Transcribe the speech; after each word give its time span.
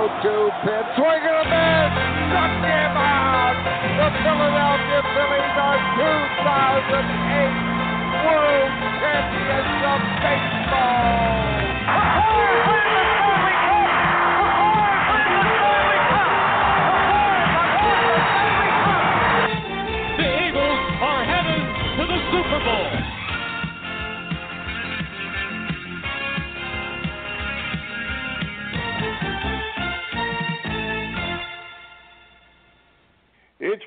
0-2 0.00 0.64
pitch. 0.64 0.88
Swing 0.96 1.24
and 1.28 1.36
a 1.36 1.44
miss. 1.44 1.92
Struck 2.32 2.56
him 2.64 2.96
out. 2.96 3.52
The 4.00 4.08
Philadelphia 4.24 5.00
Phillies 5.12 5.56
are 5.60 5.76
2008 6.00 7.04
World 8.24 8.72
Champions 8.96 9.76
of 9.92 10.00
Baseball. 10.24 10.49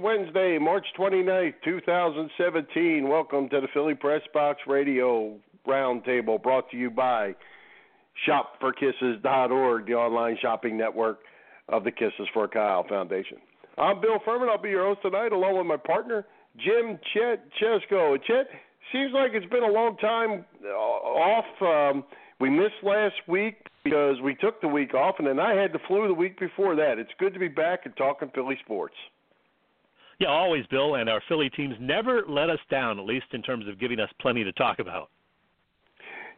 Wednesday, 0.03 0.57
March 0.59 0.85
29th, 0.99 1.53
2017. 1.63 3.07
Welcome 3.07 3.47
to 3.47 3.61
the 3.61 3.69
Philly 3.73 3.93
Press 3.93 4.21
Box 4.33 4.59
Radio 4.67 5.37
Roundtable 5.65 6.43
brought 6.43 6.69
to 6.71 6.77
you 6.77 6.91
by 6.91 7.33
ShopForKisses.org, 8.27 9.87
the 9.87 9.93
online 9.93 10.37
shopping 10.41 10.77
network 10.77 11.19
of 11.69 11.85
the 11.85 11.91
Kisses 11.91 12.27
for 12.33 12.49
Kyle 12.49 12.85
Foundation. 12.89 13.37
I'm 13.77 14.01
Bill 14.01 14.19
Furman. 14.25 14.49
I'll 14.49 14.61
be 14.61 14.71
your 14.71 14.83
host 14.83 15.03
tonight 15.03 15.31
along 15.31 15.57
with 15.57 15.67
my 15.67 15.77
partner, 15.77 16.25
Jim 16.57 16.99
Chet 17.13 17.47
Chesko. 17.61 18.17
Chet, 18.27 18.47
seems 18.91 19.13
like 19.13 19.31
it's 19.33 19.49
been 19.49 19.63
a 19.63 19.71
long 19.71 19.95
time 19.99 20.43
uh, 20.65 20.67
off. 20.67 21.45
Um, 21.61 22.03
we 22.41 22.49
missed 22.49 22.83
last 22.83 23.15
week 23.29 23.55
because 23.85 24.17
we 24.21 24.35
took 24.35 24.59
the 24.59 24.67
week 24.67 24.93
off, 24.93 25.15
and 25.19 25.25
then 25.25 25.39
I 25.39 25.53
had 25.53 25.71
the 25.71 25.79
flu 25.87 26.09
the 26.09 26.13
week 26.13 26.37
before 26.37 26.75
that. 26.75 26.99
It's 26.99 27.11
good 27.19 27.33
to 27.33 27.39
be 27.39 27.47
back 27.47 27.85
and 27.85 27.95
talking 27.95 28.29
Philly 28.35 28.57
sports. 28.65 28.95
Yeah, 30.19 30.29
always, 30.29 30.65
Bill. 30.67 30.95
And 30.95 31.09
our 31.09 31.21
Philly 31.27 31.49
teams 31.49 31.75
never 31.79 32.23
let 32.27 32.49
us 32.49 32.59
down, 32.69 32.99
at 32.99 33.05
least 33.05 33.25
in 33.33 33.41
terms 33.41 33.67
of 33.67 33.79
giving 33.79 33.99
us 33.99 34.09
plenty 34.21 34.43
to 34.43 34.51
talk 34.53 34.79
about. 34.79 35.09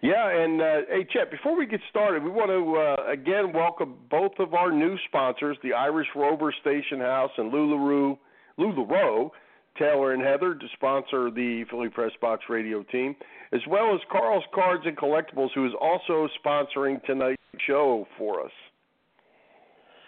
Yeah, 0.02 0.30
and 0.30 0.62
uh, 0.62 0.76
hey, 0.90 1.08
Chet, 1.12 1.32
before 1.32 1.58
we 1.58 1.66
get 1.66 1.80
started, 1.90 2.24
we 2.24 2.30
want 2.30 2.52
to 2.52 2.76
uh, 2.78 3.12
again 3.12 3.54
welcome 3.54 3.96
both 4.12 4.34
of 4.40 4.54
our 4.54 4.72
new 4.72 4.98
sponsors, 5.08 5.58
the 5.64 5.74
Irish 5.74 6.08
Rover 6.16 6.54
Station 6.62 7.00
House 7.00 7.32
and 7.38 7.52
LuLaRoe, 7.52 9.32
Taylor 9.80 10.14
and 10.14 10.22
Heather, 10.22 10.54
to 10.54 10.66
sponsor 10.74 11.32
the 11.32 11.66
Philly 11.70 11.90
Press 11.90 12.12
Box 12.22 12.44
radio 12.50 12.84
team, 12.84 13.16
as 13.52 13.62
well 13.68 13.96
as 13.96 14.02
Carl's 14.12 14.44
Cards 14.54 14.84
and 14.86 14.98
Collectibles, 14.98 15.50
who 15.56 15.66
is 15.66 15.74
also 15.82 16.28
sponsoring 16.46 17.04
tonight's 17.06 17.42
show 17.66 18.06
for 18.18 18.46
us. 18.46 18.52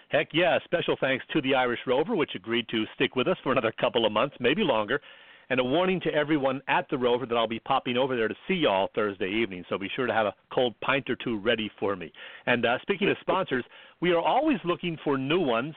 Heck 0.08 0.28
yeah, 0.32 0.58
special 0.64 0.96
thanks 1.00 1.24
to 1.34 1.42
the 1.42 1.54
Irish 1.54 1.80
Rover, 1.86 2.16
which 2.16 2.34
agreed 2.34 2.66
to 2.70 2.84
stick 2.94 3.14
with 3.14 3.28
us 3.28 3.36
for 3.42 3.52
another 3.52 3.72
couple 3.78 4.06
of 4.06 4.12
months, 4.12 4.34
maybe 4.40 4.62
longer. 4.62 5.00
And 5.50 5.60
a 5.60 5.64
warning 5.64 6.00
to 6.00 6.12
everyone 6.14 6.62
at 6.68 6.86
the 6.90 6.96
Rover 6.96 7.26
that 7.26 7.34
I'll 7.34 7.48
be 7.48 7.60
popping 7.60 7.98
over 7.98 8.16
there 8.16 8.28
to 8.28 8.34
see 8.46 8.54
y'all 8.54 8.88
Thursday 8.94 9.28
evening, 9.28 9.64
so 9.68 9.76
be 9.76 9.90
sure 9.94 10.06
to 10.06 10.12
have 10.12 10.26
a 10.26 10.34
cold 10.52 10.74
pint 10.80 11.08
or 11.10 11.16
two 11.16 11.38
ready 11.38 11.70
for 11.78 11.94
me. 11.94 12.10
And 12.46 12.64
uh, 12.64 12.78
speaking 12.82 13.10
of 13.10 13.16
sponsors, 13.20 13.64
we 14.00 14.12
are 14.12 14.20
always 14.20 14.58
looking 14.64 14.96
for 15.04 15.18
new 15.18 15.40
ones. 15.40 15.74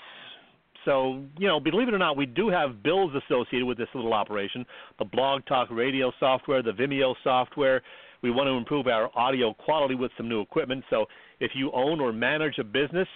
So, 0.85 1.23
you 1.37 1.47
know, 1.47 1.59
believe 1.59 1.89
it 1.89 1.93
or 1.93 1.99
not, 1.99 2.15
we 2.17 2.25
do 2.25 2.49
have 2.49 2.83
bills 2.83 3.11
associated 3.25 3.65
with 3.65 3.77
this 3.77 3.89
little 3.93 4.13
operation 4.13 4.65
the 4.97 5.05
Blog 5.05 5.45
Talk 5.45 5.69
radio 5.69 6.11
software, 6.19 6.63
the 6.63 6.71
Vimeo 6.71 7.15
software. 7.23 7.81
We 8.21 8.31
want 8.31 8.47
to 8.47 8.53
improve 8.53 8.87
our 8.87 9.09
audio 9.17 9.53
quality 9.53 9.95
with 9.95 10.11
some 10.15 10.29
new 10.29 10.41
equipment. 10.41 10.85
So, 10.89 11.05
if 11.41 11.52
you 11.53 11.71
own 11.73 11.99
or 11.99 12.13
manage 12.13 12.59
a 12.59 12.63
business, 12.63 13.07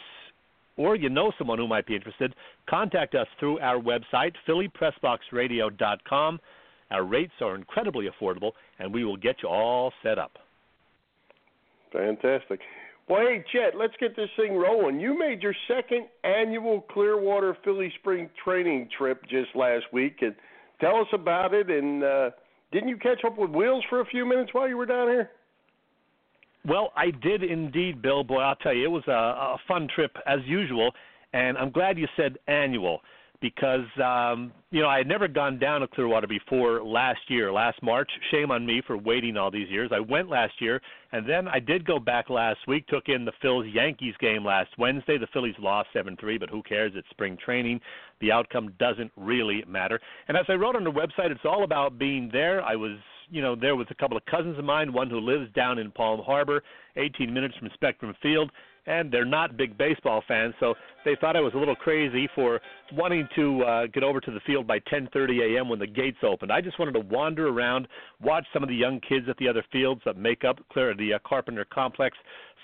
or 0.78 0.95
you 0.95 1.09
know 1.09 1.31
someone 1.38 1.58
who 1.58 1.68
might 1.68 1.86
be 1.86 1.95
interested, 1.95 2.36
contact 2.70 3.16
us 3.16 3.28
through 3.40 3.59
our 3.59 3.80
website, 3.80 4.34
phillypressboxradio.com. 4.48 6.39
Our 6.92 7.04
rates 7.04 7.33
are 7.42 7.55
incredibly 7.55 8.08
affordable, 8.08 8.52
and 8.80 8.94
we 8.94 9.04
will 9.04 9.17
get 9.17 9.38
you 9.42 9.49
all 9.49 9.92
set 10.04 10.20
up. 10.20 10.38
Fantastic. 11.92 12.60
Well, 13.08 13.22
hey, 13.22 13.44
Chet, 13.52 13.77
let's 13.77 13.94
get 13.99 14.16
this 14.16 14.30
thing 14.36 14.54
rolling. 14.54 14.99
You 14.99 15.17
made 15.17 15.42
your 15.42 15.55
second 15.67 16.08
annual 16.23 16.82
Clearwater 16.82 17.55
Philly 17.64 17.94
Spring 17.99 18.30
training 18.44 18.89
trip 18.98 19.22
just 19.30 19.55
last 19.55 19.86
week, 19.94 20.17
and 20.22 20.36
tell 20.82 20.98
us 20.98 21.08
about 21.14 21.54
it. 21.54 21.70
And 21.70 22.04
uh, 22.04 22.32
didn't 22.72 22.89
you 22.89 22.98
catch 22.98 23.23
up 23.23 23.38
with 23.38 23.52
Wheels 23.52 23.83
for 23.89 24.02
a 24.02 24.05
few 24.05 24.26
minutes 24.26 24.54
while 24.54 24.67
you 24.67 24.78
were 24.78 24.88
down 24.88 25.08
here? 25.08 25.30
Well, 26.67 26.92
I 26.95 27.11
did 27.11 27.43
indeed, 27.43 28.02
Bill. 28.02 28.23
Boy, 28.23 28.39
I'll 28.39 28.55
tell 28.55 28.73
you, 28.73 28.86
it 28.86 28.92
was 28.92 29.03
a, 29.08 29.11
a 29.11 29.58
fun 29.67 29.87
trip 29.93 30.15
as 30.26 30.39
usual, 30.45 30.92
and 31.33 31.58
I'm 31.58 31.70
glad 31.70 31.98
you 31.98 32.08
said 32.17 32.37
annual 32.48 33.02
because 33.42 33.86
um, 34.03 34.52
you 34.71 34.81
know 34.81 34.87
I 34.87 34.98
had 34.98 35.08
never 35.08 35.27
gone 35.27 35.59
down 35.59 35.81
to 35.81 35.87
Clearwater 35.87 36.25
before 36.25 36.83
last 36.83 37.20
year, 37.27 37.52
last 37.52 37.81
March. 37.83 38.09
Shame 38.31 38.49
on 38.49 38.65
me 38.65 38.81
for 38.87 38.98
waiting 38.98 39.37
all 39.37 39.52
these 39.52 39.70
years. 39.70 39.92
I 39.93 39.99
went 39.99 40.30
last 40.30 40.54
year, 40.59 40.81
and 41.11 41.30
then 41.30 41.48
I 41.48 41.59
did 41.59 41.86
go 41.86 41.99
back 41.99 42.31
last 42.31 42.59
week. 42.67 42.87
Took 42.87 43.09
in 43.09 43.25
the 43.25 43.33
Phillies 43.43 43.73
Yankees 43.75 44.15
game 44.20 44.43
last 44.43 44.70
Wednesday. 44.80 45.20
The 45.20 45.27
Phillies 45.33 45.55
lost 45.59 45.89
seven 45.93 46.17
three, 46.20 46.39
but 46.39 46.49
who 46.49 46.64
cares? 46.64 46.93
It's 46.95 47.09
spring 47.11 47.37
training. 47.43 47.80
The 48.21 48.31
outcome 48.31 48.73
doesn't 48.80 49.11
really 49.17 49.64
matter. 49.67 49.99
And 50.27 50.36
as 50.36 50.45
I 50.49 50.54
wrote 50.54 50.75
on 50.75 50.83
the 50.83 50.92
website, 50.92 51.30
it's 51.30 51.45
all 51.45 51.64
about 51.64 51.99
being 51.99 52.30
there. 52.31 52.64
I 52.64 52.75
was 52.75 52.98
you 53.30 53.41
know, 53.41 53.55
there 53.55 53.75
was 53.75 53.87
a 53.89 53.95
couple 53.95 54.17
of 54.17 54.25
cousins 54.25 54.58
of 54.58 54.65
mine, 54.65 54.93
one 54.93 55.09
who 55.09 55.19
lives 55.19 55.52
down 55.53 55.80
in 55.80 55.91
Palm 55.91 56.21
Harbor, 56.25 56.63
18 56.95 57.33
minutes 57.33 57.55
from 57.58 57.69
Spectrum 57.73 58.15
Field, 58.21 58.52
and 58.87 59.11
they're 59.11 59.25
not 59.25 59.58
big 59.58 59.77
baseball 59.77 60.23
fans, 60.27 60.53
so 60.59 60.75
they 61.03 61.15
thought 61.19 61.36
I 61.36 61.41
was 61.41 61.53
a 61.55 61.58
little 61.58 61.75
crazy 61.75 62.30
for 62.36 62.61
wanting 62.93 63.27
to 63.36 63.63
uh, 63.63 63.87
get 63.87 64.03
over 64.03 64.19
to 64.21 64.31
the 64.31 64.39
field 64.41 64.67
by 64.67 64.80
10:30 64.80 65.55
a.m. 65.55 65.69
when 65.69 65.80
the 65.80 65.87
gates 65.87 66.19
opened. 66.23 66.52
I 66.52 66.61
just 66.61 66.77
wanted 66.77 66.93
to 66.93 66.99
wander 66.99 67.47
around, 67.47 67.87
watch 68.21 68.45
some 68.53 68.61
of 68.61 68.69
the 68.69 68.75
young 68.75 68.99
kids 68.99 69.27
at 69.27 69.37
the 69.37 69.47
other 69.47 69.63
fields 69.71 70.02
that 70.05 70.17
make 70.17 70.43
up 70.43 70.59
clear 70.71 70.93
the 70.93 71.15
uh, 71.15 71.19
Carpenter 71.25 71.65
Complex, 71.65 72.15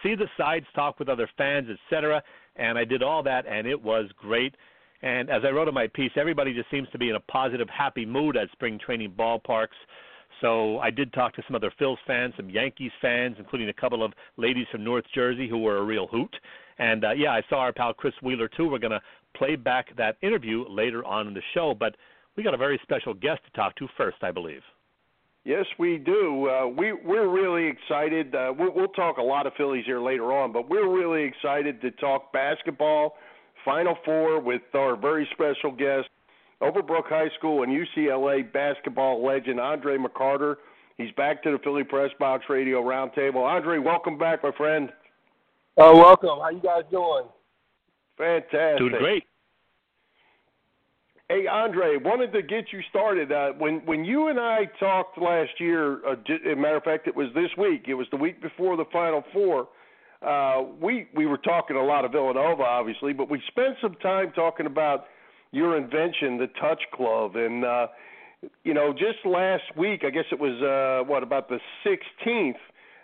see 0.03 0.15
the 0.15 0.27
sides, 0.37 0.65
talk 0.75 0.99
with 0.99 1.09
other 1.09 1.29
fans, 1.37 1.67
etc. 1.69 2.21
And 2.55 2.77
I 2.77 2.85
did 2.85 3.01
all 3.01 3.23
that, 3.23 3.45
and 3.47 3.65
it 3.65 3.81
was 3.81 4.09
great. 4.17 4.55
And 5.01 5.31
as 5.31 5.41
I 5.43 5.49
wrote 5.49 5.67
in 5.67 5.73
my 5.73 5.87
piece, 5.87 6.11
everybody 6.15 6.53
just 6.53 6.69
seems 6.69 6.87
to 6.89 6.99
be 6.99 7.09
in 7.09 7.15
a 7.15 7.19
positive, 7.21 7.67
happy 7.69 8.05
mood 8.05 8.37
at 8.37 8.51
spring 8.51 8.77
training 8.77 9.15
ballparks. 9.17 9.69
So 10.41 10.79
I 10.79 10.89
did 10.89 11.13
talk 11.13 11.33
to 11.35 11.43
some 11.47 11.55
other 11.55 11.71
Phils 11.79 11.97
fans, 12.05 12.33
some 12.35 12.49
Yankees 12.49 12.91
fans, 13.01 13.35
including 13.39 13.69
a 13.69 13.73
couple 13.73 14.03
of 14.03 14.11
ladies 14.37 14.65
from 14.71 14.83
North 14.83 15.05
Jersey 15.13 15.47
who 15.47 15.59
were 15.59 15.77
a 15.77 15.83
real 15.83 16.07
hoot. 16.07 16.35
And 16.79 17.05
uh, 17.05 17.11
yeah, 17.11 17.31
I 17.31 17.41
saw 17.47 17.59
our 17.59 17.71
pal 17.71 17.93
Chris 17.93 18.13
Wheeler 18.23 18.49
too. 18.49 18.67
We're 18.67 18.79
going 18.79 18.91
to 18.91 19.01
play 19.35 19.55
back 19.55 19.95
that 19.97 20.17
interview 20.21 20.65
later 20.67 21.05
on 21.05 21.27
in 21.27 21.33
the 21.33 21.43
show, 21.53 21.75
but 21.79 21.95
we 22.35 22.43
got 22.43 22.55
a 22.55 22.57
very 22.57 22.79
special 22.83 23.13
guest 23.13 23.41
to 23.45 23.51
talk 23.51 23.75
to 23.75 23.87
first, 23.95 24.17
I 24.23 24.31
believe. 24.31 24.61
Yes, 25.43 25.65
we 25.79 25.97
do. 25.97 26.49
Uh, 26.49 26.67
we 26.67 26.93
we're 26.93 27.27
really 27.27 27.67
excited. 27.67 28.35
Uh, 28.35 28.53
we'll, 28.57 28.71
we'll 28.75 28.87
talk 28.89 29.17
a 29.17 29.23
lot 29.23 29.47
of 29.47 29.53
Phillies 29.57 29.85
here 29.85 29.99
later 29.99 30.31
on, 30.31 30.51
but 30.51 30.69
we're 30.69 30.89
really 30.89 31.23
excited 31.23 31.81
to 31.81 31.91
talk 31.91 32.31
basketball, 32.31 33.15
Final 33.65 33.95
Four 34.05 34.39
with 34.39 34.61
our 34.75 34.95
very 34.95 35.27
special 35.33 35.71
guest, 35.71 36.09
Overbrook 36.61 37.07
High 37.07 37.29
School 37.37 37.63
and 37.63 37.71
UCLA 37.71 38.51
basketball 38.51 39.25
legend 39.25 39.59
Andre 39.59 39.97
McCarter. 39.97 40.55
He's 40.97 41.11
back 41.13 41.41
to 41.43 41.51
the 41.51 41.57
Philly 41.59 41.83
Press 41.83 42.11
Box 42.19 42.45
Radio 42.49 42.81
Roundtable. 42.83 43.43
Andre, 43.43 43.79
welcome 43.79 44.17
back, 44.17 44.43
my 44.43 44.51
friend. 44.51 44.89
Uh, 45.77 45.91
welcome. 45.93 46.39
How 46.39 46.49
you 46.49 46.61
guys 46.61 46.83
doing? 46.91 47.25
Fantastic. 48.17 48.77
Doing 48.77 48.95
great. 48.99 49.23
Hey, 51.29 51.47
Andre, 51.47 51.95
wanted 51.95 52.33
to 52.33 52.41
get 52.41 52.65
you 52.73 52.81
started. 52.89 53.31
Uh, 53.31 53.53
when 53.57 53.81
when 53.85 54.03
you 54.03 54.27
and 54.27 54.37
I 54.37 54.65
talked 54.79 55.17
last 55.17 55.51
year, 55.59 56.05
uh, 56.05 56.11
as 56.11 56.51
a 56.51 56.55
matter 56.55 56.75
of 56.75 56.83
fact, 56.83 57.07
it 57.07 57.15
was 57.15 57.29
this 57.33 57.49
week. 57.57 57.85
It 57.87 57.93
was 57.93 58.05
the 58.11 58.17
week 58.17 58.41
before 58.41 58.75
the 58.75 58.83
Final 58.91 59.23
Four. 59.31 59.69
Uh, 60.21 60.63
we 60.79 61.07
we 61.15 61.25
were 61.25 61.37
talking 61.37 61.77
a 61.77 61.83
lot 61.83 62.03
of 62.03 62.11
Villanova, 62.11 62.63
obviously, 62.63 63.13
but 63.13 63.29
we 63.29 63.41
spent 63.47 63.77
some 63.81 63.95
time 64.03 64.33
talking 64.35 64.65
about 64.65 65.05
your 65.51 65.77
invention, 65.77 66.37
the 66.37 66.47
Touch 66.59 66.81
Glove, 66.95 67.35
and 67.35 67.65
uh, 67.65 67.87
you 68.63 68.73
know, 68.73 68.91
just 68.93 69.25
last 69.25 69.63
week, 69.77 70.01
I 70.05 70.09
guess 70.09 70.25
it 70.31 70.39
was 70.39 70.61
uh, 70.61 71.07
what 71.07 71.23
about 71.23 71.49
the 71.49 71.59
16th. 71.85 72.55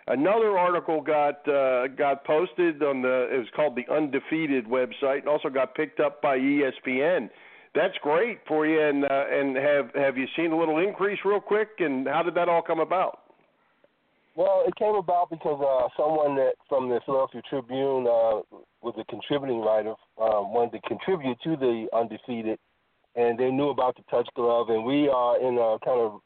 Another 0.08 0.58
article 0.58 1.02
got 1.02 1.46
uh, 1.46 1.88
got 1.88 2.24
posted 2.24 2.82
on 2.82 3.02
the 3.02 3.28
it 3.32 3.38
was 3.38 3.48
called 3.54 3.76
the 3.76 3.92
Undefeated 3.92 4.66
website, 4.66 5.20
and 5.20 5.28
also 5.28 5.50
got 5.50 5.74
picked 5.74 6.00
up 6.00 6.22
by 6.22 6.38
ESPN. 6.38 7.28
That's 7.74 7.94
great 8.02 8.38
for 8.48 8.66
you, 8.66 8.80
and 8.80 9.04
uh, 9.04 9.24
and 9.30 9.54
have 9.56 9.90
have 9.94 10.16
you 10.16 10.26
seen 10.34 10.52
a 10.52 10.58
little 10.58 10.78
increase 10.78 11.18
real 11.24 11.40
quick? 11.40 11.68
And 11.80 12.08
how 12.08 12.22
did 12.22 12.34
that 12.36 12.48
all 12.48 12.62
come 12.62 12.80
about? 12.80 13.20
Well, 14.34 14.62
it 14.66 14.74
came 14.76 14.94
about 14.94 15.28
because 15.30 15.60
uh, 15.60 15.88
someone 16.00 16.36
that 16.36 16.54
from 16.68 16.88
the 16.88 17.00
Philadelphia 17.04 17.42
Tribune 17.50 18.06
uh, 18.06 18.40
was 18.82 18.94
a 18.98 19.04
contributing 19.04 19.60
writer, 19.60 19.94
um, 20.20 20.52
wanted 20.52 20.80
to 20.80 20.88
contribute 20.88 21.38
to 21.42 21.56
the 21.56 21.86
undefeated, 21.92 22.58
and 23.16 23.38
they 23.38 23.50
knew 23.50 23.70
about 23.70 23.96
the 23.96 24.02
touch 24.10 24.28
glove, 24.34 24.68
and 24.70 24.84
we 24.84 25.08
are 25.08 25.40
in 25.40 25.58
a 25.58 25.78
kind 25.84 26.00
of 26.00 26.20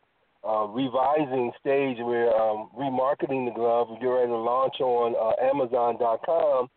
uh, 0.47 0.67
revising 0.73 1.53
stage. 1.61 1.97
We're 2.01 2.35
um, 2.35 2.69
remarketing 2.77 3.47
the 3.47 3.53
glove. 3.55 3.89
We're 3.91 4.17
ready 4.17 4.29
to 4.29 4.37
launch 4.37 4.81
on 4.81 5.15
uh, 5.15 5.47
Amazon.com, 5.47 6.69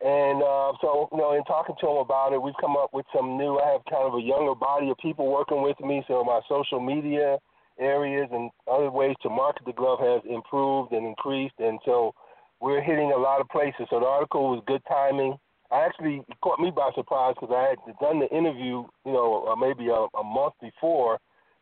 And 0.00 0.42
uh, 0.42 0.72
so, 0.80 1.08
you 1.10 1.18
know, 1.18 1.34
in 1.34 1.44
talking 1.44 1.74
to 1.80 1.86
them 1.86 1.96
about 1.96 2.32
it, 2.32 2.40
we've 2.40 2.54
come 2.60 2.76
up 2.76 2.90
with 2.92 3.06
some 3.14 3.36
new. 3.36 3.58
I 3.58 3.72
have 3.72 3.82
kind 3.90 4.06
of 4.06 4.14
a 4.14 4.22
younger 4.22 4.54
body 4.54 4.90
of 4.90 4.96
people 4.98 5.30
working 5.30 5.62
with 5.62 5.78
me, 5.80 6.04
so 6.06 6.22
my 6.24 6.40
social 6.48 6.80
media 6.80 7.38
areas 7.80 8.28
and 8.32 8.50
other 8.70 8.90
ways 8.90 9.16
to 9.22 9.28
market 9.28 9.64
the 9.66 9.72
glove 9.72 9.98
has 9.98 10.22
improved 10.28 10.92
and 10.92 11.06
increased, 11.06 11.54
and 11.58 11.78
so 11.84 12.14
we're 12.62 12.80
hitting 12.80 13.10
a 13.10 13.18
lot 13.18 13.40
of 13.40 13.48
places. 13.48 13.88
So 13.90 13.98
the 13.98 14.06
article 14.06 14.50
was 14.50 14.62
good 14.68 14.82
timing. 14.88 15.36
I 15.72 15.84
actually 15.84 16.22
caught 16.42 16.60
me 16.60 16.70
by 16.70 16.90
surprise 16.94 17.34
because 17.34 17.52
I 17.52 17.74
had 17.74 17.98
done 17.98 18.20
the 18.20 18.30
interview, 18.30 18.84
you 19.04 19.12
know, 19.12 19.48
uh, 19.50 19.56
maybe 19.56 19.88
a, 19.88 20.06
a 20.16 20.22
month 20.22 20.54
before, 20.62 21.18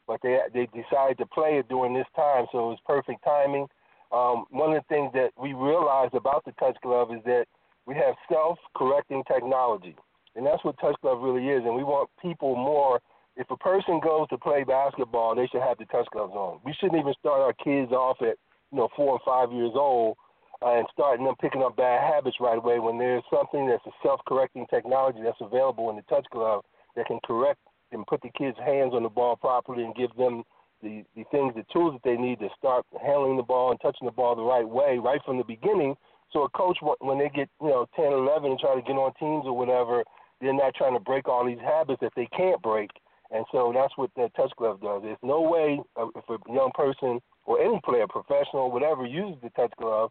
but 0.07 0.21
they 0.23 0.39
they 0.53 0.67
decided 0.67 1.17
to 1.19 1.27
play 1.27 1.57
it 1.59 1.69
during 1.69 1.95
this 1.95 2.07
time, 2.15 2.47
so 2.53 2.59
it 2.59 2.77
was 2.77 2.79
perfect 2.87 3.25
timing. 3.25 3.67
Um, 4.13 4.45
one 4.51 4.77
of 4.77 4.83
the 4.83 4.95
things 4.95 5.11
that 5.15 5.31
we 5.41 5.55
realized 5.55 6.15
about 6.15 6.45
the 6.45 6.53
touch 6.59 6.77
glove 6.83 7.15
is 7.15 7.23
that 7.25 7.47
we 7.87 7.95
have 7.95 8.15
self-correcting 8.31 9.23
technology, 9.25 9.97
and 10.37 10.45
that's 10.45 10.63
what 10.65 10.79
touch 10.81 10.97
glove 11.01 11.23
really 11.23 11.49
is. 11.49 11.63
And 11.65 11.75
we 11.75 11.85
want 11.85 12.11
people 12.21 12.57
more. 12.57 13.01
If 13.37 13.49
a 13.51 13.57
person 13.57 14.01
goes 14.03 14.29
to 14.29 14.37
play 14.37 14.65
basketball, 14.65 15.35
they 15.35 15.47
should 15.47 15.63
have 15.63 15.79
the 15.79 15.87
touch 15.87 16.09
gloves 16.13 16.35
on. 16.35 16.59
We 16.63 16.75
shouldn't 16.75 17.01
even 17.01 17.15
start 17.19 17.41
our 17.41 17.55
kids 17.55 17.93
off 17.93 18.19
at 18.21 18.37
you 18.71 18.77
know 18.77 18.89
four 18.97 19.13
and 19.13 19.21
five 19.25 19.51
years 19.53 19.73
old 19.75 20.19
and 20.63 20.87
starting 20.93 21.25
them 21.25 21.35
picking 21.41 21.63
up 21.63 21.77
bad 21.77 22.01
habits 22.03 22.37
right 22.41 22.59
away 22.59 22.79
when 22.79 22.99
there's 22.99 23.23
something 23.33 23.67
that's 23.67 23.85
a 23.87 23.91
self-correcting 24.03 24.67
technology 24.69 25.21
that's 25.23 25.41
available 25.41 25.91
in 25.91 25.97
the 25.97 26.03
touch 26.03 26.27
glove 26.31 26.65
that 26.97 27.07
can 27.07 27.19
correct 27.25 27.61
and 27.93 28.07
put 28.07 28.21
the 28.23 28.31
kids' 28.37 28.59
hands 28.59 28.93
on 28.95 29.03
the 29.03 29.09
ball 29.09 29.37
properly 29.37 29.85
and 29.85 29.95
give 29.95 30.15
them 30.17 30.45
the, 30.83 31.05
the 31.17 31.25
things, 31.31 31.55
the 31.55 31.65
tools 31.73 31.95
that 31.95 32.03
they 32.09 32.17
need 32.17 32.39
to 32.41 32.49
start 32.57 32.85
handling 33.03 33.37
the 33.37 33.43
ball 33.43 33.71
and 33.71 33.81
touching 33.81 34.07
the 34.07 34.13
ball 34.13 34.35
the 34.35 34.43
right 34.43 34.69
way 34.69 34.99
right 34.99 35.21
from 35.25 35.39
the 35.39 35.45
beginning. 35.45 35.95
So 36.33 36.45
a 36.45 36.51
coach, 36.51 36.79
when 37.01 37.19
they 37.19 37.29
get 37.29 37.49
you 37.61 37.69
know 37.69 37.87
10, 37.97 38.05
11, 38.05 38.51
and 38.53 38.61
try 38.61 38.75
to 38.75 38.83
get 38.83 38.93
on 38.93 39.13
teams 39.19 39.47
or 39.47 39.57
whatever, 39.57 40.05
they're 40.41 40.55
not 40.55 40.75
trying 40.75 40.95
to 40.95 41.01
break 41.01 41.29
all 41.29 41.45
these 41.45 41.59
habits 41.59 42.01
that 42.01 42.13
they 42.17 42.29
can't 42.37 42.63
break. 42.63 42.91
And 43.31 43.45
so 43.53 43.73
that's 43.75 43.97
what 43.97 44.11
the 44.17 44.31
touch 44.37 44.53
glove 44.57 44.81
does. 44.81 45.03
There's 45.03 45.19
no 45.23 45.41
way 45.41 45.81
uh, 45.97 46.07
if 46.17 46.25
a 46.29 46.53
young 46.53 46.71
person 46.75 47.21
or 47.45 47.61
any 47.61 47.81
player, 47.85 48.07
professional, 48.09 48.71
whatever, 48.71 49.07
uses 49.07 49.41
the 49.43 49.51
touch 49.51 49.73
glove 49.79 50.11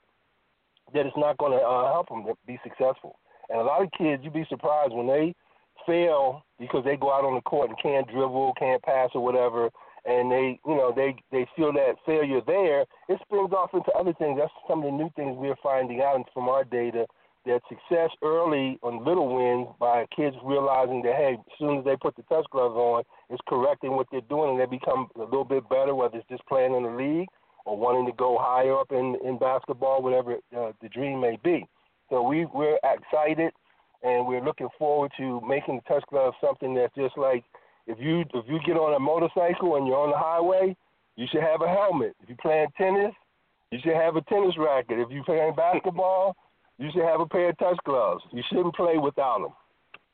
that 0.94 1.06
it's 1.06 1.18
not 1.18 1.38
going 1.38 1.58
to 1.58 1.64
uh, 1.64 1.92
help 1.92 2.10
them 2.10 2.26
be 2.46 2.60
successful. 2.64 3.20
And 3.50 3.60
a 3.60 3.64
lot 3.64 3.82
of 3.82 3.90
kids, 3.98 4.24
you'd 4.24 4.34
be 4.34 4.46
surprised 4.50 4.94
when 4.94 5.08
they 5.08 5.34
fail 5.86 6.44
because 6.60 6.84
they 6.86 6.98
go 6.98 7.12
out 7.12 7.26
on 7.26 7.36
the 7.36 7.42
court 7.42 7.70
and 7.70 7.82
can't 7.82 8.08
dribble, 8.08 8.54
can't 8.60 8.82
pass, 8.84 9.10
or 9.14 9.24
whatever, 9.24 9.70
and 10.06 10.32
they, 10.32 10.60
you 10.66 10.76
know, 10.76 10.94
they 10.96 11.16
they 11.32 11.48
feel 11.56 11.74
that 11.74 11.96
failure 12.06 12.42
there. 12.46 12.82
It 13.08 13.20
springs 13.22 13.52
off 13.54 13.74
into 13.74 13.92
other 13.92 14.14
things. 14.14 14.40
That's 14.40 14.52
some 14.68 14.80
of 14.80 14.86
the 14.86 14.92
new 14.92 15.10
things 15.16 15.36
we're 15.38 15.56
finding 15.62 16.02
out 16.02 16.22
from 16.34 16.48
our 16.48 16.64
data 16.64 17.06
that 17.46 17.62
success 17.70 18.10
early 18.22 18.78
on 18.84 19.04
little 19.06 19.34
wins 19.34 19.68
by 19.80 20.06
kids 20.16 20.36
realizing 20.44 21.02
that 21.04 21.16
hey, 21.16 21.38
as 21.40 21.58
soon 21.58 21.80
as 21.80 21.86
they 21.86 21.96
put 21.96 22.16
the 22.16 22.24
touch 22.24 22.46
gloves 22.52 22.76
on, 22.76 23.04
it's 23.30 23.42
correcting 23.48 23.96
what 23.96 24.08
they're 24.12 24.22
doing 24.30 24.52
and 24.52 24.60
they 24.60 24.66
become 24.66 25.08
a 25.16 25.24
little 25.24 25.46
bit 25.46 25.68
better, 25.70 25.96
whether 25.96 26.18
it's 26.18 26.28
just 26.30 26.46
playing 26.48 26.76
in 26.76 26.84
the 26.84 26.90
league 26.90 27.30
or 27.70 27.78
wanting 27.78 28.06
to 28.08 28.18
go 28.18 28.38
higher 28.40 28.76
up 28.78 28.92
in 28.92 29.16
in 29.24 29.38
basketball, 29.38 30.02
whatever 30.02 30.36
uh, 30.58 30.72
the 30.82 30.90
dream 30.90 31.22
may 31.22 31.38
be. 31.44 31.66
So 32.10 32.24
we 32.24 32.46
we're 32.46 32.80
excited 32.84 33.54
and 34.02 34.26
we're 34.26 34.44
looking 34.44 34.70
forward 34.78 35.12
to 35.18 35.42
making 35.48 35.76
the 35.76 35.82
touch 35.94 36.04
glove 36.10 36.34
something 36.42 36.74
that's 36.74 36.94
just 36.96 37.18
like 37.18 37.44
if 37.86 38.00
you 38.00 38.22
if 38.34 38.46
you 38.48 38.60
get 38.66 38.78
on 38.78 38.96
a 38.96 39.00
motorcycle 39.00 39.76
and 39.76 39.86
you're 39.86 39.98
on 39.98 40.10
the 40.10 40.18
highway, 40.18 40.76
you 41.16 41.28
should 41.32 41.44
have 41.44 41.62
a 41.62 41.68
helmet. 41.68 42.16
If 42.24 42.30
you're 42.30 42.38
playing 42.42 42.68
tennis, 42.78 43.14
you 43.72 43.80
should 43.84 43.96
have 43.96 44.16
a 44.16 44.22
tennis 44.22 44.56
racket. 44.58 45.00
If 45.00 45.10
you're 45.12 45.24
playing 45.24 45.54
basketball, 45.56 46.36
you 46.80 46.90
should 46.92 47.04
have 47.04 47.20
a 47.20 47.28
pair 47.28 47.50
of 47.50 47.58
touch 47.60 47.78
gloves. 47.86 48.24
You 48.32 48.42
shouldn't 48.50 48.76
play 48.76 48.98
without 48.98 49.42
them. 49.42 49.54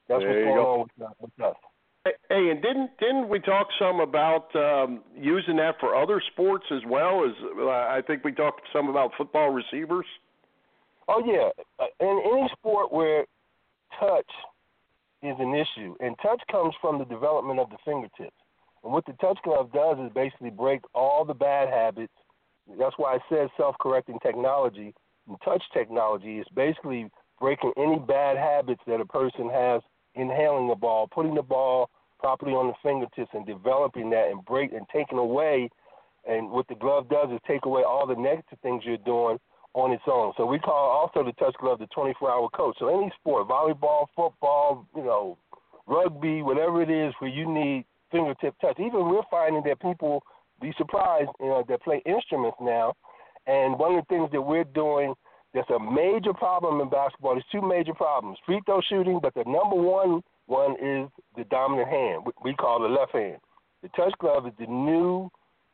That's 0.10 0.22
there 0.22 0.30
what's 0.30 0.46
going 0.46 0.56
go. 0.56 0.72
on 0.72 0.80
with, 0.80 1.32
with 1.38 1.46
us. 1.46 1.56
Hey, 2.06 2.52
and 2.52 2.62
didn't 2.62 2.92
didn't 3.00 3.30
we 3.30 3.40
talk 3.40 3.68
some 3.80 4.00
about 4.00 4.56
um, 4.56 5.02
using 5.18 5.56
that 5.58 5.80
for 5.80 5.96
other 5.96 6.22
sports 6.32 6.66
as 6.72 6.82
well? 6.88 7.26
As 7.26 7.32
uh, 7.58 7.68
I 7.68 8.02
think 8.06 8.24
we 8.24 8.32
talked 8.32 8.62
some 8.72 8.90
about 8.90 9.12
football 9.18 9.50
receivers. 9.50 10.06
Oh 11.08 11.24
yeah, 11.26 11.50
uh, 11.80 11.86
in 12.00 12.22
any 12.32 12.48
sport 12.54 12.92
where 12.92 13.26
touch 14.00 14.30
is 15.24 15.36
an 15.40 15.56
issue, 15.56 15.96
and 16.00 16.16
touch 16.22 16.42
comes 16.52 16.76
from 16.80 17.00
the 17.00 17.06
development 17.06 17.60
of 17.60 17.72
the 17.72 17.78
fingertips. 17.84 18.36
And 18.84 18.94
what 18.94 19.06
the 19.08 19.14
touch 19.14 19.40
glove 19.44 19.72
does 19.74 19.98
is 19.98 20.12
basically 20.14 20.52
break 20.52 20.82
all 20.94 21.26
the 21.26 21.34
bad 21.34 21.70
habits. 21.70 22.14
That's 22.80 22.96
why 22.98 23.16
it 23.16 23.22
says 23.30 23.50
self-correcting 23.58 24.20
technology. 24.22 24.94
And 25.28 25.38
touch 25.44 25.64
technology 25.74 26.38
is 26.38 26.46
basically 26.54 27.10
breaking 27.40 27.74
any 27.78 27.98
bad 27.98 28.38
habits 28.38 28.82
that 28.86 29.02
a 29.02 29.06
person 29.06 29.50
has 29.50 29.82
inhaling 30.14 30.68
the 30.68 30.76
ball, 30.76 31.08
putting 31.08 31.34
the 31.34 31.42
ball 31.42 31.90
properly 32.36 32.56
on 32.56 32.68
the 32.68 32.74
fingertips 32.84 33.32
and 33.34 33.46
developing 33.46 34.10
that 34.10 34.28
and 34.30 34.44
break 34.44 34.74
and 34.74 34.86
taking 34.92 35.18
away 35.18 35.70
and 36.28 36.50
what 36.50 36.68
the 36.68 36.76
glove 36.76 37.08
does 37.08 37.30
is 37.32 37.40
take 37.48 37.66
away 37.66 37.84
all 37.88 38.06
the 38.06 38.16
negative 38.16 38.58
things 38.62 38.84
you're 38.86 38.98
doing 38.98 39.38
on 39.74 39.92
its 39.92 40.04
own. 40.08 40.34
So 40.36 40.46
we 40.46 40.60
call 40.60 40.90
also 40.90 41.24
the 41.24 41.32
touch 41.34 41.56
glove 41.62 41.80
the 41.80 41.88
24-hour 41.96 42.50
coach. 42.50 42.76
So 42.80 42.90
any 42.90 43.12
sport, 43.20 43.48
volleyball, 43.48 44.08
football, 44.16 44.86
you 44.96 45.04
know, 45.04 45.38
rugby, 45.88 46.42
whatever 46.42 46.82
it 46.82 46.90
is 46.90 47.14
where 47.20 47.30
you 47.30 47.48
need 47.48 47.86
fingertip 48.12 48.56
touch. 48.60 48.78
Even 48.80 49.08
we're 49.08 49.22
finding 49.32 49.64
that 49.66 49.80
people 49.82 50.24
be 50.62 50.74
surprised, 50.78 51.30
you 51.40 51.48
know, 51.48 51.64
that 51.70 51.84
play 51.84 52.02
instruments 52.06 52.58
now. 52.60 52.94
And 53.48 53.78
one 53.78 53.96
of 53.96 54.04
the 54.04 54.14
things 54.14 54.30
that 54.32 54.42
we're 54.42 54.64
doing 54.64 55.14
that's 55.54 55.70
a 55.70 55.80
major 55.80 56.34
problem 56.34 56.82
in 56.82 56.90
basketball. 56.90 57.36
There's 57.36 57.46
two 57.52 57.62
major 57.62 57.94
problems: 57.94 58.40
free 58.46 58.60
throw 58.66 58.82
shooting, 58.90 59.20
but 59.22 59.34
the 59.36 59.44
number 59.46 59.76
one 59.76 60.22
one 60.48 60.74
is 60.74 61.10
the 61.36 61.44
dominant 61.46 61.90
hand. 61.90 62.24
We 62.44 62.54
call 62.54 62.82
the 62.82 62.88
left 62.88 63.14
hand. 63.14 63.38
The 63.82 63.90
touch 63.90 64.14
glove 64.20 64.48
is 64.48 64.54
the 64.60 64.68
new 64.68 65.30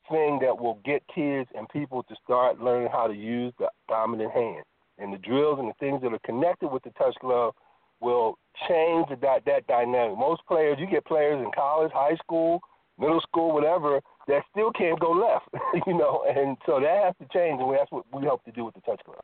thing 0.10 0.40
that 0.42 0.60
will 0.60 0.80
get 0.84 1.04
kids 1.14 1.50
and 1.56 1.68
people 1.70 2.04
to 2.04 2.16
start 2.24 2.60
learning 2.60 2.90
how 2.92 3.08
to 3.08 3.14
use 3.14 3.54
the 3.60 3.70
dominant 3.88 4.32
hand. 4.32 4.64
And 4.98 5.14
the 5.14 5.18
drills 5.18 5.60
and 5.60 5.70
the 5.70 5.74
things 5.80 6.02
that 6.02 6.14
are 6.14 6.20
connected 6.26 6.70
with 6.70 6.84
the 6.84 6.92
touch 6.92 7.16
glove 7.22 7.54
will 8.02 8.38
change 8.68 9.08
that 9.10 9.46
that 9.46 9.68
dynamic. 9.68 10.18
Most 10.18 10.42
players, 10.48 10.78
you 10.80 10.88
get 10.88 11.06
players 11.06 11.44
in 11.44 11.52
college, 11.56 11.92
high 11.94 12.16
school, 12.16 12.62
middle 13.00 13.22
school, 13.22 13.54
whatever, 13.54 14.02
that 14.28 14.44
still 14.52 14.72
can't 14.72 15.00
go 15.00 15.12
left, 15.12 15.48
you 15.88 15.94
know, 15.94 16.24
and 16.30 16.58
so 16.66 16.80
that 16.80 17.04
has 17.04 17.16
to 17.20 17.38
change, 17.38 17.60
and 17.62 17.74
that's 17.74 17.92
what 17.92 18.06
we 18.14 18.26
hope 18.26 18.44
to 18.46 18.52
do 18.52 18.66
with 18.66 18.76
the 18.76 18.82
touch 18.82 19.02
glove. 19.06 19.24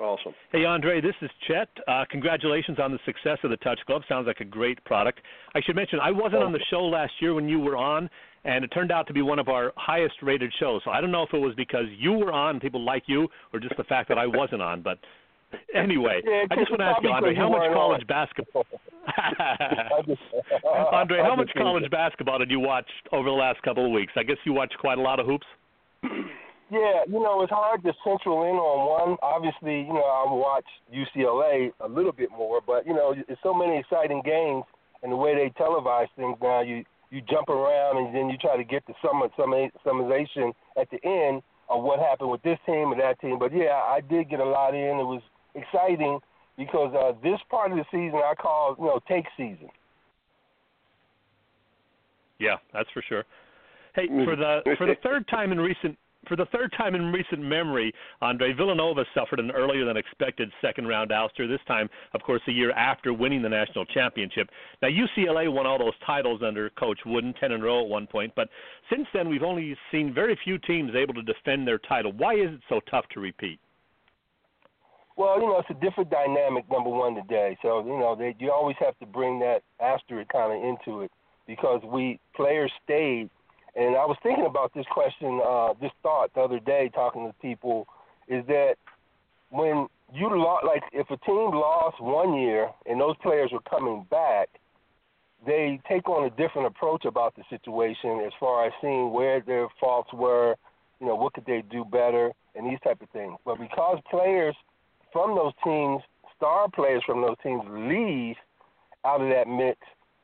Awesome. 0.00 0.32
Hey, 0.50 0.64
Andre, 0.64 1.00
this 1.00 1.14
is 1.20 1.30
Chet. 1.46 1.68
Uh, 1.86 2.04
congratulations 2.10 2.78
on 2.80 2.90
the 2.90 2.98
success 3.04 3.36
of 3.44 3.50
the 3.50 3.58
Touch 3.58 3.78
Glove. 3.86 4.02
Sounds 4.08 4.26
like 4.26 4.40
a 4.40 4.44
great 4.44 4.82
product. 4.84 5.20
I 5.54 5.60
should 5.60 5.76
mention, 5.76 5.98
I 6.00 6.10
wasn't 6.10 6.42
on 6.42 6.52
the 6.52 6.60
show 6.70 6.80
last 6.84 7.12
year 7.20 7.34
when 7.34 7.48
you 7.48 7.60
were 7.60 7.76
on, 7.76 8.08
and 8.44 8.64
it 8.64 8.68
turned 8.68 8.90
out 8.90 9.06
to 9.08 9.12
be 9.12 9.20
one 9.20 9.38
of 9.38 9.48
our 9.48 9.72
highest 9.76 10.14
rated 10.22 10.50
shows. 10.58 10.80
So 10.84 10.90
I 10.90 11.02
don't 11.02 11.10
know 11.10 11.22
if 11.22 11.34
it 11.34 11.38
was 11.38 11.54
because 11.54 11.84
you 11.98 12.12
were 12.12 12.32
on, 12.32 12.60
people 12.60 12.82
like 12.82 13.02
you, 13.06 13.28
or 13.52 13.60
just 13.60 13.76
the 13.76 13.84
fact 13.84 14.08
that 14.08 14.16
I 14.16 14.26
wasn't 14.26 14.62
on. 14.62 14.80
But 14.80 14.98
anyway, 15.74 16.22
yeah, 16.24 16.44
I 16.50 16.56
just 16.56 16.70
want 16.70 16.80
to 16.80 16.86
ask 16.86 17.02
you, 17.02 17.10
Andre, 17.10 17.34
how 17.34 17.50
much 17.50 17.70
college 17.74 18.06
basketball? 18.06 18.64
Andre, 20.92 21.18
how 21.18 21.36
much 21.36 21.50
college 21.56 21.90
basketball 21.90 22.38
did 22.38 22.50
you 22.50 22.60
watch 22.60 22.88
over 23.12 23.28
the 23.28 23.34
last 23.34 23.60
couple 23.62 23.84
of 23.84 23.92
weeks? 23.92 24.14
I 24.16 24.22
guess 24.22 24.36
you 24.46 24.54
watched 24.54 24.78
quite 24.78 24.96
a 24.96 25.02
lot 25.02 25.20
of 25.20 25.26
hoops. 25.26 25.46
Yeah, 26.70 27.02
you 27.08 27.20
know, 27.20 27.42
it's 27.42 27.50
hard 27.50 27.82
to 27.82 27.92
central 28.04 28.44
in 28.44 28.54
on 28.54 28.86
one. 28.86 29.18
Obviously, 29.22 29.80
you 29.80 29.92
know, 29.92 30.06
I 30.06 30.32
watch 30.32 30.66
UCLA 30.94 31.72
a 31.80 31.88
little 31.88 32.12
bit 32.12 32.30
more, 32.30 32.60
but 32.64 32.86
you 32.86 32.94
know, 32.94 33.12
there's 33.26 33.38
so 33.42 33.52
many 33.52 33.78
exciting 33.78 34.22
games, 34.24 34.62
and 35.02 35.10
the 35.10 35.16
way 35.16 35.34
they 35.34 35.50
televise 35.58 36.06
things 36.16 36.36
now, 36.40 36.60
you 36.60 36.84
you 37.10 37.20
jump 37.28 37.48
around 37.48 37.98
and 37.98 38.14
then 38.14 38.30
you 38.30 38.38
try 38.38 38.56
to 38.56 38.62
get 38.62 38.86
the 38.86 38.94
sum 39.02 39.20
some 39.36 39.50
summarization 39.84 40.52
at 40.80 40.88
the 40.90 41.04
end 41.04 41.42
of 41.68 41.82
what 41.82 41.98
happened 41.98 42.30
with 42.30 42.42
this 42.42 42.58
team 42.66 42.92
and 42.92 43.00
that 43.00 43.20
team. 43.20 43.36
But 43.36 43.52
yeah, 43.52 43.82
I 43.82 44.00
did 44.08 44.30
get 44.30 44.38
a 44.38 44.44
lot 44.44 44.74
in. 44.74 44.98
It 45.00 45.06
was 45.06 45.22
exciting 45.56 46.20
because 46.56 46.94
uh, 46.94 47.18
this 47.20 47.40
part 47.50 47.72
of 47.72 47.78
the 47.78 47.84
season 47.90 48.20
I 48.22 48.34
call 48.40 48.76
you 48.78 48.84
know 48.84 49.00
take 49.08 49.24
season. 49.36 49.68
Yeah, 52.38 52.56
that's 52.72 52.88
for 52.94 53.02
sure. 53.08 53.24
Hey, 53.96 54.06
for 54.06 54.36
the 54.36 54.60
for 54.78 54.86
the 54.86 54.94
third 55.02 55.26
time 55.26 55.50
in 55.50 55.58
recent 55.58 55.98
for 56.30 56.36
the 56.36 56.46
third 56.46 56.72
time 56.78 56.94
in 56.94 57.10
recent 57.10 57.42
memory, 57.42 57.92
Andre 58.22 58.52
Villanova 58.52 59.04
suffered 59.14 59.40
an 59.40 59.50
earlier 59.50 59.84
than 59.84 59.96
expected 59.96 60.48
second 60.62 60.86
round 60.86 61.10
ouster, 61.10 61.48
this 61.48 61.60
time, 61.66 61.90
of 62.14 62.22
course, 62.22 62.40
a 62.46 62.52
year 62.52 62.70
after 62.70 63.12
winning 63.12 63.42
the 63.42 63.48
national 63.48 63.84
championship. 63.86 64.48
Now, 64.80 64.88
UCLA 64.88 65.52
won 65.52 65.66
all 65.66 65.78
those 65.78 65.98
titles 66.06 66.40
under 66.46 66.70
Coach 66.70 67.00
Wooden, 67.04 67.34
10 67.40 67.50
in 67.50 67.60
a 67.60 67.64
row 67.64 67.82
at 67.82 67.88
one 67.88 68.06
point, 68.06 68.32
but 68.36 68.48
since 68.88 69.08
then 69.12 69.28
we've 69.28 69.42
only 69.42 69.76
seen 69.90 70.14
very 70.14 70.38
few 70.44 70.56
teams 70.58 70.92
able 70.94 71.14
to 71.14 71.22
defend 71.22 71.66
their 71.66 71.78
title. 71.78 72.12
Why 72.12 72.34
is 72.34 72.52
it 72.52 72.60
so 72.68 72.78
tough 72.88 73.06
to 73.14 73.20
repeat? 73.20 73.58
Well, 75.16 75.40
you 75.40 75.46
know, 75.46 75.58
it's 75.58 75.68
a 75.70 75.84
different 75.84 76.10
dynamic, 76.10 76.70
number 76.70 76.90
one, 76.90 77.16
today. 77.16 77.58
So, 77.60 77.84
you 77.84 77.98
know, 77.98 78.14
they, 78.16 78.36
you 78.38 78.52
always 78.52 78.76
have 78.78 78.96
to 79.00 79.06
bring 79.06 79.40
that 79.40 79.64
asterisk 79.80 80.30
kind 80.30 80.52
of 80.52 80.64
into 80.64 81.02
it 81.02 81.10
because 81.48 81.82
we 81.84 82.20
players 82.36 82.70
stayed 82.84 83.30
and 83.76 83.96
I 83.96 84.04
was 84.04 84.16
thinking 84.22 84.46
about 84.46 84.72
this 84.74 84.86
question, 84.90 85.40
uh, 85.44 85.74
this 85.80 85.92
thought 86.02 86.34
the 86.34 86.40
other 86.40 86.60
day, 86.60 86.90
talking 86.94 87.26
to 87.26 87.32
people, 87.40 87.86
is 88.28 88.44
that 88.46 88.74
when 89.50 89.86
you 90.12 90.28
lo- 90.28 90.58
like 90.66 90.82
if 90.92 91.08
a 91.10 91.16
team 91.18 91.50
lost 91.52 92.00
one 92.00 92.34
year 92.34 92.70
and 92.86 93.00
those 93.00 93.16
players 93.22 93.50
were 93.52 93.60
coming 93.60 94.06
back, 94.10 94.48
they 95.46 95.80
take 95.88 96.08
on 96.08 96.24
a 96.24 96.30
different 96.30 96.66
approach 96.66 97.04
about 97.04 97.34
the 97.36 97.42
situation 97.48 98.22
as 98.26 98.32
far 98.38 98.66
as 98.66 98.72
seeing 98.80 99.12
where 99.12 99.40
their 99.40 99.68
faults 99.80 100.12
were, 100.12 100.54
you 101.00 101.06
know, 101.06 101.14
what 101.14 101.32
could 101.32 101.46
they 101.46 101.62
do 101.70 101.84
better, 101.84 102.32
and 102.54 102.70
these 102.70 102.80
type 102.84 103.00
of 103.00 103.08
things. 103.10 103.36
But 103.44 103.58
because 103.58 103.98
players 104.10 104.54
from 105.12 105.34
those 105.34 105.52
teams, 105.64 106.02
star 106.36 106.68
players 106.68 107.02
from 107.06 107.22
those 107.22 107.36
teams, 107.42 107.62
leave 107.68 108.36
out 109.04 109.20
of 109.22 109.28
that 109.30 109.48
mix, 109.48 109.78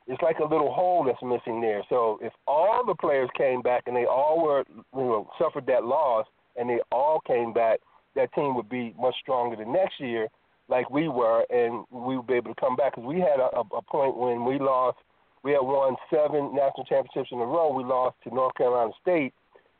it's 0.06 0.22
like 0.22 0.38
a 0.38 0.44
little 0.44 0.72
hole 0.72 1.04
that's 1.04 1.22
missing 1.22 1.60
there. 1.60 1.82
So 1.88 2.18
if 2.22 2.32
all 2.46 2.84
the 2.86 2.94
players 2.94 3.28
came 3.36 3.60
back 3.60 3.84
and 3.86 3.96
they 3.96 4.06
all 4.06 4.42
were, 4.44 4.64
you 4.68 4.84
know, 4.94 5.28
suffered 5.38 5.66
that 5.66 5.84
loss 5.84 6.26
and 6.56 6.70
they 6.70 6.80
all 6.92 7.20
came 7.26 7.52
back, 7.52 7.80
that 8.14 8.32
team 8.34 8.54
would 8.54 8.68
be 8.68 8.94
much 8.98 9.14
stronger 9.20 9.56
the 9.56 9.64
next 9.64 10.00
year, 10.00 10.28
like 10.68 10.88
we 10.90 11.08
were, 11.08 11.44
and 11.50 11.84
we 11.90 12.16
would 12.16 12.26
be 12.26 12.34
able 12.34 12.54
to 12.54 12.60
come 12.60 12.76
back. 12.76 12.94
Because 12.94 13.06
we 13.06 13.20
had 13.20 13.40
a, 13.40 13.60
a 13.76 13.82
point 13.82 14.16
when 14.16 14.44
we 14.44 14.58
lost, 14.58 14.98
we 15.42 15.52
had 15.52 15.60
won 15.60 15.96
seven 16.10 16.54
national 16.54 16.86
championships 16.88 17.30
in 17.32 17.40
a 17.40 17.44
row. 17.44 17.72
We 17.72 17.84
lost 17.84 18.16
to 18.24 18.34
North 18.34 18.54
Carolina 18.54 18.92
State, 19.02 19.34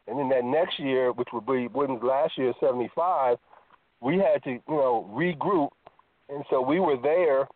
and 0.07 0.19
then 0.19 0.29
that 0.29 0.45
next 0.45 0.79
year, 0.79 1.13
which 1.13 1.29
would 1.33 1.47
be 1.47 1.69
Wooden's 1.69 2.03
last 2.03 2.37
year, 2.37 2.53
'75, 2.61 3.39
we 4.01 4.19
had 4.19 4.43
to, 4.45 4.51
you 4.51 4.63
know, 4.69 5.11
regroup, 5.13 5.71
and 6.29 6.45
so 6.51 6.61
we 6.61 6.79
were 6.79 6.97
there 7.03 7.49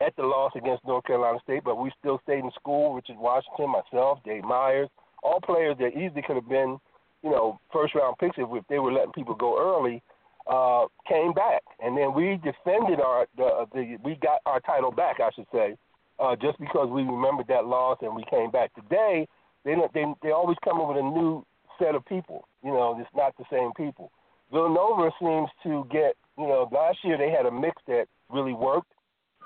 at 0.00 0.16
the 0.16 0.22
loss 0.22 0.52
against 0.56 0.86
North 0.86 1.04
Carolina 1.04 1.38
State, 1.42 1.62
but 1.64 1.76
we 1.76 1.92
still 1.98 2.20
stayed 2.22 2.40
in 2.44 2.50
school. 2.58 2.94
Richard 2.94 3.18
Washington, 3.18 3.70
myself, 3.70 4.18
Dave 4.24 4.44
Meyers, 4.44 4.88
all 5.22 5.40
players 5.40 5.76
that 5.78 5.88
easily 5.88 6.22
could 6.26 6.36
have 6.36 6.48
been, 6.48 6.78
you 7.22 7.30
know, 7.30 7.58
first 7.72 7.94
round 7.94 8.16
picks 8.18 8.36
if, 8.38 8.64
they 8.68 8.78
were 8.78 8.92
letting 8.92 9.12
people 9.12 9.34
go 9.34 9.58
early, 9.60 10.02
uh, 10.50 10.86
came 11.06 11.32
back, 11.32 11.62
and 11.80 11.96
then 11.96 12.14
we 12.14 12.40
defended 12.42 13.00
our 13.00 13.26
the, 13.36 13.66
the 13.74 13.98
we 14.02 14.16
got 14.16 14.40
our 14.46 14.60
title 14.60 14.90
back, 14.90 15.20
I 15.20 15.30
should 15.34 15.46
say, 15.52 15.76
uh, 16.18 16.34
just 16.36 16.58
because 16.58 16.88
we 16.88 17.02
remembered 17.02 17.46
that 17.48 17.66
loss 17.66 17.98
and 18.00 18.16
we 18.16 18.24
came 18.30 18.50
back. 18.50 18.74
Today, 18.74 19.28
they 19.64 19.74
they 19.92 20.06
they 20.22 20.30
always 20.30 20.56
come 20.64 20.80
up 20.80 20.88
with 20.88 20.96
a 20.96 21.02
new 21.02 21.44
set 21.78 21.94
of 21.94 22.04
people. 22.06 22.48
You 22.64 22.70
know, 22.70 22.96
it's 22.98 23.10
not 23.14 23.36
the 23.36 23.44
same 23.52 23.72
people. 23.76 24.10
Villanova 24.50 25.10
seems 25.20 25.48
to 25.62 25.86
get, 25.92 26.16
you 26.36 26.48
know, 26.48 26.68
last 26.72 26.98
year 27.04 27.16
they 27.16 27.30
had 27.30 27.46
a 27.46 27.50
mix 27.50 27.80
that 27.86 28.06
really 28.30 28.54
worked 28.54 28.90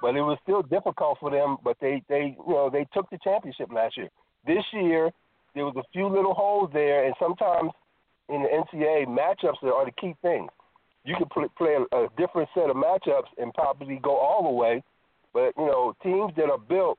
but 0.01 0.17
it 0.17 0.23
was 0.23 0.39
still 0.43 0.63
difficult 0.63 1.19
for 1.19 1.31
them. 1.31 1.57
But 1.63 1.77
they, 1.81 2.03
they, 2.09 2.37
you 2.47 2.53
know, 2.53 2.71
they 2.71 2.87
took 2.93 3.09
the 3.11 3.19
championship 3.23 3.73
last 3.73 3.97
year. 3.97 4.09
This 4.47 4.65
year, 4.73 5.11
there 5.55 5.65
was 5.65 5.77
a 5.77 5.85
few 5.93 6.09
little 6.09 6.35
holes 6.35 6.71
there, 6.73 7.05
and 7.05 7.15
sometimes 7.19 7.71
in 8.29 8.43
the 8.43 8.49
NCAA 8.49 9.07
matchups 9.07 9.63
are 9.63 9.85
the 9.85 9.93
key 9.93 10.15
things. 10.23 10.51
You 11.05 11.17
can 11.17 11.49
play, 11.57 11.77
a 11.93 12.07
different 12.17 12.49
set 12.55 12.71
of 12.71 12.77
matchups 12.77 13.29
and 13.37 13.53
probably 13.53 14.01
go 14.03 14.17
all 14.17 14.43
the 14.43 14.51
way, 14.51 14.83
but 15.33 15.53
you 15.59 15.67
know, 15.67 15.95
teams 16.03 16.33
that 16.37 16.51
are 16.51 16.59
built 16.59 16.99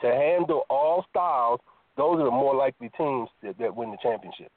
to 0.00 0.06
handle 0.06 0.62
all 0.70 1.04
styles, 1.10 1.60
those 1.96 2.20
are 2.20 2.24
the 2.24 2.30
more 2.30 2.54
likely 2.54 2.90
teams 2.96 3.28
that, 3.42 3.58
that 3.58 3.76
win 3.76 3.90
the 3.90 3.98
championship. 4.02 4.50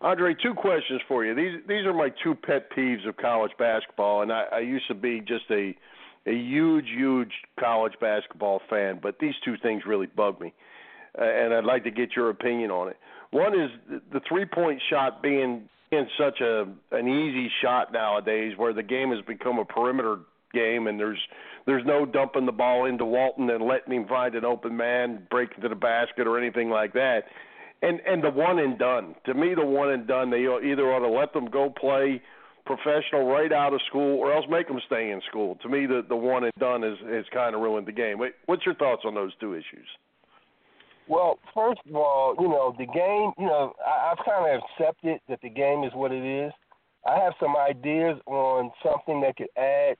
Andre, 0.00 0.34
two 0.40 0.54
questions 0.54 1.00
for 1.08 1.24
you. 1.24 1.34
These 1.34 1.66
these 1.66 1.84
are 1.84 1.92
my 1.92 2.10
two 2.22 2.34
pet 2.34 2.70
peeves 2.70 3.06
of 3.08 3.16
college 3.16 3.50
basketball, 3.58 4.22
and 4.22 4.32
I, 4.32 4.44
I 4.52 4.58
used 4.60 4.86
to 4.88 4.94
be 4.94 5.20
just 5.20 5.44
a 5.50 5.74
a 6.26 6.32
huge, 6.32 6.86
huge 6.94 7.32
college 7.58 7.94
basketball 8.00 8.60
fan, 8.68 9.00
but 9.02 9.16
these 9.18 9.34
two 9.44 9.56
things 9.62 9.82
really 9.86 10.06
bug 10.06 10.40
me, 10.40 10.52
uh, 11.18 11.24
and 11.24 11.52
I'd 11.52 11.64
like 11.64 11.84
to 11.84 11.90
get 11.90 12.14
your 12.14 12.30
opinion 12.30 12.70
on 12.70 12.88
it. 12.88 12.96
One 13.30 13.58
is 13.58 13.70
the, 13.88 14.02
the 14.12 14.20
three 14.28 14.44
point 14.44 14.80
shot 14.88 15.20
being 15.20 15.68
in 15.90 16.06
such 16.16 16.40
a 16.40 16.62
an 16.92 17.08
easy 17.08 17.50
shot 17.60 17.92
nowadays, 17.92 18.52
where 18.56 18.72
the 18.72 18.84
game 18.84 19.10
has 19.10 19.24
become 19.24 19.58
a 19.58 19.64
perimeter 19.64 20.18
game, 20.54 20.86
and 20.86 21.00
there's 21.00 21.20
there's 21.66 21.84
no 21.84 22.06
dumping 22.06 22.46
the 22.46 22.52
ball 22.52 22.84
into 22.84 23.04
Walton 23.04 23.50
and 23.50 23.64
letting 23.64 23.92
him 23.92 24.06
find 24.06 24.36
an 24.36 24.44
open 24.44 24.76
man, 24.76 25.26
break 25.28 25.50
into 25.56 25.68
the 25.68 25.74
basket, 25.74 26.28
or 26.28 26.38
anything 26.38 26.70
like 26.70 26.92
that 26.92 27.24
and 27.82 28.00
and 28.06 28.22
the 28.22 28.30
one 28.30 28.58
and 28.58 28.78
done. 28.78 29.14
To 29.26 29.34
me, 29.34 29.54
the 29.54 29.64
one 29.64 29.90
and 29.90 30.06
done. 30.06 30.30
They 30.30 30.46
either 30.46 30.92
ought 30.92 31.00
to 31.00 31.08
let 31.08 31.32
them 31.32 31.46
go 31.46 31.70
play 31.70 32.22
professional 32.66 33.26
right 33.26 33.52
out 33.52 33.72
of 33.72 33.80
school, 33.88 34.18
or 34.18 34.32
else 34.32 34.44
make 34.50 34.68
them 34.68 34.78
stay 34.86 35.10
in 35.10 35.20
school. 35.28 35.56
To 35.62 35.68
me, 35.68 35.86
the 35.86 36.04
the 36.08 36.16
one 36.16 36.44
and 36.44 36.52
done 36.58 36.84
is 36.84 36.98
is 37.08 37.26
kind 37.32 37.54
of 37.54 37.60
ruined 37.60 37.86
the 37.86 37.92
game. 37.92 38.18
What's 38.46 38.66
your 38.66 38.74
thoughts 38.74 39.02
on 39.04 39.14
those 39.14 39.32
two 39.40 39.54
issues? 39.54 39.88
Well, 41.08 41.38
first 41.54 41.80
of 41.88 41.96
all, 41.96 42.34
you 42.38 42.48
know 42.48 42.74
the 42.76 42.84
game. 42.84 43.32
You 43.38 43.46
know, 43.46 43.72
I, 43.84 44.12
I've 44.12 44.24
kind 44.24 44.54
of 44.54 44.60
accepted 44.62 45.20
that 45.28 45.40
the 45.42 45.48
game 45.48 45.84
is 45.84 45.92
what 45.94 46.12
it 46.12 46.24
is. 46.24 46.52
I 47.06 47.18
have 47.18 47.32
some 47.40 47.56
ideas 47.56 48.18
on 48.26 48.70
something 48.84 49.22
that 49.22 49.36
could 49.36 49.48
add, 49.56 49.96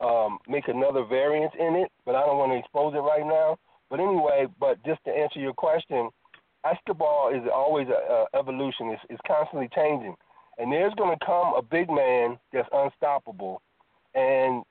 um, 0.00 0.38
make 0.46 0.68
another 0.68 1.04
variance 1.04 1.52
in 1.58 1.74
it, 1.74 1.90
but 2.06 2.14
I 2.14 2.24
don't 2.24 2.38
want 2.38 2.52
to 2.52 2.58
expose 2.58 2.94
it 2.94 2.98
right 2.98 3.26
now. 3.26 3.58
But 3.90 3.98
anyway, 3.98 4.46
but 4.60 4.84
just 4.84 5.02
to 5.06 5.10
answer 5.10 5.40
your 5.40 5.54
question, 5.54 6.10
basketball 6.62 7.30
is 7.34 7.42
always 7.52 7.88
a, 7.88 8.26
a 8.36 8.38
evolution. 8.38 8.90
It's, 8.90 9.02
it's 9.10 9.20
constantly 9.26 9.68
changing, 9.74 10.14
and 10.58 10.72
there's 10.72 10.94
going 10.94 11.16
to 11.16 11.24
come 11.24 11.54
a 11.56 11.62
big 11.62 11.88
man 11.90 12.38
that's 12.52 12.68
unstoppable, 12.72 13.62
and 14.14 14.62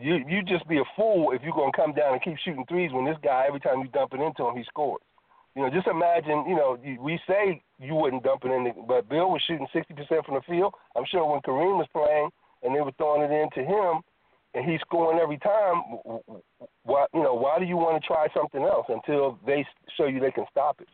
you 0.00 0.24
you 0.28 0.42
just 0.42 0.66
be 0.68 0.78
a 0.78 0.84
fool 0.96 1.32
if 1.32 1.42
you're 1.42 1.52
going 1.52 1.72
to 1.72 1.76
come 1.76 1.92
down 1.92 2.14
and 2.14 2.22
keep 2.22 2.36
shooting 2.44 2.64
threes 2.68 2.92
when 2.92 3.04
this 3.04 3.18
guy 3.22 3.44
every 3.46 3.60
time 3.60 3.80
you 3.80 3.88
dump 3.88 4.12
it 4.14 4.20
into 4.20 4.46
him 4.46 4.56
he 4.56 4.64
scores. 4.64 5.02
You 5.54 5.62
know, 5.62 5.70
just 5.70 5.86
imagine. 5.86 6.44
You 6.48 6.56
know, 6.56 6.78
we 7.00 7.20
say 7.28 7.62
you 7.78 7.94
wouldn't 7.94 8.24
dump 8.24 8.44
it 8.44 8.50
in, 8.50 8.64
the, 8.64 8.72
but 8.88 9.08
Bill 9.08 9.30
was 9.30 9.42
shooting 9.46 9.68
60% 9.74 10.24
from 10.24 10.34
the 10.34 10.40
field. 10.48 10.74
I'm 10.96 11.04
sure 11.08 11.24
when 11.30 11.40
Kareem 11.42 11.78
was 11.78 11.86
playing 11.92 12.30
and 12.62 12.74
they 12.74 12.80
were 12.80 12.92
throwing 12.96 13.22
it 13.22 13.30
into 13.30 13.60
him, 13.60 14.00
and 14.54 14.68
he's 14.68 14.80
scoring 14.80 15.20
every 15.22 15.38
time. 15.38 15.82
Why, 16.82 17.06
you 17.14 17.22
know, 17.22 17.34
why 17.34 17.58
do 17.58 17.64
you 17.64 17.76
want 17.76 18.02
to 18.02 18.06
try 18.06 18.26
something 18.34 18.62
else 18.62 18.86
until 18.88 19.38
they 19.46 19.64
show 19.96 20.06
you 20.06 20.18
they 20.18 20.30
can 20.30 20.46
stop 20.50 20.80
it? 20.80 20.88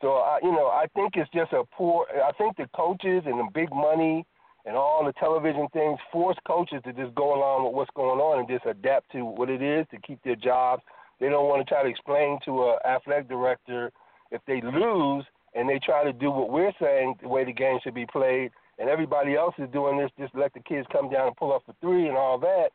So 0.00 0.14
I, 0.14 0.38
you 0.42 0.52
know, 0.52 0.66
I 0.66 0.86
think 0.94 1.14
it's 1.16 1.30
just 1.32 1.52
a 1.52 1.64
poor. 1.64 2.06
I 2.24 2.32
think 2.32 2.56
the 2.56 2.68
coaches 2.74 3.22
and 3.24 3.38
the 3.38 3.48
big 3.54 3.70
money 3.70 4.26
and 4.66 4.76
all 4.76 5.04
the 5.04 5.12
television 5.12 5.68
things 5.72 5.98
force 6.12 6.36
coaches 6.46 6.82
to 6.84 6.92
just 6.92 7.14
go 7.14 7.34
along 7.34 7.64
with 7.64 7.74
what's 7.74 7.90
going 7.94 8.20
on 8.20 8.40
and 8.40 8.48
just 8.48 8.66
adapt 8.66 9.10
to 9.12 9.24
what 9.24 9.48
it 9.48 9.62
is 9.62 9.86
to 9.90 9.98
keep 9.98 10.22
their 10.22 10.36
jobs. 10.36 10.82
They 11.20 11.28
don't 11.28 11.48
want 11.48 11.66
to 11.66 11.72
try 11.72 11.82
to 11.82 11.88
explain 11.88 12.38
to 12.44 12.64
a 12.64 12.78
athletic 12.86 13.28
director 13.28 13.90
if 14.30 14.42
they 14.46 14.60
lose 14.60 15.24
and 15.54 15.68
they 15.68 15.78
try 15.78 16.04
to 16.04 16.12
do 16.12 16.30
what 16.30 16.50
we're 16.50 16.72
saying 16.80 17.14
the 17.22 17.28
way 17.28 17.44
the 17.44 17.52
game 17.52 17.78
should 17.82 17.94
be 17.94 18.04
played, 18.04 18.50
and 18.78 18.90
everybody 18.90 19.34
else 19.34 19.54
is 19.56 19.70
doing 19.72 19.96
this. 19.96 20.10
Just 20.18 20.34
let 20.34 20.52
the 20.52 20.60
kids 20.60 20.86
come 20.92 21.08
down 21.08 21.28
and 21.28 21.36
pull 21.36 21.54
up 21.54 21.62
for 21.64 21.74
three 21.80 22.08
and 22.08 22.16
all 22.16 22.38
that. 22.40 22.68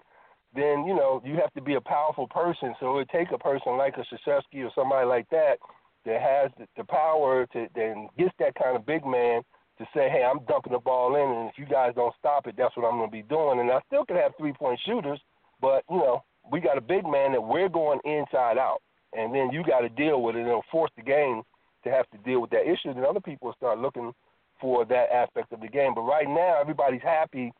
Then 0.56 0.86
you 0.86 0.96
know 0.96 1.22
you 1.24 1.36
have 1.36 1.54
to 1.54 1.62
be 1.62 1.75
a 1.75 1.82
powerful 1.82 2.28
person. 2.28 2.74
So 2.80 2.90
it 2.90 2.94
would 2.96 3.10
take 3.10 3.32
a 3.32 3.38
person 3.38 3.78
like 3.78 3.96
a 3.98 4.01
Krzyzewski 4.01 4.66
or 4.66 4.72
somebody 4.74 5.06
like 5.06 5.30
that 5.30 5.60
that 6.05 6.22
has 6.22 6.51
the, 6.58 6.67
the 6.77 6.84
power 6.84 7.46
to 7.53 7.67
then 7.75 8.08
gets 8.17 8.34
that 8.39 8.55
kind 8.55 8.75
of 8.75 8.86
big 8.86 9.05
man 9.05 9.41
to 9.77 9.86
say, 9.93 10.10
hey, 10.10 10.24
I'm 10.24 10.46
dumping 10.46 10.74
the 10.74 10.79
ball 10.79 11.15
in, 11.15 11.38
and 11.38 11.50
if 11.50 11.58
you 11.58 11.65
guys 11.65 11.93
don't 11.96 12.13
stop 12.20 12.48
it, 12.48 12.55
that's 12.58 12.75
what 12.77 12.86
I'm 12.86 12.98
going 12.98 13.10
to 13.10 13.12
be 13.12 13.24
doing. 13.24 13.60
And 13.60 13.72
I 13.72 13.79
still 13.88 14.05
could 14.05 14.17
have 14.17 14.34
three 14.38 14.53
point 14.53 14.79
shooters, 14.86 15.20
but 15.60 15.84
you 15.89 15.98
know, 15.98 16.24
we 16.51 16.60
got 16.60 16.77
a 16.77 16.81
big 16.81 17.05
man 17.05 17.31
that 17.34 17.41
we're 17.41 17.70
going 17.70 18.00
inside 18.05 18.58
out, 18.58 18.81
and 19.13 19.34
then 19.34 19.50
you 19.51 19.63
got 19.63 19.81
to 19.81 19.89
deal 19.89 20.22
with 20.22 20.36
it. 20.36 20.41
It'll 20.41 20.63
force 20.72 20.91
the 20.96 21.03
game 21.03 21.43
to 21.84 21.89
have 21.89 22.10
to 22.12 22.17
deal 22.20 22.41
with 22.41 22.51
that 22.51 22.70
issue. 22.70 22.89
And 22.89 23.05
other 23.05 23.20
people 23.20 23.53
start 23.58 23.79
looking 23.79 24.12
for 24.60 24.86
that 24.86 25.12
aspect 25.12 25.51
of 25.51 25.62
the 25.62 25.67
game. 25.67 25.93
But 25.96 26.01
right 26.01 26.27
now, 26.27 26.58
everybody's 26.60 27.01
happy, 27.01 27.51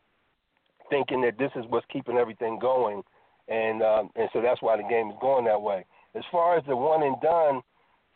thinking 0.90 1.22
that 1.22 1.38
this 1.38 1.52
is 1.56 1.66
what's 1.70 1.86
keeping 1.92 2.18
everything 2.18 2.60
going, 2.60 3.02
and 3.48 3.82
um, 3.82 4.10
and 4.16 4.30
so 4.34 4.42
that's 4.42 4.62
why 4.62 4.78
the 4.78 4.88
game 4.88 5.10
is 5.10 5.18
going 5.22 5.46
that 5.46 5.62
way. 5.62 5.86
As 6.14 6.24
far 6.32 6.58
as 6.58 6.64
the 6.68 6.76
one 6.76 7.04
and 7.04 7.16
done, 7.22 7.62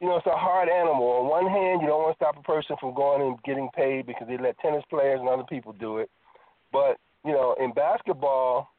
you 0.01 0.07
know, 0.07 0.17
it's 0.17 0.27
a 0.27 0.35
hard 0.35 0.69
animal. 0.69 1.05
On 1.05 1.27
one 1.29 1.47
hand, 1.47 1.81
you 1.81 1.87
don't 1.87 2.03
want 2.03 2.17
to 2.17 2.23
stop 2.23 2.37
a 2.37 2.43
person 2.43 2.75
from 2.79 2.93
going 2.93 3.21
and 3.21 3.41
getting 3.43 3.69
paid 3.75 4.05
because 4.05 4.27
they 4.27 4.37
let 4.37 4.57
tennis 4.59 4.83
players 4.89 5.19
and 5.19 5.29
other 5.29 5.45
people 5.49 5.73
do 5.73 5.99
it. 5.99 6.09
But, 6.71 6.97
you 7.23 7.31
know, 7.31 7.55
in 7.59 7.71
basketball, 7.71 8.69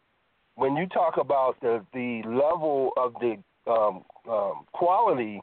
when 0.57 0.77
you 0.77 0.87
talk 0.87 1.17
about 1.19 1.57
the 1.61 1.85
the 1.93 2.23
level 2.25 2.91
of 2.97 3.15
the 3.21 3.37
um, 3.71 4.05
um, 4.31 4.65
quality, 4.73 5.41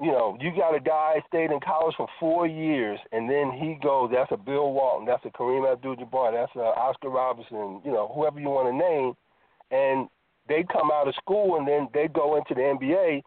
you 0.00 0.10
know, 0.10 0.36
you 0.40 0.50
got 0.54 0.74
a 0.74 0.80
guy 0.80 1.16
stayed 1.28 1.50
in 1.50 1.60
college 1.60 1.94
for 1.96 2.08
four 2.20 2.46
years, 2.46 2.98
and 3.12 3.28
then 3.28 3.50
he 3.52 3.78
goes. 3.82 4.10
That's 4.12 4.32
a 4.32 4.36
Bill 4.36 4.72
Walton. 4.72 5.06
That's 5.06 5.24
a 5.24 5.30
Kareem 5.30 5.70
Abdul-Jabbar. 5.70 6.32
That's 6.32 6.54
a 6.56 6.78
Oscar 6.78 7.08
Robertson. 7.08 7.80
You 7.84 7.92
know, 7.92 8.12
whoever 8.14 8.38
you 8.38 8.48
want 8.48 8.68
to 8.68 8.76
name, 8.76 9.14
and 9.70 10.08
they 10.48 10.64
come 10.70 10.90
out 10.92 11.08
of 11.08 11.14
school 11.14 11.56
and 11.56 11.66
then 11.66 11.88
they 11.92 12.08
go 12.08 12.36
into 12.36 12.54
the 12.54 12.60
NBA 12.60 13.22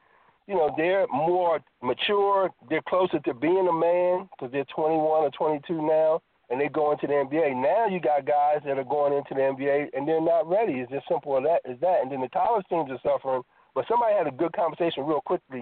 you 0.49 0.55
know, 0.55 0.73
they're 0.75 1.05
more 1.13 1.59
mature. 1.83 2.49
They're 2.69 2.81
closer 2.89 3.19
to 3.19 3.33
being 3.35 3.67
a 3.69 3.71
man 3.71 4.27
because 4.33 4.51
they're 4.51 4.65
21 4.75 4.97
or 5.05 5.29
22 5.29 5.79
now, 5.79 6.21
and 6.49 6.59
they 6.59 6.67
go 6.67 6.91
into 6.91 7.05
the 7.05 7.13
NBA. 7.13 7.55
Now 7.61 7.85
you 7.85 8.01
got 8.01 8.25
guys 8.25 8.57
that 8.65 8.79
are 8.79 8.83
going 8.83 9.13
into 9.13 9.35
the 9.35 9.41
NBA 9.41 9.89
and 9.93 10.07
they're 10.07 10.19
not 10.19 10.49
ready. 10.49 10.81
It's 10.81 10.91
just 10.91 11.07
simple 11.07 11.37
as 11.37 11.43
that. 11.43 11.61
As 11.69 11.79
that. 11.81 12.01
And 12.01 12.11
then 12.11 12.21
the 12.21 12.29
college 12.29 12.65
teams 12.67 12.89
are 12.89 12.99
suffering. 13.05 13.43
But 13.75 13.85
somebody 13.87 14.15
had 14.17 14.25
a 14.25 14.31
good 14.31 14.51
conversation 14.53 15.05
real 15.05 15.21
quickly 15.21 15.61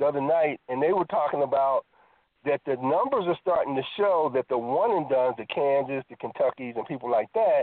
the 0.00 0.06
other 0.06 0.20
night, 0.20 0.58
and 0.68 0.82
they 0.82 0.92
were 0.92 1.04
talking 1.04 1.44
about 1.44 1.86
that 2.44 2.60
the 2.66 2.74
numbers 2.82 3.30
are 3.30 3.38
starting 3.40 3.76
to 3.76 3.82
show 3.96 4.32
that 4.34 4.46
the 4.48 4.58
one 4.58 4.90
and 4.90 5.08
dones, 5.08 5.36
the 5.38 5.46
Kansas, 5.46 6.02
the 6.10 6.16
Kentuckys, 6.16 6.76
and 6.76 6.84
people 6.86 7.08
like 7.08 7.28
that, 7.34 7.62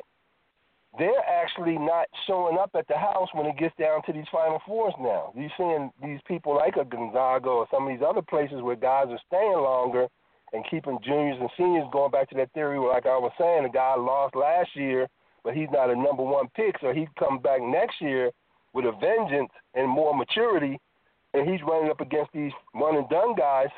they're 0.98 1.24
actually 1.28 1.78
not 1.78 2.08
showing 2.28 2.58
up 2.58 2.72
at 2.78 2.88
the 2.88 2.98
house 2.98 3.30
when 3.34 3.46
it 3.46 3.58
gets 3.58 3.76
down 3.80 4.04
to 4.06 4.14
these 4.14 4.26
Final 4.32 4.62
Fours 4.66 4.94
now. 5.00 5.32
You're 5.36 5.50
seeing 5.58 5.90
these 6.04 6.20
people 6.28 6.56
like 6.56 6.76
a 6.76 6.84
Gonzaga 6.84 7.50
or 7.50 7.68
some 7.72 7.88
of 7.88 7.90
these 7.90 8.06
other 8.06 8.22
places 8.22 8.62
where 8.62 8.76
guys 8.76 9.08
are 9.10 9.20
staying 9.28 9.54
longer 9.54 10.08
and 10.54 10.66
keeping 10.70 11.00
juniors 11.04 11.38
and 11.40 11.50
seniors 11.58 11.88
going 11.94 12.12
back 12.12 12.30
to 12.30 12.36
that 12.36 12.52
theory. 12.54 12.78
Where 12.78 12.92
like 12.92 13.06
I 13.06 13.18
was 13.18 13.32
saying, 13.40 13.64
the 13.64 13.70
guy 13.70 13.96
lost 13.96 14.36
last 14.36 14.76
year, 14.76 15.08
but 15.44 15.56
he's 15.56 15.70
not 15.72 15.90
a 15.90 15.96
number 15.96 16.24
one 16.24 16.48
pick, 16.56 16.76
so 16.82 16.92
he'd 16.92 17.16
come 17.16 17.40
back 17.40 17.62
next 17.62 18.02
year 18.02 18.32
with 18.74 18.86
a 18.86 18.92
vengeance 18.92 19.52
and 19.74 19.90
more 19.90 20.16
maturity, 20.16 20.78
and 21.34 21.50
he's 21.50 21.62
running 21.66 21.90
up 21.90 22.02
against 22.02 22.32
these 22.34 22.52
one 22.74 22.98
and 22.98 23.08
done 23.10 23.34
guys. 23.36 23.70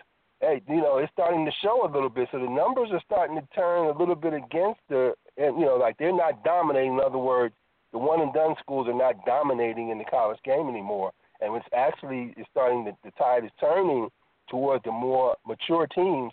Hey, 0.42 0.62
you 0.68 0.78
know, 0.78 0.98
it's 0.98 1.12
starting 1.14 1.46
to 1.46 1.52
show 1.62 1.86
a 1.86 1.94
little 1.94 2.10
bit. 2.10 2.28
So 2.32 2.40
the 2.40 2.50
numbers 2.50 2.90
are 2.92 3.02
starting 3.06 3.38
to 3.38 3.48
turn 3.56 3.86
a 3.86 3.98
little 3.98 4.16
bit 4.16 4.34
against 4.34 4.82
the, 4.90 5.14
and 5.38 5.60
you 5.60 5.66
know, 5.66 5.76
like 5.76 5.98
they're 5.98 6.16
not 6.16 6.44
dominating. 6.44 6.94
In 6.94 7.00
other 7.00 7.18
words, 7.18 7.54
the 7.92 7.98
one 7.98 8.22
and 8.22 8.34
done 8.34 8.56
schools 8.62 8.88
are 8.88 8.94
not 8.94 9.26
dominating 9.26 9.90
in 9.90 9.98
the 9.98 10.06
college 10.06 10.40
game 10.44 10.68
anymore, 10.70 11.12
and 11.42 11.56
it's 11.56 11.66
actually 11.74 12.34
it's 12.38 12.50
starting 12.52 12.86
to, 12.86 12.92
the 13.04 13.12
tide 13.12 13.44
is 13.46 13.52
turning 13.60 14.10
toward 14.50 14.82
the 14.84 14.92
more 14.92 15.36
mature 15.48 15.88
teams 15.88 16.32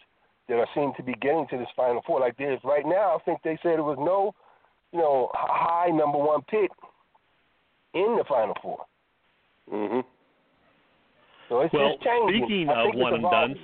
that 0.49 0.57
are 0.59 0.69
seem 0.75 0.93
to 0.97 1.03
be 1.03 1.15
getting 1.21 1.47
to 1.51 1.59
this 1.59 1.69
Final 1.77 2.03
Four. 2.07 2.21
Like 2.21 2.37
there's 2.37 2.61
right 2.65 2.85
now, 2.85 3.17
I 3.17 3.23
think 3.25 3.41
they 3.43 3.59
said 3.63 3.79
there 3.79 3.85
was 3.85 3.99
no, 4.01 4.35
you 4.93 4.99
know, 4.99 5.31
high 5.35 5.91
number 5.91 6.19
one 6.19 6.43
pick 6.43 6.71
in 7.95 8.17
the 8.17 8.25
Final 8.29 8.55
4 8.63 8.79
Mhm. 9.73 10.05
So 11.49 11.61
it's 11.61 11.73
well, 11.73 11.93
just 11.93 12.03
changing. 12.05 12.45
speaking 12.45 12.69
of 12.69 12.89
it's 12.89 12.97
one 12.97 13.15
and 13.15 13.25
evolving. 13.25 13.57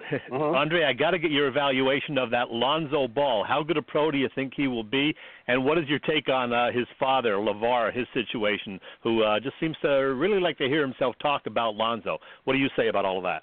Mhm. 0.00 0.54
Andre, 0.56 0.84
I 0.84 0.92
got 0.92 1.10
to 1.12 1.18
get 1.18 1.30
your 1.30 1.48
evaluation 1.48 2.18
of 2.18 2.30
that 2.30 2.50
Lonzo 2.50 3.08
Ball. 3.08 3.44
How 3.44 3.62
good 3.62 3.76
a 3.76 3.82
pro 3.82 4.10
do 4.10 4.18
you 4.18 4.28
think 4.34 4.52
he 4.56 4.68
will 4.68 4.84
be? 4.84 5.14
And 5.48 5.64
what 5.64 5.78
is 5.78 5.88
your 5.88 5.98
take 6.00 6.28
on 6.28 6.52
uh, 6.52 6.70
his 6.70 6.86
father, 6.98 7.34
LaVar, 7.34 7.94
his 7.94 8.06
situation, 8.14 8.78
who 9.02 9.22
uh, 9.22 9.40
just 9.40 9.56
seems 9.60 9.76
to 9.82 9.88
really 9.88 10.40
like 10.40 10.58
to 10.58 10.68
hear 10.68 10.82
himself 10.82 11.14
talk 11.20 11.46
about 11.46 11.74
Lonzo? 11.74 12.18
What 12.44 12.52
do 12.52 12.58
you 12.58 12.68
say 12.76 12.88
about 12.88 13.04
all 13.04 13.18
of 13.18 13.24
that? 13.24 13.42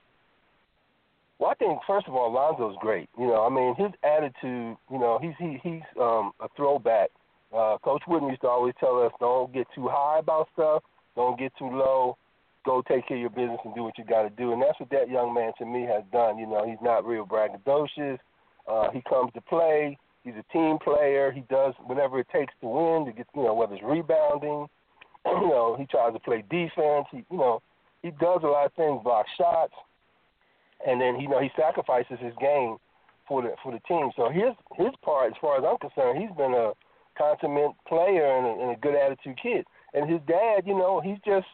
Well, 1.40 1.52
I 1.52 1.56
think 1.56 1.80
first 1.86 2.08
of 2.08 2.16
all, 2.16 2.32
Lonzo's 2.32 2.78
great. 2.80 3.10
You 3.20 3.28
know, 3.28 3.44
I 3.44 3.50
mean, 3.50 3.76
his 3.76 3.92
attitude. 4.04 4.78
You 4.92 5.00
know, 5.00 5.20
he's 5.22 5.34
he, 5.40 5.60
he's 5.64 5.82
um, 6.00 6.32
a 6.40 6.48
throwback. 6.56 7.10
Uh, 7.54 7.78
Coach 7.84 8.02
Wooden 8.08 8.30
used 8.30 8.42
to 8.42 8.48
always 8.48 8.74
tell 8.80 9.04
us, 9.04 9.12
don't 9.20 9.54
get 9.54 9.68
too 9.76 9.88
high 9.88 10.20
about 10.20 10.48
stuff, 10.54 10.82
don't 11.16 11.38
get 11.38 11.52
too 11.60 11.70
low. 11.70 12.18
Go 12.66 12.82
take 12.88 13.08
care 13.08 13.18
of 13.18 13.22
your 13.22 13.30
business 13.30 13.60
and 13.66 13.76
do 13.76 13.84
what 13.84 13.98
you 13.98 14.06
got 14.06 14.24
to 14.24 14.30
do. 14.30 14.54
And 14.54 14.62
that's 14.62 14.80
what 14.80 14.90
that 14.92 15.10
young 15.10 15.34
man 15.34 15.52
to 15.58 15.66
me 15.66 15.84
has 15.84 16.04
done. 16.12 16.38
You 16.38 16.48
know, 16.48 16.66
he's 16.66 16.82
not 16.82 17.06
real 17.06 17.26
braggadocious. 17.26 18.20
Uh, 18.68 18.90
he 18.92 19.02
comes 19.08 19.32
to 19.34 19.42
play. 19.42 19.98
He's 20.24 20.36
a 20.36 20.54
team 20.54 20.78
player. 20.82 21.32
He 21.32 21.42
does 21.50 21.74
whatever 21.86 22.20
it 22.20 22.28
takes 22.32 22.54
to 22.62 22.68
win. 22.68 23.06
To 23.06 23.12
get, 23.12 23.28
you 23.36 23.44
know, 23.44 23.54
whether 23.54 23.76
it's 23.76 23.84
rebounding, 23.84 24.68
you 25.26 25.50
know, 25.50 25.76
he 25.78 25.86
tries 25.88 26.14
to 26.14 26.20
play 26.20 26.44
defense. 26.50 27.08
He, 27.12 27.26
you 27.30 27.38
know, 27.38 27.62
he 28.02 28.12
does 28.12 28.40
a 28.44 28.48
lot 28.48 28.66
of 28.66 28.74
things, 28.74 29.02
block 29.04 29.26
shots 29.38 29.74
and 30.86 31.00
then 31.00 31.20
you 31.20 31.28
know 31.28 31.40
he 31.40 31.50
sacrifices 31.56 32.18
his 32.20 32.34
game 32.40 32.78
for 33.28 33.42
the 33.42 33.56
for 33.62 33.72
the 33.72 33.80
team. 33.88 34.12
So 34.16 34.30
his 34.30 34.54
his 34.76 34.94
part, 35.04 35.32
as 35.32 35.38
far 35.40 35.58
as 35.58 35.64
I'm 35.68 35.78
concerned, 35.78 36.22
he's 36.22 36.36
been 36.36 36.54
a 36.54 36.72
consummate 37.18 37.72
player 37.88 38.26
and 38.38 38.46
a, 38.48 38.64
and 38.64 38.72
a 38.72 38.80
good 38.80 38.96
attitude 38.96 39.38
kid. 39.42 39.66
And 39.94 40.10
his 40.10 40.20
dad, 40.28 40.64
you 40.66 40.74
know, 40.74 41.00
he's 41.00 41.20
just 41.26 41.48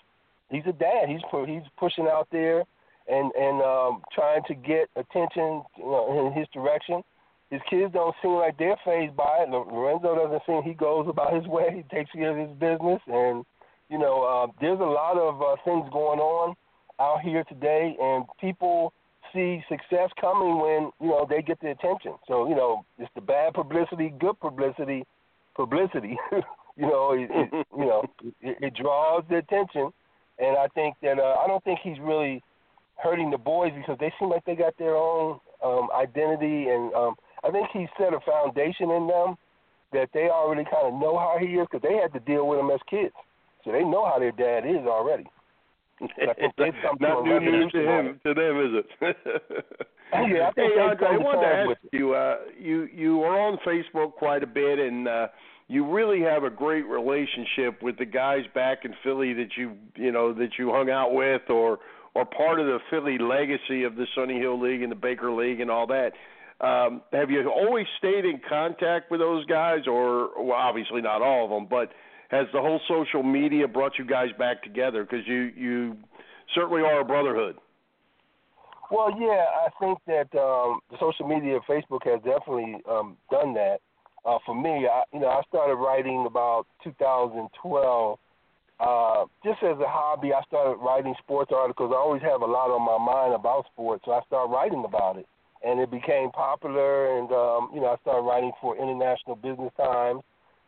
he's 0.49 0.63
a 0.67 0.73
dad. 0.73 1.07
He's 1.07 1.21
he's 1.45 1.67
pushing 1.77 2.07
out 2.07 2.27
there 2.31 2.63
and 3.07 3.31
and 3.33 3.61
um, 3.61 4.01
trying 4.13 4.43
to 4.47 4.53
get 4.53 4.89
attention 4.95 5.63
you 5.77 5.85
know, 5.85 6.27
in 6.27 6.37
his 6.37 6.47
direction. 6.53 7.03
His 7.49 7.61
kids 7.67 7.93
don't 7.93 8.15
seem 8.21 8.33
like 8.33 8.57
they're 8.59 8.77
phased 8.85 9.17
by 9.17 9.39
it. 9.41 9.49
Lorenzo 9.49 10.15
doesn't 10.15 10.41
seem 10.45 10.61
he 10.61 10.75
goes 10.75 11.07
about 11.09 11.33
his 11.33 11.47
way. 11.47 11.83
He 11.83 11.95
takes 11.95 12.11
care 12.11 12.29
of 12.29 12.37
his 12.37 12.55
business, 12.59 13.01
and 13.07 13.43
you 13.89 13.97
know, 13.97 14.21
uh, 14.23 14.51
there's 14.61 14.79
a 14.79 14.83
lot 14.83 15.17
of 15.17 15.41
uh, 15.41 15.55
things 15.65 15.89
going 15.91 16.19
on 16.19 16.55
out 16.99 17.21
here 17.21 17.43
today, 17.45 17.95
and 17.99 18.25
people 18.39 18.93
see 19.33 19.63
success 19.67 20.09
coming 20.21 20.59
when 20.59 20.91
you 21.01 21.09
know 21.09 21.25
they 21.27 21.41
get 21.41 21.59
the 21.61 21.71
attention. 21.71 22.13
So 22.27 22.47
you 22.47 22.55
know, 22.55 22.85
it's 22.99 23.11
the 23.15 23.21
bad 23.21 23.53
publicity, 23.55 24.13
good 24.19 24.39
publicity, 24.39 25.05
publicity. 25.55 26.17
you 26.77 26.85
know, 26.85 27.13
it, 27.13 27.29
it 27.31 27.67
you 27.75 27.85
know 27.85 28.03
it, 28.41 28.57
it 28.61 28.73
draws 28.75 29.23
the 29.27 29.37
attention, 29.37 29.91
and 30.39 30.57
I 30.57 30.67
think 30.73 30.95
that 31.01 31.19
uh, 31.19 31.35
I 31.43 31.47
don't 31.47 31.63
think 31.63 31.79
he's 31.83 31.99
really 31.99 32.41
hurting 33.01 33.31
the 33.31 33.37
boys 33.37 33.71
because 33.75 33.97
they 33.99 34.11
seem 34.19 34.29
like 34.29 34.45
they 34.45 34.55
got 34.55 34.77
their 34.77 34.95
own 34.95 35.39
um, 35.63 35.89
identity, 35.95 36.67
and 36.69 36.93
um, 36.93 37.15
I 37.43 37.51
think 37.51 37.67
he 37.73 37.87
set 37.97 38.13
a 38.13 38.19
foundation 38.21 38.91
in 38.91 39.07
them 39.07 39.35
that 39.91 40.09
they 40.13 40.29
already 40.29 40.63
kind 40.63 40.87
of 40.87 40.93
know 40.93 41.17
how 41.17 41.37
he 41.39 41.47
is 41.47 41.67
because 41.69 41.87
they 41.87 41.97
had 41.97 42.13
to 42.13 42.19
deal 42.19 42.47
with 42.47 42.59
him 42.59 42.69
as 42.69 42.79
kids, 42.89 43.15
so 43.63 43.71
they 43.71 43.83
know 43.83 44.05
how 44.05 44.19
their 44.19 44.31
dad 44.31 44.67
is 44.67 44.85
already. 44.85 45.25
I 46.01 46.33
think 46.33 46.53
they've 46.57 46.73
come 46.81 46.97
to 46.99 47.03
Not 47.03 47.23
new 47.25 47.39
news 47.39 47.71
to 47.73 47.81
him, 47.81 48.19
to 48.25 48.33
them, 48.33 48.59
is 48.59 48.83
it? 49.01 49.17
Yeah, 50.11 50.47
I 50.47 50.51
think 50.53 50.73
hey, 50.73 50.81
Andre, 50.81 51.07
I 51.07 51.17
wanted 51.17 51.41
to 51.41 51.71
ask 51.71 51.93
you. 51.93 52.15
Uh, 52.15 52.37
you 52.59 52.89
you 52.91 53.21
are 53.21 53.39
on 53.39 53.59
Facebook 53.59 54.13
quite 54.13 54.41
a 54.41 54.47
bit, 54.47 54.79
and 54.79 55.07
uh, 55.07 55.27
you 55.69 55.89
really 55.89 56.21
have 56.21 56.43
a 56.43 56.49
great 56.49 56.85
relationship 56.87 57.81
with 57.83 57.97
the 57.99 58.05
guys 58.05 58.41
back 58.55 58.79
in 58.85 58.95
Philly 59.03 59.33
that 59.33 59.49
you 59.55 59.73
you 59.95 60.11
know 60.11 60.33
that 60.33 60.57
you 60.57 60.71
hung 60.71 60.89
out 60.89 61.13
with, 61.13 61.43
or 61.49 61.77
or 62.15 62.25
part 62.25 62.59
of 62.59 62.65
the 62.65 62.79
Philly 62.89 63.19
legacy 63.19 63.83
of 63.83 63.95
the 63.95 64.07
Sunny 64.15 64.39
Hill 64.39 64.59
League 64.59 64.81
and 64.81 64.91
the 64.91 64.95
Baker 64.95 65.31
League 65.31 65.61
and 65.61 65.69
all 65.69 65.87
that. 65.87 66.11
Um, 66.59 67.03
have 67.13 67.29
you 67.29 67.49
always 67.49 67.85
stayed 67.99 68.25
in 68.25 68.41
contact 68.49 69.11
with 69.11 69.21
those 69.21 69.45
guys, 69.45 69.87
or 69.87 70.31
well, 70.43 70.57
obviously 70.57 71.01
not 71.01 71.21
all 71.21 71.45
of 71.45 71.51
them, 71.51 71.67
but 71.69 71.93
has 72.29 72.47
the 72.51 72.59
whole 72.59 72.81
social 72.87 73.23
media 73.23 73.67
brought 73.67 73.93
you 73.99 74.05
guys 74.05 74.29
back 74.39 74.63
together? 74.63 75.03
Because 75.03 75.25
you 75.27 75.51
you 75.55 75.97
certainly 76.55 76.81
are 76.81 77.01
a 77.01 77.05
brotherhood. 77.05 77.57
Well, 78.91 79.11
yeah, 79.19 79.45
I 79.67 79.69
think 79.79 79.99
that 80.07 80.35
um, 80.35 80.79
the 80.89 80.97
social 80.99 81.27
media, 81.27 81.59
Facebook, 81.69 82.03
has 82.05 82.19
definitely 82.23 82.77
um, 82.89 83.17
done 83.29 83.53
that. 83.53 83.81
Uh, 84.25 84.37
for 84.45 84.55
me, 84.55 84.87
I, 84.87 85.03
you 85.13 85.19
know, 85.19 85.27
I 85.27 85.41
started 85.47 85.75
writing 85.75 86.25
about 86.27 86.65
2012. 86.83 88.19
Uh, 88.79 89.25
just 89.43 89.61
as 89.63 89.77
a 89.79 89.87
hobby, 89.87 90.33
I 90.33 90.41
started 90.47 90.77
writing 90.77 91.13
sports 91.19 91.51
articles. 91.53 91.91
I 91.93 91.97
always 91.97 92.21
have 92.21 92.41
a 92.41 92.45
lot 92.45 92.71
on 92.71 92.81
my 92.81 92.97
mind 92.97 93.33
about 93.33 93.65
sports, 93.73 94.03
so 94.05 94.11
I 94.13 94.21
started 94.27 94.51
writing 94.53 94.83
about 94.85 95.17
it, 95.17 95.27
and 95.65 95.79
it 95.79 95.91
became 95.91 96.31
popular. 96.31 97.17
And 97.17 97.29
um, 97.31 97.71
you 97.73 97.81
know, 97.81 97.87
I 97.87 97.97
started 98.01 98.21
writing 98.21 98.51
for 98.61 98.77
International 98.77 99.35
Business 99.35 99.71
Times, 99.75 100.21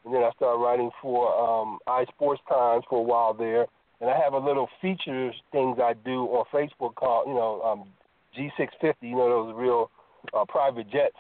and 0.03 0.13
then 0.13 0.23
I 0.23 0.31
started 0.35 0.59
writing 0.59 0.91
for 1.01 1.31
um, 1.31 1.79
iSports 1.87 2.43
Times 2.49 2.83
for 2.89 2.99
a 2.99 3.03
while 3.03 3.33
there. 3.33 3.67
And 4.01 4.09
I 4.09 4.17
have 4.17 4.33
a 4.33 4.39
little 4.39 4.67
features 4.81 5.35
things 5.51 5.77
I 5.79 5.93
do 5.93 6.25
on 6.25 6.45
Facebook 6.51 6.95
called, 6.95 7.27
you 7.27 7.35
know, 7.35 7.61
um, 7.61 7.87
G650, 8.35 8.95
you 9.01 9.15
know, 9.15 9.29
those 9.29 9.55
real 9.55 9.91
uh, 10.33 10.43
private 10.49 10.89
jets, 10.91 11.15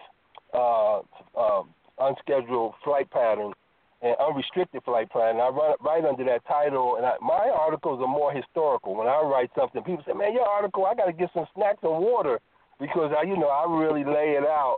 uh, 0.53 0.99
uh, 1.37 1.63
unscheduled 2.01 2.73
flight 2.83 3.09
pattern 3.11 3.53
and 4.01 4.15
unrestricted 4.19 4.83
flight 4.83 5.09
pattern. 5.11 5.39
I 5.39 5.49
run 5.49 5.75
right 5.81 6.03
under 6.03 6.25
that 6.25 6.45
title, 6.47 6.95
and 6.97 7.05
I, 7.05 7.13
my 7.21 7.49
articles 7.53 8.01
are 8.01 8.07
more 8.07 8.33
historical. 8.33 8.95
When 8.95 9.07
I 9.07 9.21
write 9.21 9.51
something, 9.55 9.83
people 9.83 10.03
say, 10.05 10.13
"Man, 10.13 10.33
your 10.33 10.47
article, 10.47 10.85
I 10.85 10.95
got 10.95 11.05
to 11.05 11.13
get 11.13 11.29
some 11.33 11.45
snacks 11.55 11.79
and 11.83 12.01
water," 12.01 12.39
because 12.79 13.11
I, 13.17 13.23
you 13.23 13.37
know, 13.37 13.49
I 13.49 13.65
really 13.69 14.03
lay 14.03 14.35
it 14.37 14.43
out, 14.43 14.77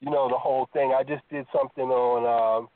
you 0.00 0.10
know, 0.10 0.28
the 0.28 0.38
whole 0.38 0.68
thing. 0.72 0.92
I 0.92 1.02
just 1.04 1.22
did 1.30 1.46
something 1.56 1.84
on 1.84 2.26
um, 2.26 2.68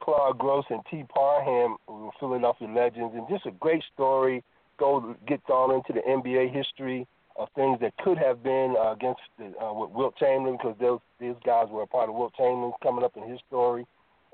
Claude 0.00 0.38
Gross 0.38 0.64
and 0.70 0.80
Tee 0.90 1.04
Parham, 1.12 1.76
Philadelphia 2.20 2.68
Legends, 2.68 3.14
and 3.14 3.28
just 3.28 3.46
a 3.46 3.50
great 3.50 3.82
story. 3.92 4.44
Go 4.78 5.14
gets 5.26 5.48
on 5.50 5.74
into 5.74 5.92
the 5.92 6.00
NBA 6.00 6.54
history 6.54 7.06
of 7.40 7.48
things 7.56 7.80
that 7.80 7.96
could 8.04 8.18
have 8.18 8.42
been 8.42 8.76
uh, 8.78 8.92
against 8.92 9.20
the, 9.38 9.46
uh, 9.58 9.72
with 9.72 9.90
Wilt 9.90 10.14
Chamberlain 10.18 10.58
because 10.60 10.76
those 10.78 11.00
these 11.18 11.34
guys 11.44 11.66
were 11.70 11.82
a 11.82 11.86
part 11.86 12.10
of 12.10 12.14
Wilt 12.14 12.34
Chamberlain 12.36 12.72
coming 12.82 13.02
up 13.02 13.16
in 13.16 13.28
his 13.28 13.40
story. 13.48 13.86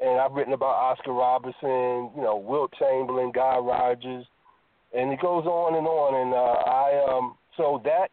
And 0.03 0.21
I've 0.21 0.33
written 0.33 0.53
about 0.53 0.75
Oscar 0.75 1.13
Robertson, 1.13 2.11
you 2.17 2.23
know, 2.23 2.37
Wilt 2.37 2.73
Chamberlain, 2.79 3.31
Guy 3.33 3.59
Rodgers, 3.59 4.27
and 4.93 5.13
it 5.13 5.21
goes 5.21 5.47
on 5.47 5.77
and 5.77 5.87
on. 5.87 6.15
And 6.19 6.35
uh, 6.35 6.59
I 6.67 7.17
um 7.17 7.37
so 7.57 7.81
that 7.85 8.11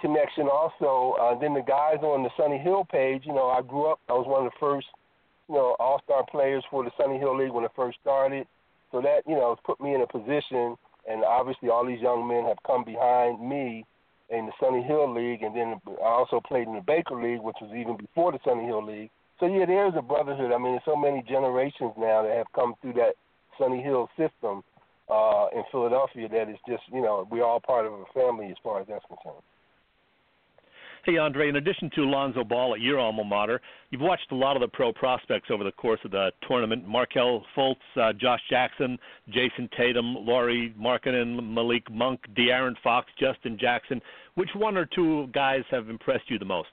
connection 0.00 0.48
also. 0.48 1.16
Uh, 1.20 1.38
then 1.38 1.52
the 1.52 1.60
guys 1.60 1.98
on 2.02 2.22
the 2.22 2.30
Sunny 2.36 2.58
Hill 2.58 2.86
page, 2.90 3.22
you 3.26 3.34
know, 3.34 3.48
I 3.48 3.60
grew 3.60 3.92
up. 3.92 4.00
I 4.08 4.14
was 4.14 4.26
one 4.26 4.46
of 4.46 4.52
the 4.52 4.58
first, 4.58 4.86
you 5.48 5.54
know, 5.54 5.76
All 5.78 6.00
Star 6.04 6.24
players 6.30 6.64
for 6.70 6.82
the 6.82 6.90
Sunny 6.96 7.18
Hill 7.18 7.36
League 7.36 7.52
when 7.52 7.64
it 7.64 7.72
first 7.76 7.98
started. 8.00 8.46
So 8.90 9.02
that 9.02 9.20
you 9.28 9.34
know, 9.34 9.54
put 9.66 9.80
me 9.80 9.94
in 9.94 10.00
a 10.00 10.06
position, 10.06 10.76
and 11.06 11.24
obviously 11.24 11.68
all 11.68 11.84
these 11.86 12.00
young 12.00 12.26
men 12.26 12.44
have 12.46 12.56
come 12.66 12.84
behind 12.84 13.38
me 13.46 13.84
in 14.30 14.46
the 14.46 14.52
Sunny 14.60 14.82
Hill 14.82 15.12
League, 15.12 15.42
and 15.42 15.54
then 15.54 15.80
I 16.02 16.08
also 16.08 16.40
played 16.40 16.68
in 16.68 16.74
the 16.74 16.80
Baker 16.80 17.20
League, 17.20 17.40
which 17.40 17.56
was 17.60 17.70
even 17.74 17.96
before 17.96 18.32
the 18.32 18.38
Sunny 18.44 18.64
Hill 18.64 18.84
League. 18.84 19.10
So 19.38 19.46
yeah, 19.46 19.66
there's 19.66 19.94
a 19.96 20.02
brotherhood. 20.02 20.52
I 20.52 20.58
mean, 20.58 20.72
there's 20.72 20.84
so 20.84 20.96
many 20.96 21.22
generations 21.22 21.92
now 21.98 22.22
that 22.22 22.36
have 22.36 22.52
come 22.54 22.74
through 22.80 22.94
that 22.94 23.14
Sunny 23.58 23.82
Hill 23.82 24.08
system 24.16 24.62
uh, 25.10 25.46
in 25.54 25.64
Philadelphia 25.72 26.28
that 26.28 26.48
it's 26.48 26.60
just 26.68 26.82
you 26.92 27.02
know 27.02 27.26
we're 27.30 27.44
all 27.44 27.60
part 27.60 27.86
of 27.86 27.92
a 27.92 28.04
family 28.14 28.46
as 28.46 28.56
far 28.62 28.80
as 28.80 28.86
that's 28.86 29.04
concerned. 29.06 29.42
Hey, 31.02 31.16
Andre, 31.16 31.48
in 31.48 31.56
addition 31.56 31.90
to 31.94 32.02
Lonzo 32.02 32.44
Ball 32.44 32.74
at 32.74 32.80
your 32.80 32.98
alma 32.98 33.24
mater, 33.24 33.62
you've 33.90 34.02
watched 34.02 34.30
a 34.32 34.34
lot 34.34 34.54
of 34.54 34.60
the 34.60 34.68
pro 34.68 34.92
prospects 34.92 35.48
over 35.50 35.64
the 35.64 35.72
course 35.72 36.00
of 36.04 36.10
the 36.10 36.30
tournament 36.46 36.86
Markelle 36.86 37.42
Fultz, 37.56 37.76
uh, 37.96 38.12
Josh 38.12 38.40
Jackson, 38.50 38.98
Jayson 39.30 39.70
Tatum, 39.74 40.14
Lauri 40.26 40.74
Markkanen, 40.78 41.42
Malik 41.54 41.90
Monk, 41.90 42.20
De'Aaron 42.36 42.74
Fox, 42.84 43.10
Justin 43.18 43.56
Jackson. 43.58 44.02
Which 44.34 44.50
one 44.54 44.76
or 44.76 44.84
two 44.84 45.28
guys 45.28 45.62
have 45.70 45.88
impressed 45.88 46.28
you 46.28 46.38
the 46.38 46.44
most? 46.44 46.68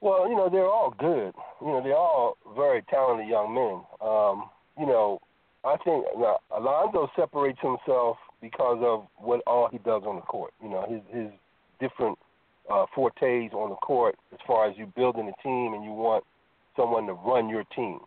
Well, 0.00 0.28
you 0.28 0.36
know, 0.36 0.48
they're 0.48 0.66
all 0.66 0.94
good. 0.96 1.34
You 1.60 1.66
know, 1.66 1.82
they're 1.82 1.96
all 1.96 2.36
very 2.56 2.82
talented 2.88 3.28
young 3.28 3.52
men. 3.52 4.08
Um, 4.08 4.48
you 4.78 4.86
know, 4.86 5.20
I 5.64 5.76
think 5.84 6.04
now, 6.16 6.38
Alonzo 6.56 7.10
separates 7.16 7.58
himself 7.60 8.16
because 8.40 8.78
of 8.80 9.06
what 9.16 9.42
all 9.46 9.68
he 9.70 9.78
does 9.78 10.02
on 10.06 10.16
the 10.16 10.22
court. 10.22 10.54
You 10.62 10.70
know, 10.70 10.86
his 10.88 11.00
his 11.14 11.30
different 11.80 12.18
uh, 12.70 12.86
fortes 12.94 13.52
on 13.52 13.70
the 13.70 13.76
court 13.76 14.16
as 14.32 14.38
far 14.46 14.68
as 14.68 14.76
you 14.76 14.86
building 14.96 15.28
a 15.28 15.42
team 15.42 15.74
and 15.74 15.84
you 15.84 15.90
want 15.90 16.24
someone 16.76 17.06
to 17.06 17.14
run 17.14 17.48
your 17.48 17.64
team. 17.74 18.00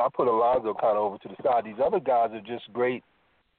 I 0.00 0.08
put 0.14 0.28
Alonzo 0.28 0.74
kind 0.74 0.96
of 0.96 1.04
over 1.04 1.18
to 1.18 1.28
the 1.28 1.36
side. 1.42 1.64
These 1.64 1.82
other 1.84 2.00
guys 2.00 2.30
are 2.32 2.40
just 2.40 2.72
great 2.72 3.02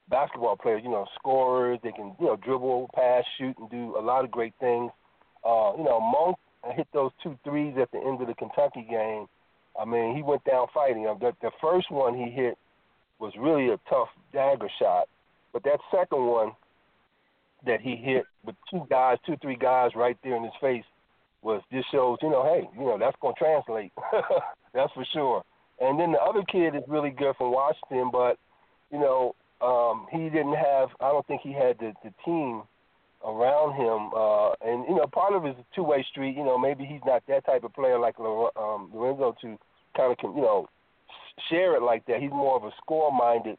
basketball 0.08 0.56
players. 0.56 0.82
You 0.84 0.90
know, 0.90 1.06
scorers. 1.14 1.78
They 1.82 1.92
can 1.92 2.14
you 2.18 2.26
know 2.26 2.36
dribble, 2.36 2.90
pass, 2.94 3.24
shoot, 3.38 3.56
and 3.58 3.70
do 3.70 3.96
a 3.98 4.02
lot 4.02 4.24
of 4.24 4.30
great 4.30 4.54
things. 4.58 4.90
Uh, 5.44 5.72
you 5.76 5.84
know, 5.84 6.00
Monk 6.00 6.36
hit 6.74 6.86
those 6.92 7.10
two 7.22 7.36
threes 7.44 7.74
at 7.80 7.90
the 7.90 7.98
end 7.98 8.20
of 8.20 8.28
the 8.28 8.34
Kentucky 8.34 8.86
game. 8.88 9.26
I 9.80 9.84
mean, 9.84 10.14
he 10.14 10.22
went 10.22 10.44
down 10.44 10.66
fighting. 10.72 11.04
The, 11.04 11.32
the 11.42 11.50
first 11.60 11.90
one 11.90 12.14
he 12.14 12.30
hit 12.30 12.56
was 13.18 13.32
really 13.38 13.68
a 13.70 13.78
tough 13.88 14.08
dagger 14.32 14.68
shot, 14.78 15.08
but 15.52 15.64
that 15.64 15.80
second 15.90 16.26
one 16.26 16.52
that 17.66 17.80
he 17.80 17.96
hit 17.96 18.24
with 18.44 18.56
two 18.70 18.86
guys, 18.90 19.18
two 19.26 19.36
three 19.40 19.56
guys 19.56 19.90
right 19.94 20.16
there 20.22 20.36
in 20.36 20.42
his 20.42 20.52
face 20.60 20.84
was 21.42 21.62
just 21.72 21.90
shows 21.90 22.18
you 22.22 22.30
know, 22.30 22.44
hey, 22.44 22.68
you 22.78 22.84
know 22.84 22.98
that's 22.98 23.16
to 23.22 23.32
translate. 23.38 23.92
that's 24.74 24.92
for 24.92 25.04
sure. 25.12 25.44
And 25.80 25.98
then 25.98 26.12
the 26.12 26.18
other 26.18 26.42
kid 26.50 26.76
is 26.76 26.82
really 26.86 27.10
good 27.10 27.34
from 27.36 27.52
Washington, 27.52 28.10
but 28.12 28.38
you 28.90 28.98
know 28.98 29.34
um, 29.62 30.06
he 30.10 30.28
didn't 30.28 30.54
have. 30.54 30.90
I 31.00 31.08
don't 31.08 31.26
think 31.26 31.40
he 31.42 31.52
had 31.52 31.78
the, 31.78 31.92
the 32.02 32.12
team 32.24 32.62
around 33.24 33.74
him. 33.74 34.10
Uh, 34.14 34.52
and 34.60 34.84
you 34.88 34.96
know, 34.96 35.06
part 35.06 35.34
of 35.34 35.44
it 35.44 35.50
is 35.50 35.56
a 35.58 35.74
two 35.74 35.84
way 35.84 36.04
street. 36.10 36.36
You 36.36 36.44
know, 36.44 36.58
maybe 36.58 36.84
he's 36.84 37.00
not 37.06 37.22
that 37.28 37.46
type 37.46 37.64
of 37.64 37.72
player 37.72 37.98
like 37.98 38.18
um, 38.18 38.90
Lorenzo 38.92 39.36
to 39.42 39.58
kind 39.96 40.12
of 40.12 40.18
you 40.22 40.42
know 40.42 40.68
share 41.48 41.76
it 41.76 41.82
like 41.82 42.04
that. 42.06 42.20
He's 42.20 42.30
more 42.30 42.56
of 42.56 42.64
a 42.64 42.70
score 42.78 43.12
minded 43.12 43.56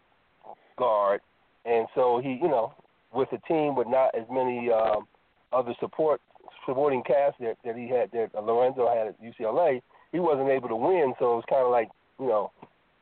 guard, 0.78 1.22
and 1.66 1.88
so 1.96 2.20
he 2.22 2.40
you 2.42 2.50
know 2.50 2.74
with 3.14 3.30
a 3.32 3.40
team 3.48 3.76
with 3.76 3.88
not 3.88 4.14
as 4.16 4.26
many 4.32 4.72
um, 4.72 5.08
other 5.52 5.74
support 5.80 6.22
supporting 6.66 7.04
cast 7.04 7.38
that, 7.40 7.58
that 7.66 7.76
he 7.76 7.88
had 7.88 8.12
that 8.12 8.30
Lorenzo 8.44 8.88
had 8.88 9.08
at 9.08 9.22
UCLA, 9.22 9.82
he 10.12 10.20
wasn't 10.20 10.50
able 10.50 10.70
to 10.70 10.76
win. 10.76 11.14
So 11.20 11.38
it's 11.38 11.50
kind 11.50 11.64
of 11.64 11.72
like 11.72 11.90
you 12.20 12.28
know 12.28 12.52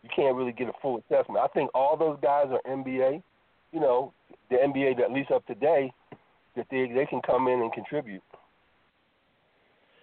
you 0.04 0.10
can't 0.15 0.36
really 0.36 0.52
get 0.52 0.67
a 0.67 0.74
full 0.82 0.97
assessment. 0.97 1.43
I 1.43 1.47
think 1.47 1.69
all 1.74 1.97
those 1.97 2.17
guys 2.21 2.47
are 2.50 2.62
NBA. 2.69 3.21
You 3.71 3.80
know, 3.80 4.13
the 4.50 4.58
NBA 4.58 4.97
that 4.97 5.06
at 5.06 5.12
least 5.12 5.32
up 5.32 5.45
to 5.47 5.56
date 5.56 5.91
that 6.56 6.67
they 6.69 6.91
they 6.93 7.06
can 7.06 7.21
come 7.21 7.47
in 7.47 7.62
and 7.62 7.71
contribute. 7.71 8.24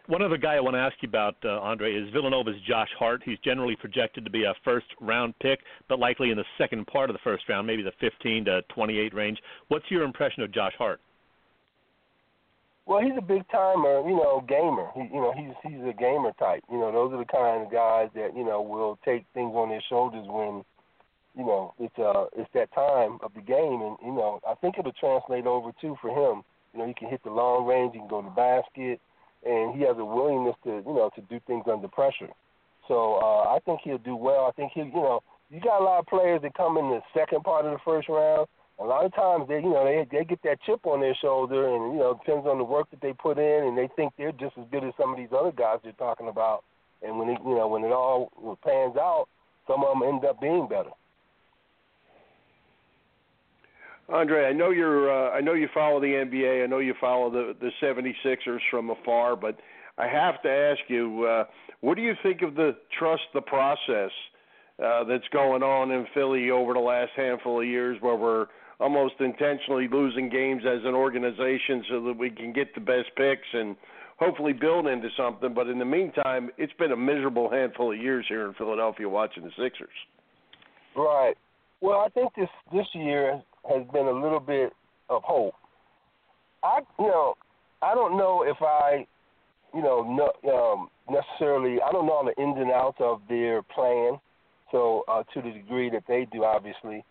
One 0.08 0.22
other 0.22 0.38
guy 0.38 0.54
I 0.54 0.60
want 0.60 0.74
to 0.74 0.80
ask 0.80 0.96
you 1.02 1.08
about, 1.08 1.36
uh, 1.44 1.60
Andre, 1.60 1.92
is 1.94 2.08
Villanova's 2.14 2.56
Josh 2.66 2.88
Hart. 2.98 3.20
He's 3.26 3.38
generally 3.44 3.76
projected 3.76 4.24
to 4.24 4.30
be 4.30 4.44
a 4.44 4.54
first 4.64 4.86
round 5.02 5.38
pick, 5.38 5.60
but 5.86 5.98
likely 5.98 6.30
in 6.30 6.38
the 6.38 6.46
second 6.56 6.86
part 6.86 7.10
of 7.10 7.14
the 7.14 7.20
first 7.22 7.46
round, 7.46 7.66
maybe 7.66 7.82
the 7.82 7.92
15 8.00 8.46
to 8.46 8.62
28 8.74 9.12
range. 9.12 9.38
What's 9.68 9.84
your 9.90 10.04
impression 10.04 10.42
of 10.42 10.50
Josh 10.50 10.72
Hart? 10.78 11.00
Well, 12.86 13.02
he's 13.02 13.18
a 13.18 13.20
big 13.20 13.46
timer, 13.52 14.00
you 14.08 14.16
know, 14.16 14.42
gamer. 14.48 14.88
He, 14.94 15.14
you 15.14 15.20
know, 15.20 15.34
he's 15.36 15.52
he's 15.62 15.84
a 15.84 15.92
gamer 15.92 16.32
type. 16.38 16.64
You 16.72 16.78
know, 16.78 16.90
those 16.90 17.12
are 17.12 17.18
the 17.18 17.26
kind 17.26 17.66
of 17.66 17.70
guys 17.70 18.08
that 18.14 18.34
you 18.34 18.46
know 18.46 18.62
will 18.62 18.98
take 19.04 19.26
things 19.34 19.52
on 19.54 19.68
their 19.68 19.82
shoulders 19.90 20.24
when 20.26 20.64
you 21.36 21.44
know, 21.44 21.74
it's 21.78 21.98
uh 21.98 22.24
it's 22.34 22.48
that 22.54 22.72
time 22.72 23.18
of 23.22 23.34
the 23.34 23.42
game 23.42 23.82
and 23.82 23.98
you 24.02 24.12
know, 24.12 24.40
I 24.48 24.54
think 24.54 24.76
it'll 24.78 24.92
translate 24.92 25.46
over 25.46 25.70
too 25.82 25.98
for 26.00 26.08
him. 26.08 26.42
You 26.72 26.80
know, 26.80 26.86
he 26.86 26.94
can 26.94 27.10
hit 27.10 27.22
the 27.24 27.30
long 27.30 27.66
range, 27.66 27.92
he 27.92 27.98
can 27.98 28.08
go 28.08 28.22
to 28.22 28.28
the 28.28 28.34
basket 28.34 29.02
and 29.44 29.74
he 29.76 29.82
has 29.82 29.96
a 29.98 30.04
willingness 30.04 30.56
to, 30.64 30.82
you 30.86 30.94
know, 30.94 31.10
to 31.14 31.20
do 31.22 31.40
things 31.46 31.64
under 31.70 31.88
pressure. 31.88 32.30
So 32.86 33.14
uh 33.22 33.54
I 33.54 33.58
think 33.64 33.80
he'll 33.84 33.98
do 33.98 34.16
well. 34.16 34.46
I 34.46 34.52
think 34.52 34.72
he 34.74 34.80
you 34.80 34.92
know, 34.92 35.20
you 35.50 35.60
got 35.60 35.80
a 35.80 35.84
lot 35.84 36.00
of 36.00 36.06
players 36.06 36.42
that 36.42 36.54
come 36.54 36.76
in 36.76 36.90
the 36.90 37.00
second 37.14 37.42
part 37.44 37.64
of 37.64 37.72
the 37.72 37.78
first 37.84 38.08
round. 38.08 38.46
A 38.80 38.84
lot 38.84 39.04
of 39.04 39.14
times 39.14 39.48
they 39.48 39.56
you 39.56 39.70
know, 39.70 39.84
they 39.84 40.06
they 40.10 40.24
get 40.24 40.42
that 40.42 40.62
chip 40.66 40.86
on 40.86 41.00
their 41.00 41.16
shoulder 41.20 41.68
and 41.68 41.92
you 41.94 41.98
know, 41.98 42.10
it 42.12 42.18
depends 42.24 42.46
on 42.46 42.58
the 42.58 42.64
work 42.64 42.90
that 42.90 43.00
they 43.00 43.12
put 43.12 43.38
in 43.38 43.64
and 43.64 43.76
they 43.76 43.88
think 43.96 44.12
they're 44.16 44.32
just 44.32 44.56
as 44.58 44.66
good 44.70 44.84
as 44.84 44.92
some 45.00 45.10
of 45.10 45.16
these 45.16 45.32
other 45.32 45.52
guys 45.52 45.78
they're 45.82 45.92
talking 45.92 46.28
about. 46.28 46.64
And 47.02 47.18
when 47.18 47.28
it 47.28 47.38
you 47.44 47.54
know, 47.54 47.68
when 47.68 47.84
it 47.84 47.92
all 47.92 48.30
pans 48.64 48.96
out, 48.96 49.26
some 49.66 49.84
of 49.84 49.98
them 49.98 50.08
end 50.08 50.24
up 50.24 50.40
being 50.40 50.66
better. 50.68 50.90
Andre, 54.08 54.46
I 54.46 54.52
know 54.52 54.70
you're 54.70 55.10
uh, 55.12 55.30
I 55.30 55.40
know 55.40 55.52
you 55.52 55.68
follow 55.74 56.00
the 56.00 56.06
NBA. 56.06 56.64
I 56.64 56.66
know 56.66 56.78
you 56.78 56.94
follow 57.00 57.30
the 57.30 57.54
the 57.60 57.70
76ers 57.82 58.60
from 58.70 58.90
afar, 58.90 59.36
but 59.36 59.58
I 59.98 60.06
have 60.06 60.40
to 60.42 60.48
ask 60.48 60.80
you, 60.88 61.24
uh, 61.24 61.44
what 61.80 61.96
do 61.96 62.02
you 62.02 62.14
think 62.22 62.42
of 62.42 62.54
the 62.54 62.76
trust 62.98 63.22
the 63.34 63.42
process 63.42 64.10
uh, 64.82 65.04
that's 65.04 65.28
going 65.32 65.62
on 65.62 65.90
in 65.90 66.06
Philly 66.14 66.50
over 66.50 66.72
the 66.72 66.80
last 66.80 67.10
handful 67.16 67.60
of 67.60 67.66
years, 67.66 67.98
where 68.00 68.14
we're 68.14 68.46
almost 68.80 69.14
intentionally 69.20 69.88
losing 69.88 70.28
games 70.30 70.62
as 70.64 70.84
an 70.84 70.94
organization 70.94 71.84
so 71.90 72.02
that 72.04 72.16
we 72.16 72.30
can 72.30 72.52
get 72.52 72.74
the 72.74 72.80
best 72.80 73.08
picks 73.16 73.48
and 73.52 73.76
hopefully 74.18 74.52
build 74.52 74.86
into 74.86 75.08
something. 75.16 75.52
But 75.52 75.66
in 75.66 75.78
the 75.78 75.84
meantime, 75.84 76.50
it's 76.56 76.72
been 76.74 76.92
a 76.92 76.96
miserable 76.96 77.50
handful 77.50 77.92
of 77.92 77.98
years 77.98 78.24
here 78.28 78.46
in 78.46 78.54
Philadelphia 78.54 79.08
watching 79.08 79.42
the 79.42 79.50
Sixers. 79.58 79.88
Right. 80.96 81.34
Well, 81.80 82.00
I 82.00 82.08
think 82.08 82.34
this 82.34 82.48
this 82.72 82.86
year 82.94 83.42
has 83.68 83.86
been 83.92 84.06
a 84.06 84.12
little 84.12 84.40
bit 84.40 84.72
of 85.08 85.22
hope. 85.22 85.54
I, 86.62 86.80
you 86.98 87.06
know, 87.06 87.34
I 87.82 87.94
don't 87.94 88.16
know 88.16 88.44
if 88.46 88.56
I, 88.60 89.06
you 89.74 89.82
know, 89.82 90.02
no, 90.02 90.50
um, 90.52 90.88
necessarily. 91.10 91.78
I 91.82 91.92
don't 91.92 92.06
know 92.06 92.12
all 92.12 92.24
the 92.24 92.42
ins 92.42 92.56
and 92.58 92.70
outs 92.70 92.98
of 93.00 93.20
their 93.28 93.62
plan. 93.62 94.18
So 94.70 95.04
uh, 95.08 95.22
to 95.34 95.42
the 95.42 95.50
degree 95.50 95.88
that 95.90 96.04
they 96.06 96.26
do, 96.30 96.44
obviously, 96.44 97.04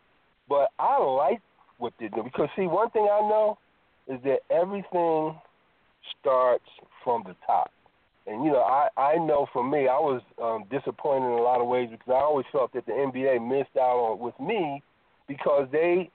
but 0.47 0.69
I 0.77 1.01
like 1.01 1.41
what 1.79 1.93
they 1.99 2.07
do 2.07 2.23
because 2.23 2.49
see, 2.55 2.67
one 2.67 2.89
thing 2.91 3.07
I 3.12 3.19
know 3.21 3.57
is 4.07 4.19
that 4.23 4.39
everything 4.49 5.36
starts 6.19 6.65
from 7.03 7.23
the 7.25 7.36
top. 7.45 7.71
And 8.27 8.43
you 8.43 8.51
know, 8.51 8.62
I 8.62 8.89
I 8.97 9.15
know 9.15 9.47
for 9.53 9.63
me, 9.63 9.88
I 9.88 9.97
was 9.97 10.21
um, 10.41 10.65
disappointed 10.69 11.27
in 11.27 11.39
a 11.39 11.41
lot 11.41 11.62
of 11.62 11.67
ways 11.67 11.89
because 11.89 12.10
I 12.10 12.19
always 12.19 12.45
felt 12.51 12.73
that 12.73 12.86
the 12.86 12.91
NBA 12.91 13.47
missed 13.47 13.75
out 13.77 13.97
on 13.97 14.19
with 14.19 14.39
me 14.39 14.83
because 15.27 15.67
they 15.71 16.10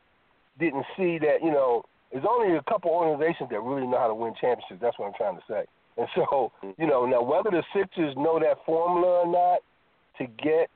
didn't 0.59 0.85
see 0.97 1.19
that, 1.19 1.43
you 1.43 1.51
know, 1.51 1.85
there's 2.13 2.25
only 2.29 2.57
a 2.57 2.63
couple 2.63 2.91
organizations 2.91 3.49
that 3.51 3.61
really 3.63 3.87
know 3.87 3.99
how 3.99 4.09
to 4.09 4.15
win 4.15 4.35
championships. 4.41 4.81
That's 4.81 4.99
what 4.99 5.07
I'm 5.07 5.15
trying 5.15 5.37
to 5.37 5.43
say. 5.49 5.65
And 5.97 6.09
so, 6.15 6.53
mm-hmm. 6.63 6.81
you 6.81 6.87
know, 6.87 7.07
now 7.07 7.23
whether 7.23 7.51
the 7.51 7.63
Sixers 7.75 8.15
know 8.17 8.39
that 8.39 8.59
formula 8.65 9.25
or 9.25 9.27
not 9.27 9.61
to 10.19 10.27
get 10.43 10.69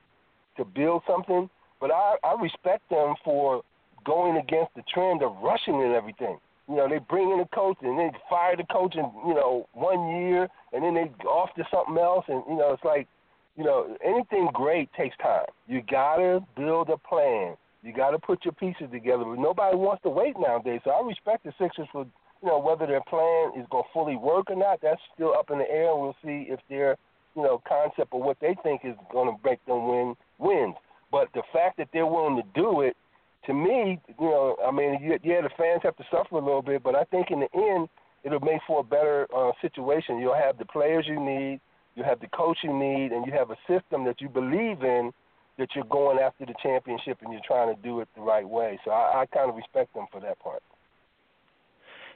to 0.57 0.65
build 0.65 1.03
something, 1.07 1.49
but 1.79 1.91
I, 1.91 2.15
I 2.23 2.41
respect 2.41 2.89
them 2.89 3.13
for 3.23 3.61
going 4.05 4.37
against 4.37 4.73
the 4.75 4.83
trend 4.91 5.21
of 5.21 5.35
rushing 5.43 5.81
and 5.81 5.93
everything. 5.93 6.37
You 6.67 6.75
know, 6.75 6.89
they 6.89 6.99
bring 6.99 7.31
in 7.31 7.39
a 7.39 7.47
coach 7.55 7.77
and 7.81 7.97
they 7.97 8.09
fire 8.29 8.57
the 8.57 8.65
coach 8.65 8.95
in, 8.95 9.09
you 9.25 9.33
know, 9.33 9.67
one 9.73 10.09
year 10.21 10.47
and 10.73 10.83
then 10.83 10.95
they 10.95 11.25
off 11.25 11.53
to 11.55 11.63
something 11.71 11.97
else 11.97 12.25
and 12.27 12.43
you 12.49 12.57
know, 12.57 12.73
it's 12.73 12.83
like, 12.83 13.07
you 13.55 13.63
know, 13.63 13.95
anything 14.03 14.49
great 14.53 14.89
takes 14.93 15.15
time. 15.17 15.45
You 15.67 15.81
gotta 15.89 16.41
build 16.55 16.89
a 16.89 16.97
plan. 16.97 17.55
You 17.83 17.93
got 17.93 18.11
to 18.11 18.19
put 18.19 18.43
your 18.43 18.53
pieces 18.53 18.87
together. 18.91 19.23
But 19.23 19.39
nobody 19.39 19.75
wants 19.77 20.03
to 20.03 20.09
wait 20.09 20.35
nowadays. 20.39 20.81
So 20.83 20.91
I 20.91 21.05
respect 21.05 21.43
the 21.43 21.53
Sixers 21.59 21.87
for 21.91 22.05
you 22.41 22.47
know 22.47 22.59
whether 22.59 22.85
their 22.85 23.01
plan 23.01 23.51
is 23.57 23.65
going 23.71 23.83
to 23.83 23.89
fully 23.93 24.15
work 24.15 24.49
or 24.49 24.55
not. 24.55 24.79
That's 24.81 25.01
still 25.13 25.33
up 25.33 25.49
in 25.51 25.59
the 25.59 25.69
air. 25.69 25.95
We'll 25.95 26.15
see 26.23 26.47
if 26.49 26.59
their 26.69 26.97
you 27.35 27.43
know 27.43 27.61
concept 27.67 28.13
of 28.13 28.21
what 28.21 28.37
they 28.41 28.55
think 28.63 28.81
is 28.83 28.95
going 29.11 29.33
to 29.33 29.37
make 29.47 29.63
them 29.65 29.87
win 29.87 30.15
wins. 30.37 30.75
But 31.11 31.29
the 31.33 31.43
fact 31.53 31.77
that 31.77 31.89
they're 31.93 32.05
willing 32.05 32.35
to 32.35 32.43
do 32.53 32.81
it, 32.81 32.97
to 33.45 33.53
me, 33.53 33.99
you 34.19 34.25
know, 34.25 34.57
I 34.65 34.71
mean, 34.71 34.99
yeah, 35.01 35.41
the 35.41 35.49
fans 35.57 35.81
have 35.83 35.95
to 35.97 36.03
suffer 36.11 36.35
a 36.35 36.43
little 36.43 36.61
bit, 36.61 36.83
but 36.83 36.95
I 36.95 37.05
think 37.05 37.31
in 37.31 37.39
the 37.39 37.47
end, 37.55 37.87
it'll 38.23 38.41
make 38.41 38.59
for 38.67 38.81
a 38.81 38.83
better 38.83 39.25
uh, 39.35 39.51
situation. 39.61 40.19
You'll 40.19 40.35
have 40.35 40.57
the 40.57 40.65
players 40.65 41.05
you 41.07 41.19
need, 41.19 41.61
you 41.95 42.03
have 42.03 42.19
the 42.19 42.27
coach 42.27 42.57
you 42.61 42.73
need, 42.73 43.13
and 43.13 43.25
you 43.25 43.31
have 43.31 43.51
a 43.51 43.57
system 43.67 44.03
that 44.03 44.19
you 44.19 44.27
believe 44.27 44.83
in 44.83 45.11
that 45.57 45.69
you're 45.75 45.85
going 45.85 46.19
after 46.19 46.45
the 46.45 46.53
championship 46.61 47.17
and 47.21 47.31
you're 47.31 47.41
trying 47.45 47.73
to 47.75 47.81
do 47.81 47.99
it 47.99 48.07
the 48.15 48.21
right 48.21 48.47
way. 48.47 48.79
So 48.85 48.91
I, 48.91 49.21
I 49.21 49.25
kind 49.25 49.49
of 49.49 49.55
respect 49.55 49.93
them 49.93 50.05
for 50.11 50.21
that 50.21 50.39
part. 50.39 50.61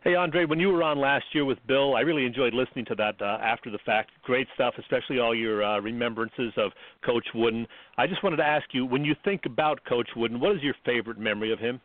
Hey 0.04 0.16
Andre, 0.16 0.46
when 0.46 0.60
you 0.60 0.70
were 0.70 0.82
on 0.82 1.00
last 1.00 1.26
year 1.32 1.46
with 1.46 1.60
Bill, 1.68 1.96
I 1.96 2.00
really 2.00 2.26
enjoyed 2.26 2.56
listening 2.56 2.86
to 2.86 2.96
that 2.96 3.22
uh, 3.22 3.38
after 3.40 3.70
the 3.70 3.78
fact. 3.86 4.10
Great 4.24 4.48
stuff, 4.56 4.74
especially 4.80 5.20
all 5.20 5.36
your 5.36 5.64
uh, 5.64 5.80
remembrances 5.80 6.52
of 6.58 6.72
Coach 7.06 7.26
Wooden. 7.36 7.68
I 8.00 8.08
just 8.08 8.24
wanted 8.24 8.38
to 8.38 8.44
ask 8.44 8.66
you, 8.72 8.84
when 8.84 9.06
you 9.06 9.16
think 9.24 9.42
about 9.46 9.80
Coach 9.86 10.10
Wooden, 10.16 10.40
what 10.40 10.56
is 10.56 10.64
your 10.64 10.74
favorite 10.86 11.20
memory 11.20 11.54
of 11.54 11.60
him? 11.60 11.80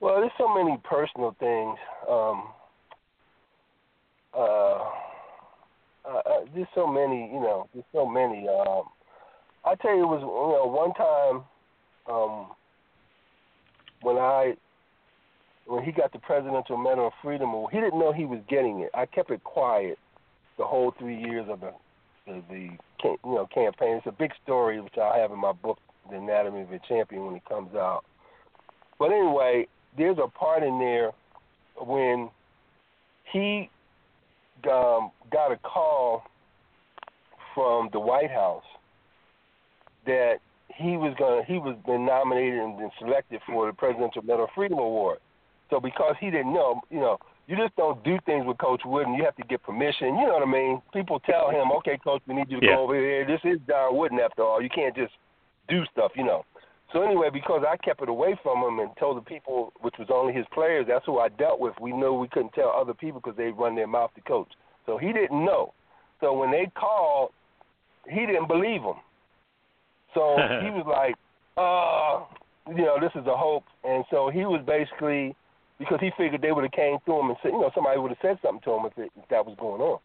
Well, 0.00 0.20
there's 0.20 0.32
so 0.36 0.52
many 0.52 0.76
personal 0.82 1.36
things. 1.38 1.78
Um, 2.10 2.48
uh, 4.34 4.78
uh, 6.04 6.08
uh, 6.08 6.40
there's 6.54 6.66
so 6.74 6.88
many, 6.88 7.30
you 7.32 7.40
know, 7.40 7.68
there's 7.72 7.86
so 7.92 8.04
many. 8.04 8.48
Um, 8.48 8.82
I 9.68 9.74
tell 9.74 9.94
you, 9.94 10.02
it 10.02 10.06
was 10.06 10.22
you 10.22 10.26
know 10.26 10.66
one 10.66 10.94
time 10.94 11.44
um, 12.10 12.56
when 14.00 14.16
I 14.16 14.54
when 15.66 15.84
he 15.84 15.92
got 15.92 16.12
the 16.12 16.18
Presidential 16.18 16.78
Medal 16.78 17.08
of 17.08 17.12
Freedom, 17.22 17.52
he 17.70 17.78
didn't 17.78 17.98
know 17.98 18.10
he 18.10 18.24
was 18.24 18.40
getting 18.48 18.80
it. 18.80 18.90
I 18.94 19.04
kept 19.04 19.30
it 19.30 19.44
quiet 19.44 19.98
the 20.56 20.64
whole 20.64 20.94
three 20.98 21.20
years 21.20 21.46
of 21.50 21.60
the 21.60 21.72
the, 22.26 22.42
the 22.48 22.70
you 23.04 23.18
know 23.24 23.46
campaign. 23.52 23.96
It's 23.96 24.06
a 24.06 24.12
big 24.12 24.32
story 24.42 24.80
which 24.80 24.96
I 24.96 25.18
have 25.18 25.32
in 25.32 25.38
my 25.38 25.52
book, 25.52 25.78
The 26.10 26.16
Anatomy 26.16 26.62
of 26.62 26.72
a 26.72 26.80
Champion, 26.88 27.26
when 27.26 27.36
it 27.36 27.44
comes 27.46 27.74
out. 27.74 28.04
But 28.98 29.12
anyway, 29.12 29.66
there's 29.98 30.18
a 30.18 30.28
part 30.28 30.62
in 30.62 30.78
there 30.78 31.12
when 31.78 32.30
he 33.30 33.68
um, 34.64 35.10
got 35.30 35.52
a 35.52 35.58
call 35.62 36.22
from 37.54 37.90
the 37.92 38.00
White 38.00 38.30
House 38.30 38.64
that 40.08 40.40
he 40.74 40.96
was 40.96 41.14
going 41.18 41.44
to 41.44 41.46
he 41.46 41.58
was 41.58 41.76
been 41.86 42.04
nominated 42.04 42.58
and 42.58 42.76
been 42.76 42.90
selected 42.98 43.40
for 43.46 43.66
the 43.66 43.72
Presidential 43.72 44.22
Medal 44.22 44.44
of 44.44 44.50
Freedom 44.54 44.78
Award. 44.78 45.18
So 45.70 45.78
because 45.78 46.16
he 46.18 46.30
didn't 46.30 46.52
know, 46.52 46.80
you 46.90 46.98
know, 46.98 47.18
you 47.46 47.56
just 47.56 47.76
don't 47.76 48.02
do 48.04 48.18
things 48.26 48.44
with 48.46 48.58
Coach 48.58 48.82
Wooden. 48.84 49.14
You 49.14 49.24
have 49.24 49.36
to 49.36 49.44
get 49.44 49.62
permission. 49.62 50.16
You 50.16 50.26
know 50.26 50.34
what 50.34 50.42
I 50.42 50.50
mean? 50.50 50.82
People 50.92 51.20
tell 51.20 51.50
him, 51.50 51.70
"Okay, 51.78 51.98
Coach, 52.02 52.22
we 52.26 52.34
need 52.34 52.50
you 52.50 52.60
to 52.60 52.66
yeah. 52.66 52.74
go 52.74 52.82
over 52.82 52.94
here. 52.94 53.26
This 53.26 53.40
is 53.44 53.58
John 53.68 53.96
Wooden 53.96 54.18
after 54.18 54.42
all. 54.42 54.60
You 54.60 54.68
can't 54.68 54.96
just 54.96 55.12
do 55.68 55.84
stuff, 55.92 56.12
you 56.16 56.24
know." 56.24 56.44
So 56.92 57.02
anyway, 57.02 57.28
because 57.30 57.64
I 57.68 57.76
kept 57.76 58.00
it 58.00 58.08
away 58.08 58.38
from 58.42 58.58
him 58.58 58.78
and 58.78 58.90
told 58.98 59.18
the 59.18 59.22
people, 59.22 59.72
which 59.80 59.94
was 59.98 60.08
only 60.10 60.32
his 60.32 60.46
players, 60.54 60.86
that's 60.88 61.04
who 61.04 61.18
I 61.18 61.28
dealt 61.28 61.60
with. 61.60 61.74
We 61.80 61.92
knew 61.92 62.14
we 62.14 62.28
couldn't 62.28 62.54
tell 62.54 62.70
other 62.74 62.94
people 62.94 63.20
because 63.20 63.36
they 63.36 63.50
run 63.50 63.74
their 63.76 63.86
mouth 63.86 64.10
to 64.14 64.22
coach. 64.22 64.48
So 64.86 64.96
he 64.96 65.12
didn't 65.12 65.44
know. 65.44 65.74
So 66.20 66.32
when 66.32 66.50
they 66.50 66.70
called, 66.74 67.30
he 68.08 68.24
didn't 68.24 68.48
believe 68.48 68.82
them. 68.82 68.96
So 70.14 70.36
he 70.62 70.70
was 70.70 70.86
like, 70.86 71.14
uh, 71.56 72.24
you 72.74 72.84
know, 72.84 72.98
this 73.00 73.12
is 73.14 73.26
a 73.26 73.36
hoax. 73.36 73.66
And 73.84 74.04
so 74.10 74.30
he 74.30 74.44
was 74.44 74.62
basically, 74.66 75.34
because 75.78 75.98
he 76.00 76.10
figured 76.16 76.42
they 76.42 76.52
would 76.52 76.64
have 76.64 76.72
came 76.72 76.98
through 77.04 77.20
him 77.20 77.30
and 77.30 77.38
said, 77.42 77.52
you 77.52 77.60
know, 77.60 77.70
somebody 77.74 77.98
would 77.98 78.10
have 78.10 78.22
said 78.22 78.38
something 78.42 78.62
to 78.64 78.72
him 78.76 78.86
if, 78.86 78.98
it, 78.98 79.12
if 79.16 79.28
that 79.28 79.44
was 79.44 79.56
going 79.58 79.80
on. 79.80 79.98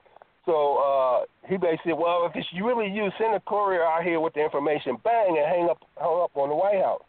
So 0.46 0.78
uh, 0.84 1.26
he 1.48 1.56
basically 1.56 1.92
said, 1.92 2.00
well, 2.00 2.26
if 2.26 2.36
it's 2.36 2.48
really 2.62 2.92
you, 2.92 3.10
send 3.18 3.34
a 3.34 3.39
courier 3.39 3.86
out 3.86 4.04
here 4.04 4.20
with 4.20 4.34
the 4.34 4.44
information, 4.44 4.98
bang, 5.04 5.38
and 5.38 5.48
hang 5.48 5.70
up, 5.70 5.80
hung 5.96 6.24
up 6.24 6.32
on 6.36 6.50
the 6.50 6.56
White 6.56 6.82
House. 6.82 7.04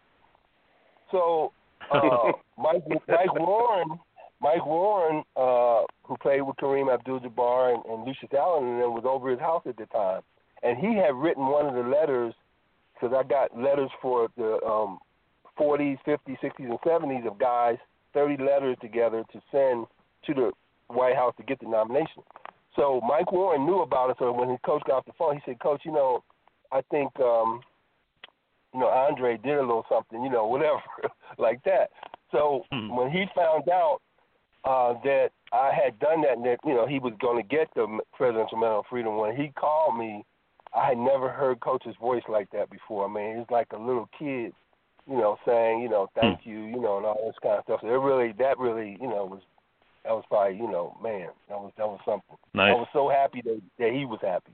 So 1.10 1.52
uh, 1.92 2.32
Mike, 2.58 2.84
Mike 3.08 3.34
Warren, 3.34 3.98
Mike 4.40 4.64
Warren, 4.64 5.24
uh, 5.36 5.82
who 6.04 6.16
played 6.18 6.42
with 6.42 6.56
Kareem 6.56 6.92
Abdul-Jabbar 6.92 7.74
and, 7.74 7.84
and 7.86 8.06
Lucius 8.06 8.30
Allen, 8.36 8.68
and 8.68 8.80
then 8.80 8.92
was 8.92 9.04
over 9.06 9.30
his 9.30 9.40
house 9.40 9.62
at 9.66 9.76
the 9.76 9.86
time, 9.86 10.22
and 10.62 10.78
he 10.78 10.96
had 10.96 11.14
written 11.14 11.46
one 11.46 11.66
of 11.66 11.74
the 11.74 11.88
letters 11.88 12.34
because 13.04 13.16
I 13.18 13.28
got 13.28 13.56
letters 13.58 13.90
for 14.00 14.28
the 14.36 14.58
um, 14.64 14.98
40s, 15.58 15.98
50s, 16.06 16.38
60s, 16.42 16.52
and 16.58 16.80
70s 16.80 17.26
of 17.26 17.38
guys, 17.38 17.76
30 18.14 18.42
letters 18.42 18.76
together 18.80 19.24
to 19.30 19.42
send 19.52 19.86
to 20.26 20.34
the 20.34 20.52
White 20.88 21.14
House 21.14 21.34
to 21.36 21.42
get 21.42 21.60
the 21.60 21.68
nomination. 21.68 22.22
So 22.76 23.02
Mike 23.06 23.30
Warren 23.30 23.66
knew 23.66 23.82
about 23.82 24.10
it. 24.10 24.16
So 24.18 24.32
when 24.32 24.48
his 24.48 24.58
coach 24.64 24.82
got 24.86 24.98
off 24.98 25.04
the 25.04 25.12
phone, 25.18 25.34
he 25.34 25.42
said, 25.44 25.60
"Coach, 25.60 25.82
you 25.84 25.92
know, 25.92 26.24
I 26.72 26.80
think 26.90 27.10
um, 27.20 27.60
you 28.72 28.80
know 28.80 28.88
Andre 28.88 29.36
did 29.36 29.58
a 29.58 29.60
little 29.60 29.84
something, 29.88 30.22
you 30.22 30.30
know, 30.30 30.46
whatever, 30.48 30.80
like 31.38 31.62
that." 31.64 31.90
So 32.32 32.64
Hmm. 32.72 32.88
when 32.88 33.10
he 33.10 33.26
found 33.34 33.68
out 33.68 33.98
uh, 34.64 34.94
that 35.04 35.28
I 35.52 35.72
had 35.72 35.98
done 35.98 36.22
that, 36.22 36.36
and 36.38 36.46
that 36.46 36.58
you 36.64 36.74
know 36.74 36.86
he 36.86 36.98
was 36.98 37.12
going 37.20 37.40
to 37.40 37.48
get 37.48 37.68
the 37.76 38.00
Presidential 38.14 38.58
Medal 38.58 38.80
of 38.80 38.86
Freedom, 38.90 39.18
when 39.18 39.36
he 39.36 39.52
called 39.54 39.96
me, 39.96 40.24
I 40.74 40.88
had 40.88 40.98
never 40.98 41.28
heard 41.28 41.60
Coach's 41.60 41.94
voice 42.00 42.22
like 42.28 42.50
that 42.50 42.70
before. 42.70 43.06
I 43.06 43.12
mean, 43.12 43.38
it's 43.38 43.50
like 43.50 43.68
a 43.72 43.78
little 43.78 44.08
kid, 44.18 44.52
you 45.06 45.16
know, 45.16 45.36
saying, 45.46 45.82
you 45.82 45.88
know, 45.88 46.08
thank 46.20 46.40
you, 46.44 46.64
you 46.64 46.80
know, 46.80 46.96
and 46.96 47.06
all 47.06 47.22
this 47.26 47.36
kind 47.42 47.58
of 47.58 47.64
stuff. 47.64 47.80
So 47.82 47.88
it 47.88 47.92
really, 47.92 48.32
that 48.38 48.58
really, 48.58 48.96
you 49.00 49.08
know, 49.08 49.24
was 49.24 49.40
that 50.04 50.12
was 50.12 50.24
probably, 50.28 50.56
you 50.56 50.70
know, 50.70 50.96
man, 51.02 51.28
that 51.48 51.58
was 51.58 51.72
that 51.78 51.86
was 51.86 52.00
something. 52.04 52.36
Nice. 52.54 52.70
I 52.70 52.74
was 52.74 52.88
so 52.92 53.08
happy 53.08 53.40
that 53.44 53.60
that 53.78 53.92
he 53.92 54.04
was 54.04 54.18
happy. 54.20 54.52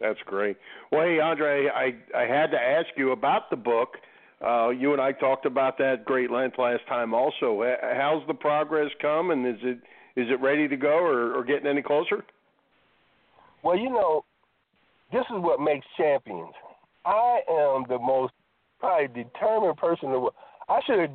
That's 0.00 0.18
great. 0.26 0.56
Well, 0.92 1.02
hey, 1.02 1.20
Andre, 1.20 1.68
I 1.68 1.94
I 2.16 2.26
had 2.26 2.50
to 2.50 2.58
ask 2.58 2.88
you 2.96 3.12
about 3.12 3.48
the 3.50 3.56
book. 3.56 3.96
Uh, 4.44 4.68
you 4.68 4.92
and 4.92 5.00
I 5.00 5.12
talked 5.12 5.46
about 5.46 5.78
that 5.78 6.04
great 6.04 6.30
length 6.30 6.58
last 6.58 6.86
time. 6.88 7.14
Also, 7.14 7.62
how's 7.80 8.26
the 8.26 8.34
progress 8.34 8.90
come, 9.00 9.30
and 9.30 9.46
is 9.46 9.62
it 9.62 9.78
is 10.16 10.28
it 10.30 10.40
ready 10.40 10.68
to 10.68 10.76
go, 10.76 10.98
or, 10.98 11.34
or 11.34 11.44
getting 11.44 11.66
any 11.66 11.82
closer? 11.82 12.24
Well, 13.62 13.78
you 13.78 13.88
know, 13.88 14.24
this 15.12 15.24
is 15.30 15.38
what 15.38 15.60
makes 15.60 15.86
champions. 15.96 16.52
I 17.04 17.40
am 17.48 17.84
the 17.88 17.98
most 17.98 18.32
probably 18.80 19.08
determined 19.08 19.76
person 19.76 20.06
in 20.06 20.12
the 20.12 20.20
world. 20.20 20.34
I 20.68 20.80
should 20.86 20.98
have 20.98 21.10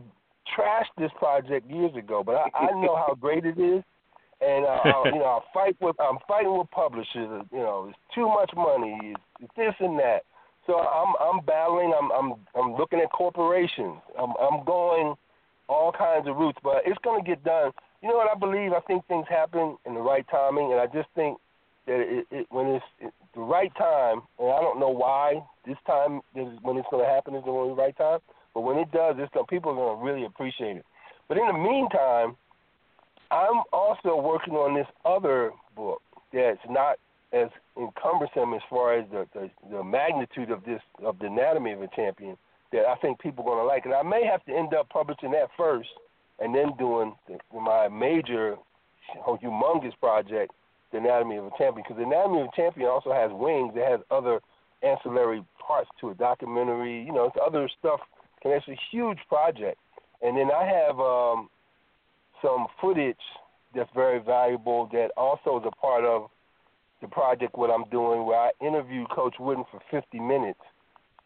trashed 0.58 0.93
this 0.97 1.12
project 1.17 1.69
years 1.69 1.95
ago, 1.95 2.23
but 2.25 2.36
I, 2.36 2.47
I 2.54 2.71
know 2.82 2.95
how 2.95 3.15
great 3.19 3.45
it 3.45 3.60
is, 3.60 3.84
and 4.41 4.65
uh, 4.65 4.80
I, 4.84 5.01
you 5.06 5.19
know, 5.19 5.25
I 5.25 5.39
fight 5.54 5.75
with 5.82 5.95
I'm 5.99 6.17
fighting 6.27 6.58
with 6.58 6.71
publishers. 6.71 7.45
You 7.51 7.60
know, 7.60 7.88
it's 7.89 8.15
too 8.15 8.27
much 8.27 8.51
money. 8.56 8.97
It's, 9.04 9.21
it's 9.41 9.51
this 9.56 9.75
and 9.80 9.99
that. 9.99 10.21
So 10.67 10.77
I'm 10.80 11.13
I'm 11.19 11.45
battling. 11.45 11.93
I'm 11.97 12.12
I'm 12.12 12.34
I'm 12.56 12.75
looking 12.75 12.99
at 12.99 13.12
corporations. 13.12 13.97
I'm 14.17 14.34
I'm 14.39 14.63
going 14.65 15.15
all 15.67 15.91
kinds 15.91 16.27
of 16.27 16.36
routes, 16.36 16.60
but 16.63 16.84
it's 16.86 16.99
going 17.04 17.23
to 17.23 17.30
get 17.30 17.43
done. 17.43 17.71
You 18.01 18.10
know 18.10 18.15
what 18.15 18.30
I 18.30 18.38
believe? 18.38 18.73
I 18.73 18.82
think 18.82 19.06
things 19.08 19.25
happen 19.30 19.77
in 19.86 19.93
the 19.93 20.01
right 20.01 20.25
timing, 20.30 20.71
and 20.71 20.82
I 20.82 20.88
just 20.88 21.08
think 21.15 21.38
that 21.88 21.99
it, 21.99 22.25
it 22.32 22.47
when 22.49 22.67
it's 22.67 22.86
it, 22.99 23.13
the 23.35 23.41
right 23.41 23.73
time, 23.75 24.21
and 24.39 24.51
I 24.51 24.59
don't 24.59 24.79
know 24.79 24.89
why 24.89 25.43
this 25.65 25.77
time 25.87 26.21
is 26.35 26.47
when 26.61 26.77
it's 26.77 26.87
going 26.91 27.03
to 27.03 27.09
happen 27.09 27.35
is 27.35 27.43
the 27.43 27.51
only 27.51 27.73
right 27.73 27.95
time, 27.97 28.19
but 28.53 28.61
when 28.61 28.77
it 28.77 28.91
does, 28.91 29.15
it's 29.17 29.33
going 29.33 29.45
people 29.47 29.71
are 29.71 29.75
going 29.75 29.97
to 29.97 30.03
really 30.03 30.25
appreciate 30.25 30.77
it. 30.77 30.85
But 31.27 31.37
in 31.37 31.47
the 31.47 31.53
meantime, 31.53 32.35
I'm 33.31 33.63
also 33.71 34.19
working 34.19 34.55
on 34.55 34.75
this 34.75 34.87
other 35.05 35.51
book 35.75 36.01
that's 36.33 36.59
not 36.69 36.97
as 37.31 37.47
encumbersome 37.77 38.53
as 38.53 38.61
far 38.69 38.97
as 38.97 39.05
the, 39.11 39.25
the 39.33 39.49
the 39.69 39.83
magnitude 39.83 40.51
of 40.51 40.65
this 40.65 40.81
of 41.03 41.17
the 41.19 41.27
anatomy 41.27 41.71
of 41.71 41.81
a 41.81 41.87
champion 41.95 42.35
that 42.73 42.85
I 42.85 42.95
think 42.95 43.19
people 43.19 43.43
are 43.43 43.47
going 43.47 43.59
to 43.59 43.65
like, 43.65 43.85
and 43.85 43.93
I 43.93 44.03
may 44.03 44.25
have 44.25 44.43
to 44.45 44.53
end 44.53 44.73
up 44.73 44.89
publishing 44.89 45.31
that 45.31 45.49
first, 45.57 45.89
and 46.39 46.55
then 46.55 46.71
doing 46.77 47.13
the, 47.27 47.37
my 47.59 47.87
major, 47.87 48.55
humongous 49.25 49.97
project, 49.99 50.53
the 50.91 50.97
anatomy 50.97 51.38
of 51.38 51.45
a 51.45 51.51
champion, 51.58 51.84
because 51.88 51.97
the 51.97 52.04
anatomy 52.04 52.41
of 52.41 52.47
a 52.47 52.56
champion 52.56 52.89
also 52.89 53.12
has 53.12 53.32
wings. 53.34 53.73
It 53.75 53.89
has 53.89 53.99
other 54.12 54.39
ancillary 54.84 55.43
parts 55.65 55.89
to 56.01 56.10
a 56.10 56.15
documentary. 56.15 57.04
You 57.04 57.13
know, 57.13 57.25
it's 57.25 57.38
other 57.45 57.69
stuff, 57.80 57.99
and 58.43 58.54
it's 58.54 58.67
a 58.67 58.77
huge 58.91 59.19
project. 59.30 59.77
And 60.21 60.38
then 60.38 60.49
I 60.51 60.65
have 60.65 60.99
um, 60.99 61.49
some 62.41 62.67
footage 62.80 63.15
that's 63.73 63.89
very 63.95 64.19
valuable 64.19 64.89
that 64.91 65.10
also 65.17 65.60
is 65.60 65.65
a 65.65 65.75
part 65.75 66.04
of 66.04 66.30
the 67.01 67.08
project 67.08 67.58
what 67.58 67.71
I'm 67.71 67.86
doing 67.89 68.25
where 68.25 68.39
I 68.39 68.51
interviewed 68.62 69.10
Coach 69.10 69.36
Wooden 69.39 69.63
for 69.71 69.80
50 69.89 70.19
minutes 70.19 70.60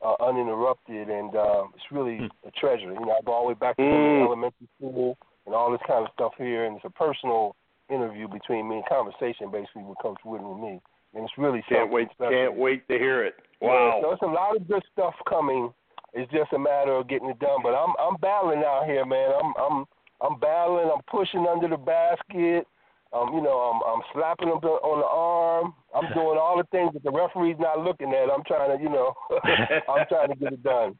uh, 0.06 0.14
uninterrupted 0.24 1.10
and 1.10 1.36
uh, 1.36 1.64
it's 1.74 1.92
really 1.92 2.18
Hmm. 2.18 2.48
a 2.48 2.52
treasure. 2.52 2.94
You 2.94 3.00
know, 3.06 3.12
I 3.12 3.22
go 3.26 3.34
all 3.34 3.44
the 3.44 3.48
way 3.50 3.54
back 3.56 3.76
to 3.78 3.84
Mm. 3.84 4.26
elementary 4.26 4.68
school 4.78 5.18
and 5.46 5.56
all 5.56 5.72
this 5.72 5.82
kind 5.88 6.06
of 6.06 6.12
stuff 6.14 6.34
here 6.38 6.66
and 6.66 6.78
it's 6.78 6.86
a 6.86 6.90
personal 6.90 7.56
interview 7.90 8.28
between 8.28 8.68
me 8.70 8.78
and 8.78 8.86
conversation 8.88 9.52
basically 9.52 9.84
with 9.84 9.98
Coach 10.02 10.20
Wooden 10.26 10.46
and 10.48 10.62
me. 10.62 10.82
And 11.14 11.24
it's 11.24 11.34
really 11.38 11.64
Can't 11.70 11.92
wait! 11.92 12.10
special. 12.12 12.32
Can't 12.32 12.56
wait 12.58 12.88
to 12.90 12.98
hear 12.98 13.24
it. 13.24 13.36
Yeah, 13.62 13.68
Wow. 13.70 14.00
so 14.02 14.12
it's 14.12 14.22
a 14.22 14.26
lot 14.26 14.56
of 14.56 14.68
good 14.68 14.84
stuff 14.92 15.14
coming. 15.30 15.74
It's 16.14 16.30
just 16.32 16.52
a 16.54 16.60
matter 16.60 16.94
of 16.94 17.08
getting 17.08 17.30
it 17.30 17.40
done. 17.40 17.60
But 17.64 17.74
I'm 17.76 17.94
I'm 18.00 18.18
battling 18.18 18.64
out 18.66 18.86
here, 18.86 19.06
man. 19.06 19.32
I'm 19.42 19.54
I'm 19.58 19.86
I'm 20.22 20.40
battling. 20.40 20.90
I'm 20.94 21.02
pushing 21.10 21.46
under 21.48 21.68
the 21.68 21.78
basket. 21.78 22.68
Um, 23.14 23.34
you 23.34 23.42
know, 23.42 23.72
I'm 23.72 23.80
I'm 23.88 24.02
slapping 24.14 24.50
them 24.50 24.58
on 24.60 25.00
the 25.00 25.08
arm. 25.08 25.74
I'm 25.96 26.14
doing 26.20 26.38
all 26.38 26.58
the 26.58 26.66
things 26.72 26.92
that 26.94 27.04
the 27.04 27.12
referee's 27.12 27.58
not 27.60 27.80
looking 27.80 28.12
at. 28.14 28.30
I'm 28.30 28.44
trying 28.46 28.76
to, 28.78 28.82
you 28.84 28.90
know, 28.90 29.14
I'm 29.90 30.06
trying 30.10 30.30
to 30.30 30.36
get 30.36 30.54
it 30.54 30.64
done. 30.64 30.98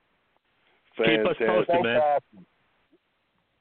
Keep 0.98 1.28
us 1.28 1.36
posted, 1.40 1.68
Thanks 1.68 1.84
man. 1.84 2.02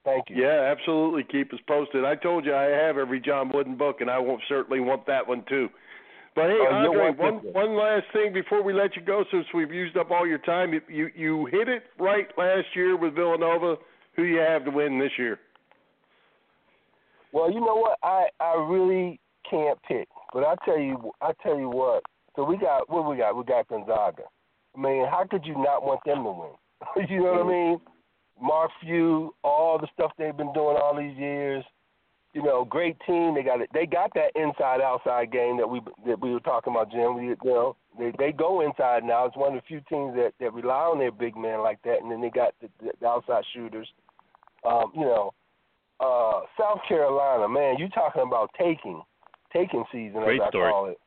Thank 0.05 0.29
you. 0.29 0.43
Yeah, 0.43 0.71
absolutely. 0.71 1.25
Keep 1.25 1.55
us 1.55 1.61
posted. 1.67 2.05
I 2.05 2.15
told 2.15 2.45
you 2.45 2.55
I 2.55 2.65
have 2.65 2.99
every 2.99 3.21
John 3.21 3.51
Wooden 3.53 3.77
book, 3.77 4.01
and 4.01 4.11
I 4.11 4.19
will 4.19 4.39
certainly 4.49 4.81
want 4.81 5.07
that 5.07 5.27
one 5.27 5.45
too. 5.49 5.69
But 6.35 6.51
hey, 6.51 6.59
Oh, 6.61 6.75
Andre, 6.75 7.11
one 7.13 7.35
one. 7.53 7.77
last 7.77 8.07
thing 8.13 8.33
before 8.33 8.63
we 8.63 8.73
let 8.73 8.97
you 8.97 9.03
go, 9.03 9.25
since 9.31 9.47
we've 9.55 9.73
used 9.73 9.97
up 9.97 10.11
all 10.11 10.27
your 10.27 10.39
time, 10.39 10.73
you 10.73 10.81
you, 10.89 11.11
you 11.15 11.47
hit 11.47 11.69
it 11.69 11.85
right 11.99 12.27
last 12.37 12.67
year 12.75 12.97
with 12.97 13.15
Villanova. 13.15 13.77
Who 14.17 14.25
you 14.25 14.39
have 14.39 14.65
to 14.65 14.71
win 14.71 14.99
this 14.99 15.13
year? 15.19 15.39
Well, 17.33 17.51
you 17.51 17.61
know 17.61 17.77
what? 17.77 17.99
I 18.03 18.27
I 18.41 18.55
really 18.69 19.21
can't 19.49 19.79
pick, 19.89 20.09
but 20.33 20.45
I 20.45 20.55
tell 20.65 20.79
you, 20.79 21.13
I 21.21 21.33
tell 21.43 21.59
you 21.59 21.69
what. 21.69 22.03
So 22.37 22.45
we 22.45 22.57
got 22.57 22.91
what 22.91 23.09
we 23.09 23.17
got. 23.17 23.37
We 23.37 23.45
got 23.45 23.69
Gonzaga. 23.69 24.25
I 24.77 24.81
mean, 24.81 25.07
how 25.07 25.25
could 25.29 25.47
you 25.47 25.55
not 25.55 25.85
want 25.85 26.01
them 26.05 26.25
to 26.25 26.31
win? 26.31 27.09
you 27.09 27.23
know 27.23 27.33
what 27.33 27.41
I 27.41 27.45
mm. 27.45 27.71
mean? 27.71 27.81
Mark 28.41 28.71
Few, 28.81 29.35
all 29.43 29.79
the 29.79 29.89
stuff 29.95 30.13
they've 30.19 30.37
been 30.37 30.53
doing 30.53 30.77
all 30.81 30.97
these 30.97 31.17
years. 31.17 31.65
you 32.35 32.43
know, 32.43 32.65
great 32.65 32.97
team. 33.07 33.35
They 33.35 33.43
got 33.45 33.61
it. 33.61 33.71
They 33.73 33.87
got 33.87 34.13
that 34.15 34.33
inside 34.35 34.81
outside 34.81 35.31
game 35.31 35.57
that 35.59 35.69
we 35.69 35.81
that 36.07 36.21
we 36.21 36.33
were 36.33 36.41
talking 36.41 36.73
about, 36.75 36.91
Jim. 36.91 37.17
We, 37.17 37.29
you 37.29 37.37
know, 37.45 37.77
they 37.99 38.13
they 38.19 38.33
go 38.33 38.61
inside 38.61 39.05
now. 39.05 39.25
It's 39.27 39.37
one 39.37 39.55
of 39.55 39.63
the 39.63 39.67
few 39.69 39.81
teams 39.89 40.15
that 40.17 40.33
that 40.41 40.53
rely 40.53 40.85
on 40.91 40.99
their 40.99 41.13
big 41.13 41.37
man 41.37 41.61
like 41.63 41.81
that, 41.85 42.03
and 42.03 42.11
then 42.11 42.21
they 42.21 42.31
got 42.31 42.55
the, 42.61 42.69
the 43.01 43.07
outside 43.07 43.45
shooters. 43.55 43.89
Um, 44.69 44.91
you 44.95 45.03
know, 45.03 45.33
uh, 46.01 46.41
South 46.59 46.81
Carolina, 46.89 47.49
man, 47.49 47.77
you 47.79 47.89
talking 47.91 48.23
about 48.27 48.51
taking 48.59 49.01
taking 49.53 49.85
season 49.93 50.23
Great 50.25 50.41
as 50.41 50.47
I 50.47 50.51
story. 50.51 50.71
call 50.73 50.87
it. 50.87 50.99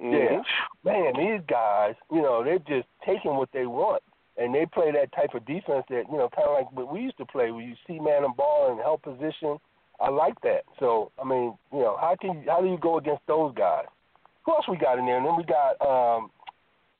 Yeah, 0.00 0.42
man, 0.84 1.14
these 1.16 1.40
guys, 1.48 1.94
you 2.12 2.20
know, 2.20 2.44
they're 2.44 2.58
just 2.58 2.86
taking 3.06 3.36
what 3.36 3.48
they 3.52 3.66
want, 3.66 4.02
and 4.38 4.54
they 4.54 4.64
play 4.66 4.92
that 4.92 5.12
type 5.12 5.34
of 5.34 5.44
defense 5.46 5.84
that 5.90 6.04
you 6.10 6.16
know, 6.16 6.28
kind 6.34 6.48
of 6.48 6.54
like 6.54 6.72
what 6.72 6.92
we 6.92 7.00
used 7.00 7.18
to 7.18 7.26
play, 7.26 7.50
where 7.50 7.62
you 7.62 7.74
see 7.86 7.98
man 7.98 8.24
and 8.24 8.36
ball 8.36 8.70
and 8.70 8.80
help 8.80 9.02
position. 9.02 9.58
I 10.00 10.10
like 10.10 10.40
that. 10.42 10.62
So, 10.78 11.10
I 11.20 11.26
mean, 11.26 11.58
you 11.72 11.80
know, 11.80 11.96
how 12.00 12.14
can 12.20 12.44
how 12.46 12.60
do 12.60 12.68
you 12.68 12.78
go 12.80 12.98
against 12.98 13.22
those 13.26 13.52
guys? 13.54 13.86
Who 14.46 14.52
else 14.52 14.64
we 14.68 14.76
got 14.76 14.98
in 14.98 15.06
there? 15.06 15.16
And 15.16 15.26
then 15.26 15.36
we 15.36 15.42
got 15.42 15.74
um, 15.82 16.30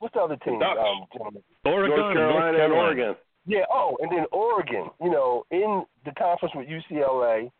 what's 0.01 0.15
the 0.15 0.21
other 0.21 0.37
team, 0.37 0.59
Ducks. 0.59 0.81
um, 0.81 1.07
gentlemen? 1.13 1.43
Oregon, 1.65 1.97
North 1.97 2.15
Carolina 2.15 2.65
and 2.65 2.73
Oregon. 2.73 3.15
Yeah. 3.47 3.65
Oh, 3.73 3.97
and 4.01 4.11
then 4.11 4.27
Oregon. 4.33 4.91
You 5.01 5.11
know, 5.11 5.45
in 5.51 5.85
the 6.05 6.11
conference 6.19 6.55
with 6.57 6.67
UCLA, 6.67 7.51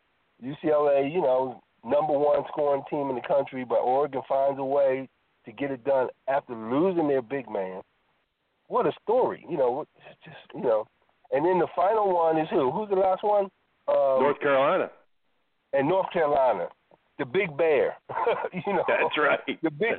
UCLA, 0.43 1.11
you 1.11 1.21
know, 1.21 1.63
number 1.85 2.13
one 2.13 2.43
scoring 2.49 2.83
team 2.89 3.09
in 3.09 3.15
the 3.15 3.27
country, 3.27 3.63
but 3.63 3.79
Oregon 3.79 4.21
finds 4.27 4.59
a 4.59 4.63
way 4.63 5.07
to 5.45 5.51
get 5.53 5.71
it 5.71 5.83
done 5.85 6.09
after 6.27 6.53
losing 6.53 7.07
their 7.07 7.21
big 7.21 7.49
man. 7.49 7.81
What 8.69 8.85
a 8.85 8.91
story, 9.03 9.43
you 9.49 9.57
know. 9.57 9.85
Just 10.23 10.37
you 10.55 10.61
know, 10.61 10.85
and 11.31 11.45
then 11.45 11.59
the 11.59 11.67
final 11.75 12.13
one 12.13 12.37
is 12.37 12.47
who? 12.49 12.71
Who's 12.71 12.89
the 12.89 12.95
last 12.95 13.23
one? 13.23 13.45
Um, 13.87 14.21
North 14.21 14.39
Carolina. 14.39 14.89
and 15.73 15.89
North 15.89 16.11
Carolina, 16.13 16.67
the 17.17 17.25
Big 17.25 17.57
Bear. 17.57 17.97
you 18.53 18.73
know, 18.73 18.83
That's 18.87 19.17
right. 19.17 19.39
The 19.63 19.71
big, 19.71 19.93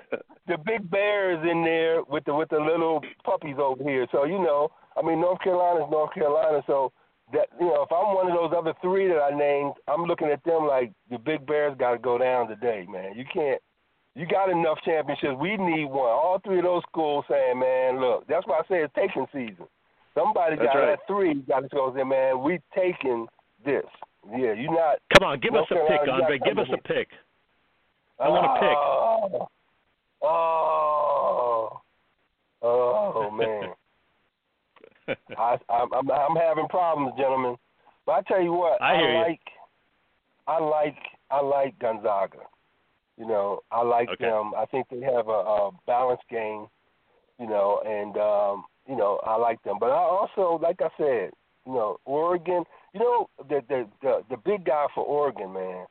the 0.47 0.57
Big 0.65 0.89
Bear 0.89 1.33
is 1.33 1.51
in 1.51 1.65
there 1.65 2.03
with 2.05 2.25
the 2.25 2.35
with 2.35 2.49
the 2.49 2.59
little 2.61 3.03
puppies 3.25 3.57
over 3.59 3.83
here. 3.83 4.07
So 4.13 4.25
you 4.25 4.39
know, 4.39 4.71
I 4.97 5.03
mean, 5.03 5.21
North 5.21 5.41
Carolina 5.41 5.85
is 5.85 5.91
North 5.91 6.15
Carolina. 6.15 6.63
So 6.67 6.93
that 7.33 7.49
you 7.59 7.67
know, 7.67 7.83
if 7.83 7.93
I'm 7.93 8.15
one 8.15 8.31
of 8.31 8.37
those 8.37 8.53
other 8.57 8.75
three 8.81 9.09
that 9.09 9.19
I 9.19 9.37
named, 9.37 9.75
I'm 9.89 10.05
looking 10.05 10.29
at 10.29 10.43
them 10.45 10.67
like 10.67 10.93
the 11.11 11.19
Big 11.19 11.45
Bear's 11.47 11.77
got 11.77 11.93
to 11.93 11.99
go 11.99 12.19
down 12.19 12.49
today, 12.49 12.87
man. 12.89 13.15
You 13.17 13.25
can't. 13.33 13.61
You 14.15 14.27
got 14.27 14.51
enough 14.51 14.79
championships. 14.85 15.37
We 15.39 15.57
need 15.57 15.85
one. 15.85 16.11
All 16.11 16.41
three 16.45 16.59
of 16.59 16.65
those 16.65 16.83
schools 16.91 17.25
saying, 17.31 17.59
man, 17.59 18.01
look, 18.01 18.27
that's 18.27 18.47
why 18.47 18.59
I 18.59 18.63
say 18.69 18.83
it's 18.83 18.95
taking 18.95 19.27
season. 19.33 19.67
Somebody 20.15 20.57
That's 20.57 20.67
got 20.67 20.79
right. 20.79 20.99
that 20.99 21.07
three 21.07 21.35
got 21.43 21.61
to 21.61 21.69
go 21.69 21.95
say, 21.97 22.03
man, 22.03 22.43
we 22.43 22.59
taking 22.75 23.27
this. 23.65 23.85
Yeah, 24.29 24.53
you 24.53 24.71
not 24.71 24.99
Come 25.17 25.29
on, 25.29 25.41
give 25.41 25.55
us 25.55 25.67
a 25.71 25.75
pick, 25.89 26.09
Andre. 26.11 26.39
Give 26.45 26.59
us 26.59 26.67
a 26.73 26.77
pick. 26.89 27.09
I 28.19 28.29
want 28.29 28.45
a 28.45 28.61
pick. 28.61 29.49
Oh, 30.23 31.81
oh, 32.63 33.13
oh 33.15 33.31
man. 33.31 33.73
I, 35.39 35.57
I'm, 35.71 35.93
I'm 35.95 36.11
I'm 36.11 36.37
having 36.37 36.69
problems, 36.69 37.13
gentlemen. 37.17 37.57
But 38.05 38.13
I 38.13 38.23
tell 38.23 38.43
you 38.43 38.53
what, 38.53 38.83
I 38.83 39.01
you. 39.01 39.19
like, 39.19 39.41
I 40.47 40.59
like, 40.59 40.99
I 41.31 41.41
like 41.41 41.79
Gonzaga. 41.79 42.39
You 43.21 43.27
know, 43.27 43.61
I 43.71 43.83
like 43.83 44.09
Okay. 44.09 44.25
them. 44.25 44.53
I 44.57 44.65
think 44.65 44.89
they 44.89 45.01
have 45.01 45.29
a, 45.29 45.31
a 45.31 45.71
balanced 45.87 46.27
game. 46.31 46.67
You 47.39 47.47
know, 47.47 47.83
and 47.87 48.17
um, 48.17 48.65
you 48.89 48.97
know, 48.97 49.21
I 49.25 49.37
like 49.37 49.63
them. 49.63 49.77
But 49.79 49.91
I 49.91 49.99
also, 49.99 50.59
like 50.63 50.81
I 50.81 50.89
said, 50.97 51.31
you 51.67 51.73
know, 51.75 51.99
Oregon. 52.07 52.65
You 52.95 53.01
know, 53.01 53.29
the 53.49 53.63
the 53.69 53.87
the, 54.01 54.25
the 54.31 54.37
big 54.39 54.65
guy 54.65 54.87
for 54.95 55.05
Oregon, 55.05 55.53
man. 55.53 55.87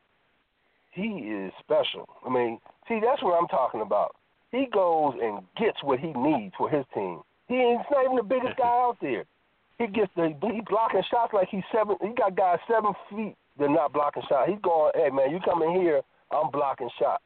He 0.92 1.04
is 1.04 1.54
special. 1.60 2.10
I 2.26 2.30
mean, 2.30 2.60
see, 2.88 3.00
that's 3.00 3.22
what 3.22 3.40
I'm 3.40 3.48
talking 3.48 3.82
about. 3.82 4.16
He 4.52 4.66
goes 4.66 5.14
and 5.22 5.42
gets 5.56 5.84
what 5.84 6.00
he 6.00 6.12
needs 6.14 6.56
for 6.58 6.68
his 6.68 6.84
team. 6.96 7.22
He 7.48 7.56
ain't 7.56 7.82
he's 7.82 7.92
not 7.92 8.06
even 8.06 8.18
the 8.18 8.24
biggest 8.24 8.58
guy 8.58 8.66
out 8.66 8.98
there. 9.02 9.26
He 9.78 9.86
gets 9.86 10.12
the 10.16 10.34
he 10.52 10.62
blocking 10.62 11.04
shots 11.12 11.34
like 11.34 11.48
he's 11.50 11.64
seven. 11.72 11.96
He 12.02 12.10
got 12.10 12.36
guys 12.36 12.58
seven 12.68 12.94
feet. 13.10 13.36
They're 13.60 13.70
not 13.70 13.94
blocking 13.94 14.24
shots. 14.28 14.50
He's 14.50 14.62
going, 14.64 14.92
hey 14.96 15.10
man, 15.12 15.30
you 15.30 15.40
come 15.46 15.62
in 15.62 15.74
here, 15.80 16.02
I'm 16.32 16.52
blocking 16.52 16.90
shots. 17.00 17.24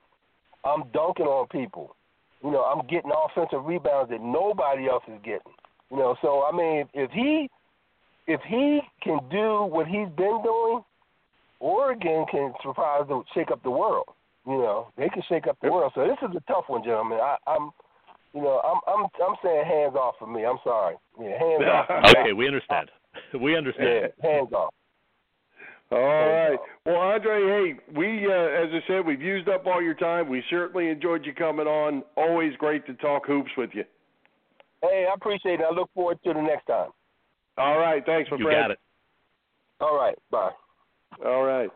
I'm 0.63 0.83
dunking 0.93 1.25
on 1.25 1.47
people. 1.47 1.95
You 2.43 2.51
know, 2.51 2.63
I'm 2.63 2.85
getting 2.87 3.11
offensive 3.11 3.65
rebounds 3.65 4.11
that 4.11 4.21
nobody 4.21 4.89
else 4.89 5.03
is 5.07 5.19
getting. 5.23 5.53
You 5.91 5.97
know, 5.97 6.15
so 6.21 6.43
I 6.43 6.55
mean, 6.55 6.85
if 6.93 7.11
he 7.11 7.49
if 8.27 8.41
he 8.47 8.81
can 9.01 9.19
do 9.29 9.63
what 9.63 9.87
he's 9.87 10.09
been 10.15 10.41
doing, 10.43 10.83
Oregon 11.59 12.25
can 12.31 12.53
surprise 12.61 13.03
the 13.07 13.21
shake 13.33 13.51
up 13.51 13.63
the 13.63 13.71
world. 13.71 14.05
You 14.45 14.57
know, 14.57 14.87
they 14.97 15.07
can 15.07 15.23
shake 15.29 15.47
up 15.47 15.57
the 15.61 15.71
world. 15.71 15.91
So 15.95 16.05
this 16.05 16.17
is 16.21 16.35
a 16.35 16.51
tough 16.51 16.65
one, 16.67 16.83
gentlemen. 16.83 17.19
I, 17.21 17.37
I'm, 17.47 17.71
you 18.33 18.41
know, 18.41 18.59
I'm 18.63 18.79
I'm 18.87 19.05
I'm 19.25 19.35
saying 19.43 19.65
hands 19.65 19.95
off 19.95 20.15
for 20.19 20.27
me. 20.27 20.45
I'm 20.45 20.57
sorry. 20.63 20.95
Yeah, 21.21 21.39
hands 21.39 21.63
off. 21.63 22.15
Okay, 22.17 22.33
we 22.33 22.47
understand. 22.47 22.89
We 23.39 23.55
understand. 23.55 24.11
Yeah, 24.23 24.29
hands 24.29 24.51
off. 24.53 24.73
All 25.91 26.00
right. 26.00 26.58
Well, 26.86 26.96
Andre, 26.96 27.41
hey, 27.41 27.80
we, 27.96 28.26
uh, 28.26 28.32
as 28.32 28.69
I 28.74 28.80
said, 28.88 29.06
we've 29.06 29.22
used 29.22 29.48
up 29.48 29.67
all 29.67 29.82
your 29.82 29.93
time. 29.93 30.28
We 30.28 30.43
certainly 30.50 30.89
enjoyed 30.89 31.26
you 31.26 31.34
coming 31.34 31.67
on. 31.67 32.04
Always 32.17 32.56
great 32.58 32.86
to 32.88 32.93
talk 32.96 33.26
hoops 33.28 33.52
with 33.58 33.69
you. 33.74 33.84
Hey, 34.82 35.06
I 35.10 35.13
appreciate 35.13 35.60
it. 35.60 35.65
I 35.69 35.74
look 35.74 35.89
forward 35.93 36.17
to 36.26 36.34
the 36.34 36.41
next 36.41 36.65
time. 36.65 36.89
All 37.58 37.78
right. 37.78 38.04
Thanks, 38.06 38.30
my 38.32 38.38
You 38.38 38.46
friend. 38.46 38.60
got 38.60 38.72
it. 38.72 38.80
All 39.80 39.96
right. 39.96 40.17
Bye. 40.32 40.52
All 41.24 41.43
right. 41.43 41.69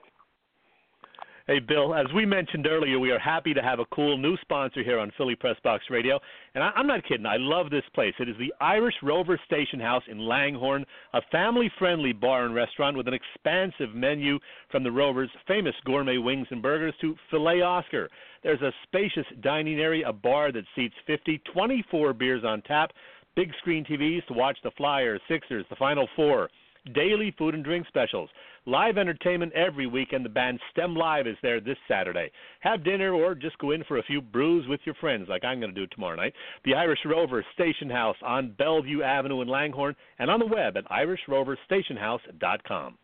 Hey, 1.47 1.59
Bill, 1.59 1.95
as 1.95 2.07
we 2.13 2.25
mentioned 2.25 2.67
earlier, 2.67 2.99
we 2.99 3.09
are 3.09 3.19
happy 3.19 3.53
to 3.53 3.61
have 3.61 3.79
a 3.79 3.85
cool 3.85 4.17
new 4.17 4.35
sponsor 4.41 4.83
here 4.83 4.99
on 4.99 5.13
Philly 5.15 5.33
Press 5.33 5.55
Box 5.63 5.85
Radio. 5.89 6.19
And 6.53 6.61
I, 6.61 6.71
I'm 6.75 6.87
not 6.87 7.07
kidding. 7.07 7.25
I 7.25 7.37
love 7.37 7.69
this 7.69 7.85
place. 7.93 8.13
It 8.19 8.27
is 8.27 8.35
the 8.37 8.53
Irish 8.59 8.95
Rover 9.01 9.39
Station 9.45 9.79
House 9.79 10.03
in 10.11 10.19
Langhorne, 10.19 10.85
a 11.13 11.21
family 11.31 11.71
friendly 11.79 12.11
bar 12.11 12.43
and 12.43 12.53
restaurant 12.53 12.97
with 12.97 13.07
an 13.07 13.13
expansive 13.13 13.95
menu 13.95 14.39
from 14.69 14.83
the 14.83 14.91
Rover's 14.91 15.29
famous 15.47 15.73
gourmet 15.85 16.17
wings 16.17 16.47
and 16.51 16.61
burgers 16.61 16.93
to 16.99 17.15
filet 17.31 17.61
Oscar. 17.61 18.09
There's 18.43 18.61
a 18.61 18.73
spacious 18.83 19.25
dining 19.39 19.79
area, 19.79 20.09
a 20.09 20.11
bar 20.11 20.51
that 20.51 20.65
seats 20.75 20.95
50, 21.05 21.41
24 21.53 22.11
beers 22.11 22.43
on 22.43 22.61
tap, 22.63 22.91
big 23.37 23.53
screen 23.59 23.85
TVs 23.85 24.25
to 24.27 24.33
watch 24.33 24.57
the 24.65 24.71
Flyers, 24.71 25.21
Sixers, 25.29 25.65
the 25.69 25.77
Final 25.77 26.09
Four 26.13 26.49
daily 26.93 27.33
food 27.37 27.53
and 27.53 27.63
drink 27.63 27.87
specials, 27.87 28.29
live 28.65 28.97
entertainment 28.97 29.53
every 29.53 29.87
weekend. 29.87 30.25
The 30.25 30.29
band 30.29 30.59
STEM 30.71 30.95
Live 30.95 31.27
is 31.27 31.37
there 31.41 31.59
this 31.59 31.77
Saturday. 31.87 32.31
Have 32.61 32.83
dinner 32.83 33.13
or 33.13 33.35
just 33.35 33.57
go 33.59 33.71
in 33.71 33.83
for 33.85 33.97
a 33.97 34.03
few 34.03 34.21
brews 34.21 34.65
with 34.67 34.81
your 34.85 34.95
friends, 34.95 35.27
like 35.29 35.43
I'm 35.43 35.59
going 35.59 35.73
to 35.73 35.79
do 35.79 35.87
tomorrow 35.87 36.15
night. 36.15 36.33
The 36.65 36.75
Irish 36.75 36.99
Rover 37.05 37.45
Station 37.53 37.89
House 37.89 38.17
on 38.25 38.53
Bellevue 38.57 39.01
Avenue 39.01 39.41
in 39.41 39.47
Langhorne, 39.47 39.95
and 40.19 40.29
on 40.29 40.39
the 40.39 40.45
web 40.45 40.77
at 40.77 40.89
IrishRoverStationHouse.com. 40.89 42.97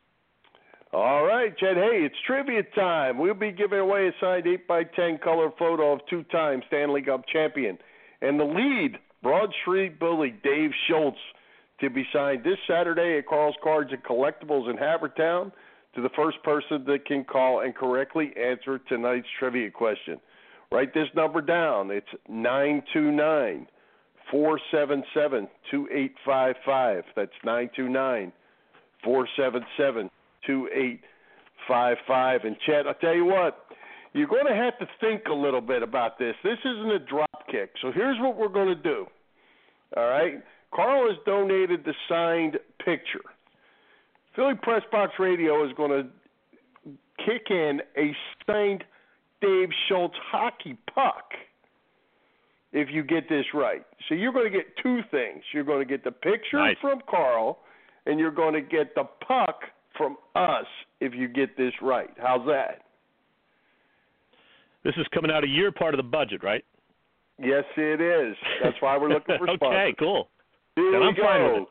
All 0.93 1.25
right, 1.25 1.57
Chad. 1.57 1.75
Hey, 1.75 2.05
it's 2.05 2.15
trivia 2.27 2.61
time. 2.75 3.17
We'll 3.17 3.33
be 3.33 3.51
giving 3.51 3.79
away 3.79 4.07
a 4.07 4.11
signed 4.21 4.45
8 4.45 4.67
by 4.67 4.83
10 4.83 5.17
color 5.23 5.49
photo 5.57 5.93
of 5.93 6.01
two 6.07 6.21
time 6.25 6.61
Stanley 6.67 7.01
Cup 7.01 7.23
champion 7.33 7.79
and 8.21 8.39
the 8.39 8.43
lead 8.43 8.99
Broad 9.23 9.51
Street 9.61 9.99
bully 9.99 10.35
Dave 10.43 10.69
Schultz 10.87 11.17
to 11.83 11.89
be 11.89 12.05
signed 12.13 12.43
this 12.43 12.57
Saturday 12.67 13.17
at 13.17 13.27
Carl's 13.27 13.55
Cards 13.61 13.91
and 13.91 14.01
Collectibles 14.03 14.69
in 14.69 14.77
Havertown 14.77 15.51
to 15.95 16.01
the 16.01 16.09
first 16.15 16.41
person 16.43 16.85
that 16.87 17.05
can 17.05 17.23
call 17.23 17.59
and 17.61 17.75
correctly 17.75 18.31
answer 18.37 18.79
tonight's 18.87 19.27
trivia 19.37 19.69
question. 19.69 20.19
Write 20.71 20.93
this 20.93 21.07
number 21.15 21.41
down. 21.41 21.91
It's 21.91 22.07
929 22.29 23.67
477 24.31 25.47
2855. 25.69 27.03
That's 27.15 27.31
929 27.43 28.31
477 29.03 30.09
2855. 30.47 32.41
And 32.45 32.55
Chad, 32.65 32.87
I'll 32.87 32.93
tell 32.95 33.13
you 33.13 33.25
what, 33.25 33.65
you're 34.13 34.27
going 34.27 34.47
to 34.47 34.55
have 34.55 34.79
to 34.79 34.87
think 35.01 35.23
a 35.29 35.33
little 35.33 35.61
bit 35.61 35.83
about 35.83 36.17
this. 36.17 36.35
This 36.43 36.59
isn't 36.63 36.91
a 36.91 36.99
drop 36.99 37.45
kick. 37.51 37.71
So 37.81 37.91
here's 37.91 38.17
what 38.19 38.37
we're 38.37 38.47
going 38.47 38.69
to 38.69 38.81
do. 38.81 39.05
All 39.97 40.07
right? 40.07 40.41
Carl 40.73 41.09
has 41.09 41.17
donated 41.25 41.83
the 41.85 41.93
signed 42.09 42.57
picture. 42.83 43.21
Philly 44.35 44.55
Press 44.61 44.81
Box 44.91 45.13
Radio 45.19 45.65
is 45.67 45.71
going 45.77 45.91
to 45.91 46.91
kick 47.25 47.47
in 47.49 47.81
a 47.97 48.11
signed 48.47 48.83
Dave 49.41 49.69
Schultz 49.87 50.15
hockey 50.31 50.77
puck 50.93 51.31
if 52.71 52.87
you 52.91 53.03
get 53.03 53.29
this 53.29 53.45
right. 53.53 53.85
So 54.09 54.15
you're 54.15 54.33
going 54.33 54.51
to 54.51 54.57
get 54.57 54.65
two 54.81 55.01
things. 55.11 55.43
You're 55.53 55.63
going 55.63 55.79
to 55.79 55.85
get 55.85 56.03
the 56.03 56.11
picture 56.11 56.57
Nice. 56.57 56.77
from 56.81 57.01
Carl, 57.09 57.59
and 58.07 58.19
you're 58.19 58.31
going 58.31 58.53
to 58.55 58.61
get 58.61 58.95
the 58.95 59.03
puck 59.27 59.59
from 59.95 60.17
us 60.35 60.65
if 60.99 61.13
you 61.13 61.27
get 61.27 61.55
this 61.55 61.73
right. 61.81 62.09
How's 62.17 62.45
that? 62.47 62.81
This 64.83 64.95
is 64.97 65.05
coming 65.13 65.29
out 65.31 65.43
of 65.43 65.49
your 65.49 65.71
part 65.71 65.93
of 65.93 65.97
the 65.97 66.03
budget, 66.03 66.43
right? 66.43 66.65
Yes, 67.39 67.63
it 67.77 68.01
is. 68.01 68.35
That's 68.63 68.75
why 68.81 68.97
we're 68.97 69.09
looking 69.09 69.35
for 69.37 69.45
sponsors. 69.55 69.67
okay, 69.67 69.95
cool. 69.99 70.27
Here 70.75 70.91
Then 70.91 71.01
we 71.01 71.07
I'm 71.07 71.15
go. 71.15 71.23
fine 71.23 71.43
with 71.43 71.61
it. 71.63 71.67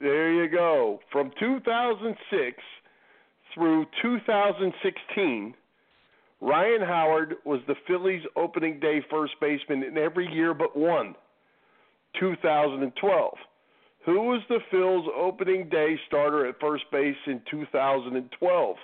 There 0.00 0.32
you 0.32 0.50
go. 0.50 1.00
From 1.10 1.30
2006 1.38 2.56
through 3.54 3.86
2016, 4.02 5.54
Ryan 6.40 6.82
Howard 6.82 7.36
was 7.44 7.60
the 7.66 7.74
Phillies' 7.86 8.22
opening 8.36 8.78
day 8.78 9.00
first 9.10 9.32
baseman 9.40 9.82
in 9.82 9.96
every 9.96 10.30
year 10.32 10.52
but 10.52 10.76
one. 10.76 11.14
2012. 12.20 13.34
Who 14.04 14.20
was 14.22 14.42
the 14.48 14.60
Phil's 14.70 15.06
opening 15.16 15.68
day 15.68 15.98
starter 16.06 16.46
at 16.46 16.60
first 16.60 16.84
base 16.92 17.16
in 17.26 17.40
2012? 17.50 18.76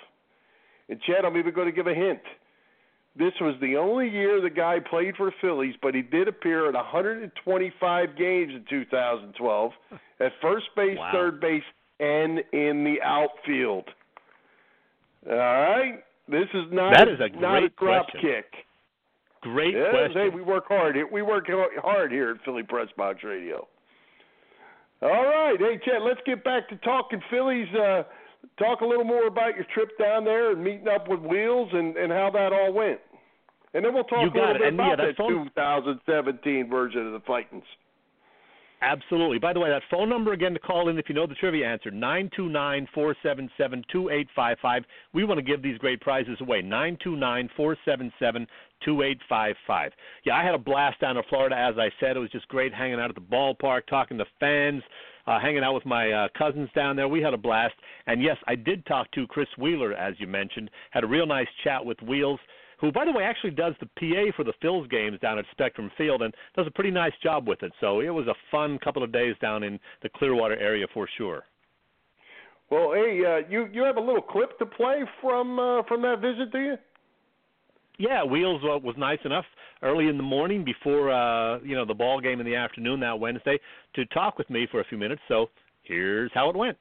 And 0.89 1.01
Chad, 1.03 1.25
I'm 1.25 1.37
even 1.37 1.55
going 1.55 1.69
to 1.69 1.73
give 1.73 1.87
a 1.87 1.95
hint. 1.95 2.21
This 3.15 3.33
was 3.41 3.55
the 3.61 3.77
only 3.77 4.09
year 4.09 4.41
the 4.41 4.49
guy 4.49 4.79
played 4.81 5.17
for 5.17 5.33
Phillies, 5.41 5.75
but 5.83 5.95
he 5.95 6.01
did 6.01 6.29
appear 6.29 6.67
at 6.69 6.75
125 6.75 8.17
games 8.17 8.53
in 8.55 8.65
2012 8.71 9.73
at 10.21 10.33
first 10.41 10.67
base, 10.75 10.97
wow. 10.99 11.11
third 11.13 11.41
base, 11.41 11.63
and 12.01 12.39
in 12.53 12.85
the 12.85 12.97
outfield. 13.05 13.85
All 15.29 15.37
right, 15.37 16.03
this 16.27 16.49
is 16.55 16.65
not 16.73 16.95
that 16.97 17.09
is 17.09 17.21
a 17.21 17.29
not 17.39 17.61
great 17.61 17.65
a 17.65 17.69
drop 17.69 18.11
question. 18.11 18.21
kick. 18.21 18.47
Great 19.43 19.75
question. 19.75 20.13
Hey, 20.15 20.29
we 20.35 20.41
work 20.41 20.65
hard. 20.69 20.95
here. 20.95 21.09
We 21.11 21.21
work 21.23 21.47
hard 21.49 22.13
here 22.13 22.31
at 22.31 22.45
Philly 22.45 22.63
Press 22.63 22.89
Box 22.97 23.23
Radio. 23.23 23.69
All 25.03 25.11
right, 25.11 25.57
hey 25.59 25.81
Chad, 25.85 26.03
let's 26.03 26.21
get 26.25 26.45
back 26.45 26.69
to 26.69 26.77
talking 26.77 27.21
Phillies. 27.29 27.67
Uh, 27.75 28.05
talk 28.59 28.81
a 28.81 28.87
little 28.87 29.05
more 29.05 29.27
about 29.27 29.57
your 29.57 29.67
trip 29.75 29.91
down 29.99 30.25
there 30.25 30.53
and 30.53 30.63
meeting 30.63 30.89
up 30.89 31.09
with 31.09 31.21
Wheels 31.21 31.69
and, 31.73 31.97
and 31.97 32.13
how 32.13 32.31
that 32.31 32.53
all 32.53 32.73
went. 32.73 33.01
And 33.75 33.85
then 33.85 33.95
we'll 33.95 34.05
talk 34.05 34.23
You 34.23 34.31
a 34.31 34.35
little 34.39 34.51
it. 34.57 34.59
bit 34.59 34.69
And, 34.69 34.77
yeah, 34.77 34.85
about 34.93 34.97
that 34.99 35.07
that 35.07 35.17
phone- 35.17 35.51
2017 35.55 36.69
version 36.69 37.07
of 37.07 37.13
the 37.13 37.21
Titans. 37.21 37.65
Absolutely. 38.85 39.39
By 39.39 39.53
the 39.53 39.61
way, 39.61 39.71
that 39.71 39.83
phone 39.93 40.09
number 40.09 40.33
again 40.33 40.53
to 40.55 40.59
call 40.59 40.89
in 40.89 40.99
if 40.99 41.09
you 41.09 41.15
know 41.15 41.25
the 41.25 41.37
trivia 41.37 41.65
answer 41.69 41.93
nine 41.93 42.29
two 42.35 42.49
nine 42.49 42.89
four 42.93 43.15
seven 43.23 43.49
seven 43.57 43.85
two 43.93 44.09
eight 44.11 44.27
five 44.35 44.57
five. 44.61 44.83
We 45.15 45.23
want 45.23 45.39
to 45.39 45.43
give 45.43 45.63
these 45.63 45.79
great 45.79 46.01
prizes 46.01 46.37
away 46.41 46.63
nine 46.63 46.99
two 47.03 47.15
nine 47.15 47.49
four 47.57 47.77
seven 47.85 48.13
seven 48.19 48.45
two 48.85 49.03
eight 49.03 49.21
five 49.29 49.55
five. 49.69 49.93
Yeah, 50.25 50.35
I 50.35 50.43
had 50.43 50.57
a 50.57 50.59
blast 50.59 50.99
down 51.01 51.17
in 51.17 51.23
Florida. 51.29 51.57
As 51.57 51.77
I 51.79 51.91
said, 52.01 52.17
it 52.17 52.21
was 52.21 52.31
just 52.31 52.49
great 52.49 52.75
hanging 52.75 52.99
out 52.99 53.09
at 53.09 53.15
the 53.15 53.21
ballpark, 53.21 53.83
talking 53.89 54.19
to 54.19 54.25
fans, 54.41 54.83
uh, 55.27 55.41
hanging 55.41 55.63
out 55.63 55.75
with 55.75 55.87
my 55.87 56.11
uh, 56.11 56.29
cousins 56.37 56.69
down 56.75 56.97
there. 56.97 57.09
We 57.09 57.23
had 57.23 57.35
a 57.35 57.39
blast. 57.39 57.75
And 58.07 58.23
yes, 58.23 58.37
I 58.47 58.55
did 58.55 58.85
talk 58.87 59.11
to 59.13 59.27
Chris 59.27 59.49
Wheeler, 59.59 59.95
as 59.95 60.15
you 60.19 60.27
mentioned. 60.27 60.71
Had 60.91 61.05
a 61.05 61.07
real 61.07 61.27
nice 61.27 61.49
chat 61.65 61.85
with 61.85 62.01
Wheels 62.03 62.41
who, 62.83 62.91
by 62.91 63.05
the 63.05 63.13
way, 63.13 63.23
actually 63.23 63.53
does 63.53 63.75
the 63.79 63.87
PA 63.87 64.37
for 64.37 64.43
the 64.43 64.53
Phils 64.63 64.91
games 64.91 65.19
down 65.21 65.39
at 65.39 65.45
Spectrum 65.53 65.89
Field 65.97 66.21
and 66.23 66.35
does 66.57 66.67
a 66.67 66.71
pretty 66.71 66.91
nice 66.91 67.13
job 67.23 67.47
with 67.47 67.63
it. 67.63 67.73
So 67.81 68.01
it 68.01 68.11
was 68.11 68.27
a 68.27 68.35
fun 68.51 68.77
couple 68.83 69.05
of 69.05 69.13
days 69.13 69.37
down 69.41 69.63
in 69.63 69.79
the 70.03 70.09
Clearwater 70.09 70.59
area 70.59 70.87
for 70.93 71.09
sure. 71.17 71.45
Well, 72.71 72.93
hey, 72.93 73.23
uh, 73.25 73.49
you 73.49 73.69
you 73.73 73.83
have 73.83 73.99
a 73.99 74.01
little 74.01 74.23
clip 74.23 74.59
to 74.59 74.67
play 74.67 75.03
from 75.21 75.59
uh, 75.59 75.83
from 75.87 76.03
that 76.03 76.21
visit, 76.21 76.51
do 76.51 76.59
you? 76.59 76.77
Yeah, 77.99 78.25
Wheels 78.25 78.63
uh, 78.65 78.79
was 78.79 78.95
nice 78.99 79.19
enough 79.25 79.45
early 79.83 80.09
in 80.09 80.17
the 80.17 80.23
morning 80.23 80.65
before 80.65 81.11
uh, 81.11 81.59
you 81.61 81.75
know 81.75 81.85
the 81.85 81.95
ball 81.95 82.21
game 82.21 82.41
in 82.41 82.47
the 82.47 82.57
afternoon 82.57 83.01
that 83.01 83.19
Wednesday 83.19 83.59
to 83.95 84.07
talk 84.07 84.39
with 84.39 84.49
me 84.51 84.67
for 84.71 84.81
a 84.81 84.85
few 84.85 84.99
minutes. 84.99 85.23
So 85.29 85.51
here's 85.83 86.31
how 86.35 86.51
it 86.51 86.57
went. 86.57 86.77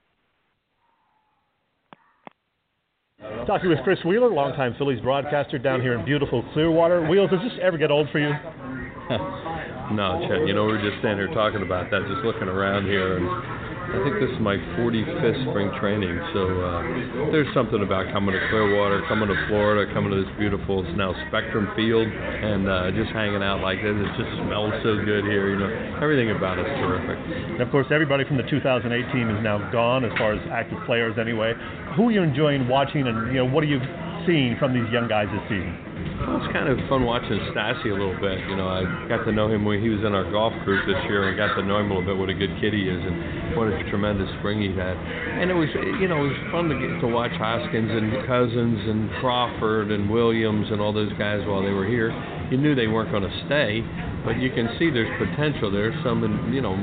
Talking 3.45 3.69
with 3.69 3.79
Chris 3.83 3.99
Wheeler, 4.03 4.29
longtime 4.29 4.75
Phillies 4.77 5.01
broadcaster 5.01 5.59
down 5.59 5.81
here 5.81 5.97
in 5.97 6.05
beautiful 6.05 6.43
Clearwater. 6.53 7.07
Wheels, 7.07 7.29
does 7.29 7.41
this 7.41 7.59
ever 7.61 7.77
get 7.77 7.91
old 7.91 8.09
for 8.11 8.17
you? 8.17 8.29
no, 9.93 10.25
Chet. 10.27 10.47
You 10.47 10.53
know, 10.53 10.65
we 10.65 10.73
are 10.73 10.81
just 10.81 10.99
standing 10.99 11.25
here 11.25 11.33
talking 11.35 11.61
about 11.61 11.91
that, 11.91 12.01
just 12.07 12.25
looking 12.25 12.47
around 12.47 12.85
here, 12.85 13.17
and 13.17 13.70
I 13.91 13.99
think 14.07 14.23
this 14.23 14.31
is 14.31 14.39
my 14.39 14.55
45th 14.79 15.51
spring 15.51 15.67
training. 15.75 16.15
So 16.31 16.47
uh, 16.47 17.31
there's 17.35 17.51
something 17.53 17.83
about 17.83 18.07
coming 18.15 18.31
to 18.31 18.41
Clearwater, 18.47 19.03
coming 19.11 19.27
to 19.27 19.35
Florida, 19.51 19.91
coming 19.91 20.15
to 20.15 20.23
this 20.23 20.31
beautiful 20.39 20.79
it's 20.79 20.95
now 20.95 21.11
Spectrum 21.27 21.67
Field, 21.75 22.07
and 22.07 22.71
uh, 22.71 22.91
just 22.95 23.11
hanging 23.11 23.43
out 23.43 23.59
like 23.59 23.83
this. 23.83 23.91
It 23.91 24.11
just 24.15 24.31
smells 24.47 24.71
so 24.79 24.95
good 25.03 25.27
here. 25.27 25.51
You 25.51 25.59
know, 25.59 25.99
everything 25.99 26.31
about 26.31 26.55
it's 26.55 26.71
terrific. 26.79 27.19
And 27.19 27.59
of 27.59 27.67
course, 27.67 27.87
everybody 27.91 28.23
from 28.23 28.37
the 28.37 28.47
2008 28.47 28.87
team 29.11 29.27
is 29.27 29.43
now 29.43 29.59
gone, 29.75 30.07
as 30.07 30.15
far 30.15 30.31
as 30.31 30.41
active 30.47 30.79
players 30.87 31.19
anyway. 31.19 31.51
Who 31.99 32.07
are 32.07 32.11
you 32.15 32.23
enjoying 32.23 32.71
watching, 32.71 33.07
and 33.07 33.27
you 33.27 33.43
know, 33.43 33.49
what 33.51 33.59
are 33.59 33.71
you 33.71 33.83
seeing 34.25 34.55
from 34.55 34.71
these 34.71 34.87
young 34.87 35.11
guys 35.11 35.27
this 35.35 35.43
season? 35.51 35.90
Well, 36.21 36.37
it's 36.37 36.53
kind 36.53 36.69
of 36.69 36.77
fun 36.87 37.03
watching 37.03 37.39
Stassi 37.49 37.89
a 37.89 37.97
little 37.97 38.17
bit. 38.21 38.37
You 38.45 38.55
know, 38.55 38.69
I 38.69 38.85
got 39.09 39.25
to 39.25 39.31
know 39.31 39.49
him 39.49 39.65
when 39.65 39.81
he 39.81 39.89
was 39.89 40.05
in 40.05 40.13
our 40.13 40.29
golf 40.29 40.53
group 40.63 40.85
this 40.85 41.01
year, 41.09 41.27
and 41.27 41.37
got 41.37 41.55
to 41.57 41.65
know 41.65 41.81
him 41.81 41.89
a 41.89 41.97
little 41.97 42.05
bit. 42.05 42.17
What 42.17 42.29
a 42.29 42.37
good 42.37 42.53
kid 42.61 42.73
he 42.73 42.85
is, 42.85 43.01
and 43.01 43.57
what 43.57 43.73
a 43.73 43.81
tremendous 43.89 44.29
spring 44.37 44.61
he 44.61 44.69
had. 44.69 44.93
And 44.95 45.49
it 45.49 45.57
was, 45.57 45.69
you 45.97 46.07
know, 46.07 46.21
it 46.21 46.29
was 46.29 46.41
fun 46.53 46.69
to 46.69 46.77
get 46.77 47.01
to 47.01 47.07
watch 47.09 47.33
Hoskins 47.41 47.89
and 47.89 48.13
Cozens 48.29 48.79
and 48.85 49.09
Crawford 49.17 49.89
and 49.89 50.09
Williams 50.09 50.69
and 50.69 50.79
all 50.79 50.93
those 50.93 51.11
guys 51.17 51.41
while 51.49 51.65
they 51.65 51.73
were 51.73 51.87
here. 51.87 52.13
You 52.53 52.57
knew 52.57 52.75
they 52.75 52.87
weren't 52.87 53.09
going 53.09 53.25
to 53.25 53.35
stay, 53.49 53.81
but 54.21 54.37
you 54.37 54.53
can 54.53 54.69
see 54.77 54.93
there's 54.93 55.09
potential 55.17 55.71
there. 55.71 55.89
Some, 56.05 56.21
in, 56.23 56.53
you 56.53 56.61
know, 56.61 56.77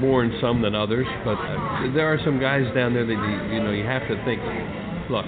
more 0.00 0.24
in 0.24 0.32
some 0.40 0.62
than 0.62 0.74
others, 0.74 1.06
but 1.24 1.36
there 1.92 2.08
are 2.08 2.18
some 2.24 2.40
guys 2.40 2.64
down 2.74 2.94
there 2.94 3.04
that 3.04 3.12
you, 3.12 3.36
you 3.52 3.60
know 3.62 3.70
you 3.72 3.84
have 3.84 4.08
to 4.08 4.16
think. 4.24 4.40
Look, 5.10 5.26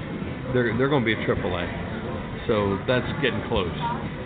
they're 0.57 0.72
they're 0.78 0.88
going 0.88 1.05
to 1.05 1.07
be 1.07 1.12
a 1.12 1.26
triple 1.26 1.53
A. 1.53 1.84
So 2.47 2.78
that's 2.86 3.07
getting 3.22 3.42
close. 3.49 3.72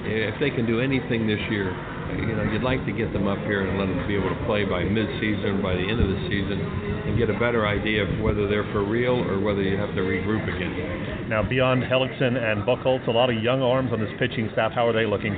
If 0.03 0.39
they 0.41 0.51
can 0.51 0.67
do 0.67 0.81
anything 0.81 1.27
this 1.27 1.41
year, 1.51 1.71
you 2.17 2.35
know, 2.35 2.43
you'd 2.43 2.63
like 2.63 2.85
to 2.87 2.93
get 2.93 3.13
them 3.13 3.29
up 3.29 3.39
here 3.45 3.69
and 3.69 3.79
let 3.79 3.87
them 3.87 4.07
be 4.09 4.17
able 4.17 4.31
to 4.31 4.41
play 4.47 4.65
by 4.65 4.83
mid-season, 4.83 5.61
by 5.63 5.75
the 5.75 5.85
end 5.85 6.01
of 6.01 6.09
the 6.09 6.21
season, 6.27 6.59
and 6.59 7.19
get 7.19 7.29
a 7.31 7.39
better 7.39 7.67
idea 7.67 8.03
of 8.03 8.21
whether 8.21 8.49
they're 8.49 8.67
for 8.73 8.83
real 8.83 9.15
or 9.29 9.39
whether 9.39 9.63
you 9.63 9.77
have 9.77 9.95
to 9.95 10.01
regroup 10.01 10.43
again. 10.49 11.29
Now, 11.29 11.43
beyond 11.43 11.83
Hellickson 11.83 12.37
and 12.37 12.65
Buchholz, 12.65 13.07
a 13.07 13.11
lot 13.11 13.31
of 13.31 13.43
young 13.43 13.63
arms 13.63 13.93
on 13.93 14.01
this 14.01 14.11
pitching 14.19 14.49
staff. 14.53 14.73
How 14.73 14.89
are 14.89 14.93
they 14.93 15.07
looking? 15.07 15.37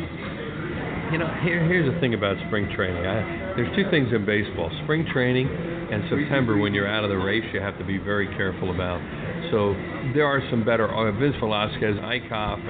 You 1.11 1.19
know, 1.19 1.29
here, 1.43 1.65
here's 1.67 1.93
the 1.93 1.99
thing 2.01 2.15
about 2.15 2.37
spring 2.47 2.71
training. 2.75 3.05
I, 3.05 3.55
there's 3.57 3.75
two 3.77 3.91
things 3.91 4.13
in 4.13 4.25
baseball: 4.25 4.71
spring 4.85 5.07
training 5.13 5.49
and 5.91 6.05
September, 6.09 6.57
when 6.57 6.73
you're 6.73 6.87
out 6.87 7.03
of 7.03 7.11
the 7.11 7.19
race, 7.19 7.43
you 7.53 7.61
have 7.61 7.77
to 7.79 7.85
be 7.85 7.99
very 7.99 8.29
careful 8.39 8.71
about. 8.71 9.03
So 9.51 9.75
there 10.15 10.25
are 10.25 10.41
some 10.49 10.65
better. 10.65 10.87
Uh, 10.87 11.11
Vince 11.19 11.35
Velasquez, 11.41 11.99
Eickhoff, 11.99 12.63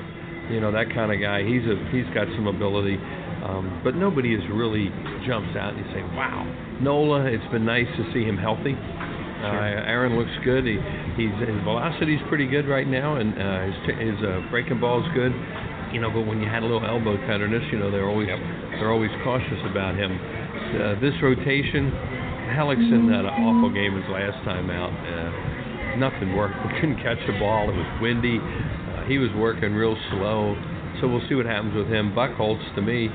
you 0.51 0.59
know 0.61 0.73
that 0.73 0.89
kind 0.95 1.13
of 1.13 1.21
guy. 1.21 1.45
He's 1.45 1.61
a 1.69 1.77
he's 1.93 2.09
got 2.17 2.27
some 2.33 2.49
ability, 2.49 2.97
um, 3.45 3.83
but 3.85 3.95
nobody 3.95 4.33
has 4.33 4.41
really 4.51 4.89
jumps 5.29 5.53
out 5.53 5.77
and 5.77 5.85
you 5.85 5.93
say, 5.93 6.01
wow. 6.17 6.49
Nola, 6.81 7.29
it's 7.29 7.45
been 7.53 7.67
nice 7.67 7.89
to 8.01 8.03
see 8.15 8.25
him 8.25 8.39
healthy. 8.39 8.73
Uh, 8.73 9.85
Aaron 9.85 10.17
looks 10.17 10.33
good. 10.43 10.65
He 10.65 10.81
he's 11.21 11.37
his 11.45 11.61
velocity's 11.61 12.25
pretty 12.29 12.49
good 12.49 12.65
right 12.65 12.89
now, 12.89 13.17
and 13.21 13.37
uh, 13.37 13.69
his 13.69 13.77
his 14.01 14.19
uh, 14.25 14.41
breaking 14.49 14.81
ball's 14.81 15.05
good. 15.13 15.33
You 15.93 16.01
know, 16.01 16.11
but 16.11 16.23
when 16.23 16.41
you 16.41 16.49
had 16.49 16.63
a 16.63 16.67
little 16.67 16.85
elbow 16.87 17.17
tenderness, 17.27 17.63
you 17.73 17.79
know 17.79 17.91
they're 17.91 18.09
always 18.09 18.29
they're 18.29 18.93
always 18.93 19.11
cautious 19.25 19.59
about 19.71 19.95
him. 19.99 20.15
Uh, 20.15 20.95
this 21.03 21.15
rotation, 21.23 21.91
Hellickson 22.55 23.11
had 23.11 23.27
an 23.27 23.35
awful 23.35 23.71
game 23.75 23.99
his 23.99 24.07
last 24.07 24.39
time 24.47 24.71
out. 24.71 24.95
Uh, 24.95 25.99
nothing 25.99 26.37
worked. 26.37 26.55
We 26.67 26.81
couldn't 26.81 27.03
catch 27.03 27.19
the 27.27 27.35
ball. 27.39 27.69
It 27.69 27.77
was 27.77 27.91
windy. 28.01 28.39
Uh, 28.39 29.05
he 29.11 29.19
was 29.19 29.31
working 29.35 29.75
real 29.75 29.97
slow. 30.15 30.55
So 31.01 31.09
we'll 31.09 31.27
see 31.29 31.35
what 31.35 31.47
happens 31.47 31.75
with 31.75 31.89
him. 31.89 32.13
Buchholz, 32.15 32.63
to 32.77 32.83
me, 32.83 33.09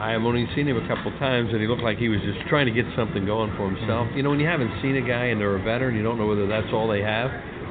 I 0.00 0.12
have 0.12 0.22
only 0.22 0.48
seen 0.54 0.68
him 0.68 0.76
a 0.76 0.86
couple 0.88 1.10
times, 1.18 1.50
and 1.52 1.60
he 1.60 1.66
looked 1.66 1.82
like 1.82 1.98
he 1.98 2.08
was 2.08 2.20
just 2.22 2.48
trying 2.48 2.66
to 2.66 2.72
get 2.72 2.86
something 2.96 3.26
going 3.26 3.52
for 3.56 3.68
himself. 3.68 4.08
You 4.14 4.22
know, 4.22 4.30
when 4.30 4.40
you 4.40 4.46
haven't 4.46 4.72
seen 4.80 4.96
a 4.96 5.04
guy 5.04 5.32
and 5.34 5.40
they're 5.40 5.56
a 5.56 5.62
veteran, 5.62 5.96
you 5.96 6.02
don't 6.02 6.16
know 6.16 6.26
whether 6.26 6.46
that's 6.46 6.72
all 6.72 6.88
they 6.88 7.02
have 7.02 7.30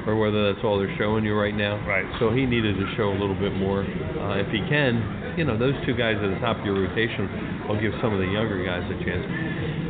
or 0.10 0.18
whether 0.18 0.52
that's 0.52 0.64
all 0.66 0.78
they're 0.78 0.96
showing 0.98 1.24
you 1.24 1.38
right 1.38 1.56
now. 1.56 1.78
Right. 1.86 2.06
So 2.20 2.34
he 2.34 2.46
needed 2.46 2.76
to 2.78 2.86
show 2.98 3.14
a 3.14 3.18
little 3.18 3.38
bit 3.38 3.54
more. 3.54 3.84
Uh, 3.84 4.42
if 4.42 4.50
he 4.50 4.60
can, 4.68 5.38
you 5.38 5.46
know, 5.46 5.58
those 5.58 5.76
two 5.86 5.94
guys 5.94 6.18
at 6.18 6.30
the 6.34 6.40
top 6.42 6.58
of 6.58 6.66
your 6.66 6.82
rotation 6.82 7.68
will 7.68 7.80
give 7.80 7.94
some 8.02 8.14
of 8.14 8.20
the 8.20 8.28
younger 8.28 8.58
guys 8.66 8.84
a 8.90 8.98
chance. 9.06 9.24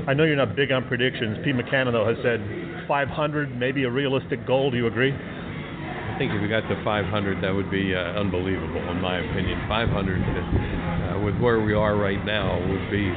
I 0.07 0.13
know 0.13 0.23
you're 0.25 0.35
not 0.35 0.55
big 0.55 0.71
on 0.71 0.87
predictions. 0.87 1.37
Pete 1.45 1.55
Mackanin, 1.55 1.93
though, 1.93 2.05
has 2.05 2.17
said 2.21 2.41
500, 2.87 3.57
maybe 3.57 3.83
a 3.83 3.91
realistic 3.91 4.45
goal. 4.45 4.71
Do 4.71 4.77
you 4.77 4.87
agree? 4.87 5.13
I 5.13 6.15
think 6.17 6.33
if 6.33 6.41
we 6.41 6.49
got 6.49 6.67
to 6.67 6.83
500, 6.83 7.43
that 7.43 7.53
would 7.53 7.71
be 7.71 7.95
uh, 7.95 8.19
unbelievable, 8.19 8.81
in 8.89 8.99
my 8.99 9.19
opinion. 9.19 9.61
500, 9.69 9.87
uh, 9.87 11.19
with 11.23 11.37
where 11.39 11.61
we 11.61 11.73
are 11.73 11.95
right 11.95 12.23
now, 12.25 12.59
would 12.67 12.91
be. 12.91 13.13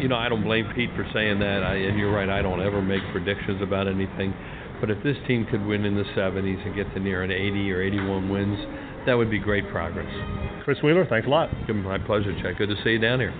You 0.00 0.06
know, 0.06 0.14
I 0.14 0.28
don't 0.28 0.44
blame 0.44 0.70
Pete 0.76 0.90
for 0.94 1.04
saying 1.12 1.40
that. 1.40 1.64
I, 1.64 1.74
and 1.74 1.98
you're 1.98 2.12
right. 2.12 2.28
I 2.28 2.40
don't 2.40 2.62
ever 2.62 2.80
make 2.80 3.02
predictions 3.10 3.60
about 3.60 3.88
anything. 3.88 4.32
But 4.80 4.90
if 4.90 5.02
this 5.02 5.16
team 5.26 5.46
could 5.50 5.64
win 5.64 5.84
in 5.84 5.94
the 5.94 6.04
70s 6.16 6.64
and 6.66 6.74
get 6.74 6.92
to 6.94 7.00
near 7.00 7.22
an 7.22 7.30
80 7.30 7.72
or 7.72 7.82
81 7.82 8.28
wins, 8.28 8.58
that 9.06 9.14
would 9.14 9.30
be 9.30 9.38
great 9.38 9.68
progress. 9.70 10.08
Chris 10.64 10.78
Wheeler, 10.82 11.06
thanks 11.06 11.26
a 11.26 11.30
lot. 11.30 11.50
My 11.68 11.98
pleasure, 11.98 12.34
Chet. 12.42 12.58
Good 12.58 12.68
to 12.68 12.76
see 12.84 12.90
you 12.90 12.98
down 12.98 13.20
here. 13.20 13.34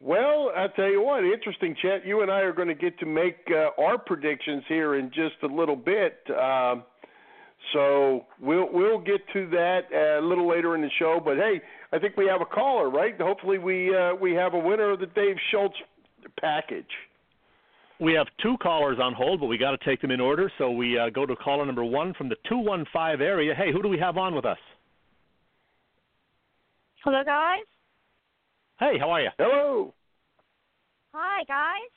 Well, 0.00 0.52
I 0.56 0.68
tell 0.76 0.88
you 0.88 1.02
what, 1.02 1.24
interesting, 1.24 1.74
Chet. 1.82 2.06
You 2.06 2.22
and 2.22 2.30
I 2.30 2.40
are 2.40 2.52
going 2.52 2.68
to 2.68 2.74
get 2.74 2.98
to 3.00 3.06
make 3.06 3.38
uh, 3.50 3.82
our 3.82 3.98
predictions 3.98 4.62
here 4.68 4.94
in 4.94 5.08
just 5.08 5.34
a 5.42 5.46
little 5.46 5.74
bit. 5.74 6.18
Um, 6.30 6.84
so 7.72 8.26
we'll 8.40 8.68
we'll 8.72 9.00
get 9.00 9.20
to 9.32 9.48
that 9.50 9.80
uh, 9.92 10.20
a 10.20 10.24
little 10.24 10.48
later 10.48 10.76
in 10.76 10.82
the 10.82 10.90
show. 10.98 11.20
But 11.22 11.38
hey, 11.38 11.60
I 11.92 11.98
think 11.98 12.16
we 12.16 12.26
have 12.26 12.40
a 12.40 12.44
caller, 12.46 12.88
right? 12.88 13.20
Hopefully, 13.20 13.58
we 13.58 13.94
uh, 13.94 14.14
we 14.14 14.32
have 14.34 14.54
a 14.54 14.58
winner 14.58 14.92
of 14.92 15.00
the 15.00 15.06
Dave 15.06 15.36
Schultz 15.50 15.74
package. 16.40 16.84
We 17.98 18.12
have 18.12 18.26
two 18.42 18.56
callers 18.58 18.98
on 19.00 19.14
hold, 19.14 19.40
but 19.40 19.46
we 19.46 19.56
got 19.56 19.70
to 19.70 19.78
take 19.84 20.02
them 20.02 20.10
in 20.10 20.20
order. 20.20 20.52
So 20.58 20.70
we 20.70 20.98
uh, 20.98 21.08
go 21.10 21.24
to 21.24 21.34
caller 21.36 21.64
number 21.64 21.84
one 21.84 22.12
from 22.14 22.28
the 22.28 22.36
215 22.48 23.24
area. 23.26 23.54
Hey, 23.54 23.72
who 23.72 23.82
do 23.82 23.88
we 23.88 23.98
have 23.98 24.18
on 24.18 24.34
with 24.34 24.44
us? 24.44 24.58
Hello, 27.04 27.22
guys. 27.24 27.64
Hey, 28.78 28.98
how 28.98 29.10
are 29.10 29.22
you? 29.22 29.30
Hello. 29.38 29.94
Hi, 31.14 31.44
guys. 31.44 31.92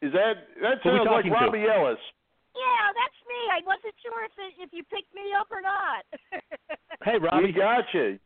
Is 0.00 0.12
that 0.12 0.48
that 0.62 0.80
Who 0.84 0.96
sounds 0.96 1.08
like 1.10 1.24
talking 1.24 1.32
to? 1.32 1.36
Robbie 1.36 1.66
Ellis? 1.68 2.00
Yeah, 2.56 2.84
that's 2.96 3.20
me. 3.28 3.40
I 3.52 3.60
wasn't 3.66 3.96
sure 4.00 4.24
if 4.24 4.32
it, 4.40 4.62
if 4.62 4.70
you 4.72 4.84
picked 4.88 5.12
me 5.12 5.36
up 5.38 5.48
or 5.50 5.60
not. 5.60 6.04
Hey, 7.04 7.18
Robbie. 7.20 7.46
We 7.46 7.52
got 7.52 7.84
you. 7.92 8.18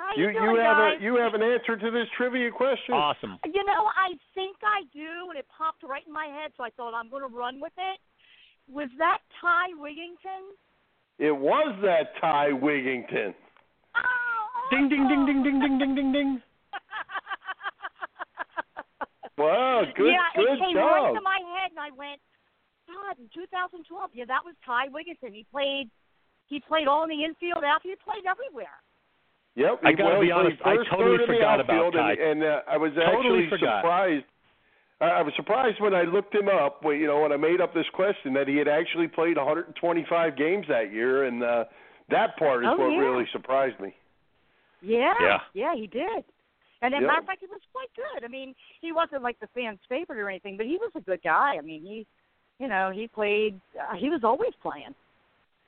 How 0.00 0.16
You 0.16 0.28
you 0.28 0.32
doing, 0.32 0.56
you 0.56 0.60
have 0.64 0.76
guys? 0.80 0.96
a 0.98 1.04
you 1.04 1.12
have 1.20 1.34
an 1.36 1.42
answer 1.44 1.76
to 1.76 1.90
this 1.92 2.08
trivia 2.16 2.50
question? 2.50 2.94
Awesome. 2.96 3.36
You 3.44 3.60
know, 3.68 3.84
I 3.92 4.16
think 4.34 4.56
I 4.64 4.88
do, 4.96 5.28
and 5.28 5.36
it 5.36 5.44
popped 5.52 5.84
right 5.84 6.00
in 6.06 6.12
my 6.12 6.24
head, 6.24 6.56
so 6.56 6.64
I 6.64 6.70
thought 6.72 6.96
I'm 6.96 7.10
going 7.12 7.20
to 7.22 7.28
run 7.28 7.60
with 7.60 7.76
it. 7.76 8.00
Was 8.72 8.88
that 8.96 9.18
Ty 9.44 9.76
Wigginton? 9.76 10.56
It 11.18 11.36
was 11.36 11.76
that 11.84 12.16
Ty 12.18 12.56
Wigginton. 12.56 13.34
Oh, 13.92 14.68
Ding, 14.70 14.88
ding, 14.88 15.04
ding, 15.06 15.26
ding, 15.26 15.42
ding, 15.44 15.60
ding, 15.60 15.76
ding, 15.78 15.94
ding, 15.94 16.12
ding. 16.12 16.42
Wow, 19.36 19.84
good 19.96 20.12
yeah, 20.12 20.28
good 20.36 20.52
it 20.52 20.60
came 20.60 20.76
job. 20.76 20.92
right 20.92 21.12
to 21.16 21.20
my 21.24 21.40
head, 21.56 21.72
and 21.72 21.80
I 21.80 21.88
went, 21.96 22.20
God, 22.88 23.16
in 23.16 23.28
2012, 23.32 23.84
yeah, 24.12 24.24
that 24.28 24.44
was 24.44 24.52
Ty 24.64 24.88
Wigginton. 24.92 25.32
He 25.32 25.44
played, 25.48 25.88
he 26.48 26.60
played 26.60 26.88
all 26.88 27.04
in 27.04 27.10
the 27.10 27.24
infield, 27.24 27.64
outfield, 27.64 27.96
he 27.96 28.04
played 28.04 28.24
everywhere. 28.28 28.76
Yep. 29.56 29.80
I 29.84 29.90
he- 29.90 29.96
gotta 29.96 30.10
well, 30.14 30.20
be 30.20 30.30
honest, 30.32 30.56
I 30.64 30.76
totally 30.76 31.18
third 31.18 31.20
in 31.20 31.20
the 31.20 31.26
forgot 31.34 31.60
about 31.60 31.76
outfield, 31.76 31.94
Ty. 31.94 32.12
And, 32.12 32.20
and 32.20 32.44
uh, 32.44 32.60
I 32.68 32.76
was 32.76 32.92
Totally 32.94 33.44
actually 33.44 33.48
forgot. 33.50 33.80
surprised. 33.82 34.24
I 35.00 35.04
I 35.06 35.22
was 35.22 35.32
surprised 35.36 35.80
when 35.80 35.94
I 35.94 36.02
looked 36.02 36.34
him 36.34 36.48
up. 36.48 36.82
when- 36.84 37.00
You 37.00 37.06
know, 37.08 37.20
when 37.20 37.32
I 37.32 37.36
made 37.36 37.60
up 37.60 37.74
this 37.74 37.88
question, 37.92 38.32
that 38.34 38.46
he 38.48 38.56
had 38.56 38.68
actually 38.68 39.08
played 39.08 39.36
125 39.36 40.36
games 40.36 40.66
that 40.68 40.92
year, 40.92 41.24
and 41.24 41.42
uh, 41.42 41.64
that 42.10 42.36
part 42.38 42.64
is 42.64 42.70
Oh, 42.72 42.76
what 42.78 42.92
yeah. 42.92 42.98
really 42.98 43.26
surprised 43.32 43.78
me. 43.80 43.94
Yeah, 44.82 45.40
Yeah. 45.52 45.74
he 45.74 45.86
did. 45.86 46.24
And 46.82 46.94
as 46.94 46.98
a 46.98 47.02
Yeah. 47.02 47.06
matter 47.08 47.20
of 47.20 47.26
fact, 47.26 47.40
he 47.40 47.46
was 47.46 47.60
quite 47.72 47.90
good. 47.94 48.24
I 48.24 48.28
mean, 48.28 48.54
he 48.80 48.92
wasn't 48.92 49.22
like 49.22 49.38
the 49.40 49.48
fans' 49.48 49.80
favorite 49.88 50.18
or 50.18 50.30
anything, 50.30 50.56
but 50.56 50.64
he 50.64 50.78
was 50.78 50.90
a 50.94 51.00
good 51.00 51.22
guy. 51.22 51.56
I 51.58 51.60
mean, 51.60 51.82
he, 51.82 52.06
you 52.58 52.68
know, 52.68 52.90
he 52.90 53.06
played. 53.06 53.60
Uh, 53.78 53.96
he 53.96 54.08
was 54.08 54.24
always 54.24 54.52
playing. 54.62 54.94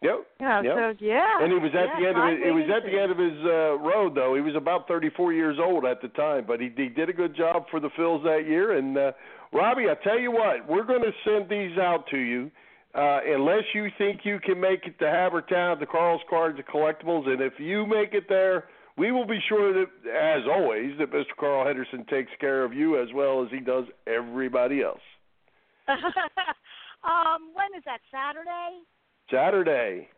Yep. 0.03 0.27
Know, 0.41 0.61
Yep. 0.63 0.75
so 0.75 1.05
yeah. 1.05 1.39
And 1.41 1.53
he 1.53 1.59
was 1.59 1.71
at 1.75 2.01
yeah, 2.01 2.01
the 2.01 2.07
end 2.09 2.19
of 2.19 2.27
his, 2.27 2.39
it. 2.43 2.51
Was 2.51 2.71
at 2.75 2.83
the 2.91 2.99
end 2.99 3.13
of 3.13 3.19
his 3.19 3.39
uh, 3.45 3.79
road, 3.79 4.15
though. 4.15 4.35
He 4.35 4.41
was 4.41 4.57
about 4.57 4.89
34 4.89 5.33
years 5.33 5.59
old 5.63 5.85
at 5.85 6.03
the 6.03 6.09
time, 6.09 6.45
but 6.47 6.61
he, 6.61 6.71
he 6.77 6.89
did 6.89 7.09
a 7.09 7.13
good 7.13 7.37
job 7.37 7.67
for 7.71 7.79
the 7.79 7.91
Phils 7.91 8.23
that 8.25 8.45
year. 8.49 8.77
And 8.77 8.99
uh, 8.99 9.13
Robbie, 9.53 9.87
I 9.89 9.95
tell 10.03 10.19
you 10.19 10.33
what, 10.33 10.69
we're 10.69 10.85
going 10.85 11.03
to 11.03 11.13
send 11.25 11.49
these 11.49 11.79
out 11.79 12.07
to 12.11 12.19
you. 12.19 12.51
Uh, 12.95 13.21
unless 13.27 13.65
you 13.75 13.89
think 13.97 14.21
you 14.25 14.39
can 14.39 14.61
make 14.61 14.87
it 14.87 14.99
to 14.99 15.05
Havertown, 15.07 15.81
the 15.81 15.87
Carl's 15.87 16.21
Cards 16.29 16.59
and 16.59 16.67
Collectibles, 16.67 17.27
and 17.27 17.41
if 17.41 17.55
you 17.59 17.87
make 17.87 18.13
it 18.13 18.25
there, 18.29 18.65
we 18.99 19.13
will 19.13 19.27
be 19.27 19.39
sure 19.49 19.73
that, 19.73 19.87
as 20.11 20.43
always, 20.47 20.99
that 20.99 21.11
Mr. 21.11 21.35
Carl 21.39 21.67
Henderson 21.67 22.05
takes 22.11 22.31
care 22.39 22.65
of 22.65 22.75
you 22.75 23.01
as 23.01 23.09
well 23.15 23.43
as 23.43 23.51
he 23.51 23.61
does 23.61 23.85
everybody 24.07 24.83
else. 24.83 25.01
um, 25.89 27.49
when 27.55 27.73
is 27.75 27.83
that? 27.87 28.01
Saturday? 28.11 28.85
Saturday. 29.33 30.09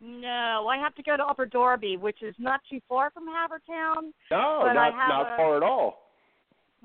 No, 0.00 0.66
I 0.68 0.76
have 0.76 0.94
to 0.96 1.02
go 1.02 1.16
to 1.16 1.24
Upper 1.24 1.46
Darby, 1.46 1.96
which 1.96 2.22
is 2.22 2.34
not 2.38 2.60
too 2.70 2.80
far 2.88 3.10
from 3.10 3.24
Havertown. 3.26 4.12
No, 4.30 4.58
But 4.62 4.68
I 4.70 4.74
not 4.90 4.94
have 4.94 5.08
not 5.08 5.32
a- 5.32 5.36
far 5.36 5.56
at 5.56 5.62
all. 5.62 6.02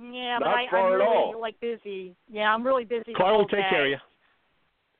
Yeah, 0.01 0.37
but 0.39 0.47
I, 0.47 0.65
far 0.71 0.87
I'm 0.87 0.93
at 0.93 0.95
really 1.05 1.05
all. 1.33 1.41
like 1.41 1.59
busy. 1.59 2.15
Yeah, 2.31 2.53
I'm 2.53 2.63
really 2.65 2.85
busy. 2.85 3.03
the 3.11 3.13
Carl 3.13 3.39
will 3.39 3.47
take 3.47 3.59
day. 3.59 3.69
care 3.69 3.85
of 3.85 3.91
you. 3.91 3.97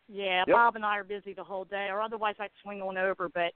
Yeah, 0.10 0.44
Yep. 0.46 0.54
Bob 0.56 0.76
and 0.76 0.86
I 0.86 0.98
are 0.98 1.04
busy 1.06 1.32
the 1.34 1.44
whole 1.44 1.64
day, 1.64 1.88
or 1.90 2.02
otherwise 2.02 2.36
I'd 2.40 2.50
swing 2.62 2.82
on 2.82 2.98
over. 2.98 3.30
But 3.30 3.54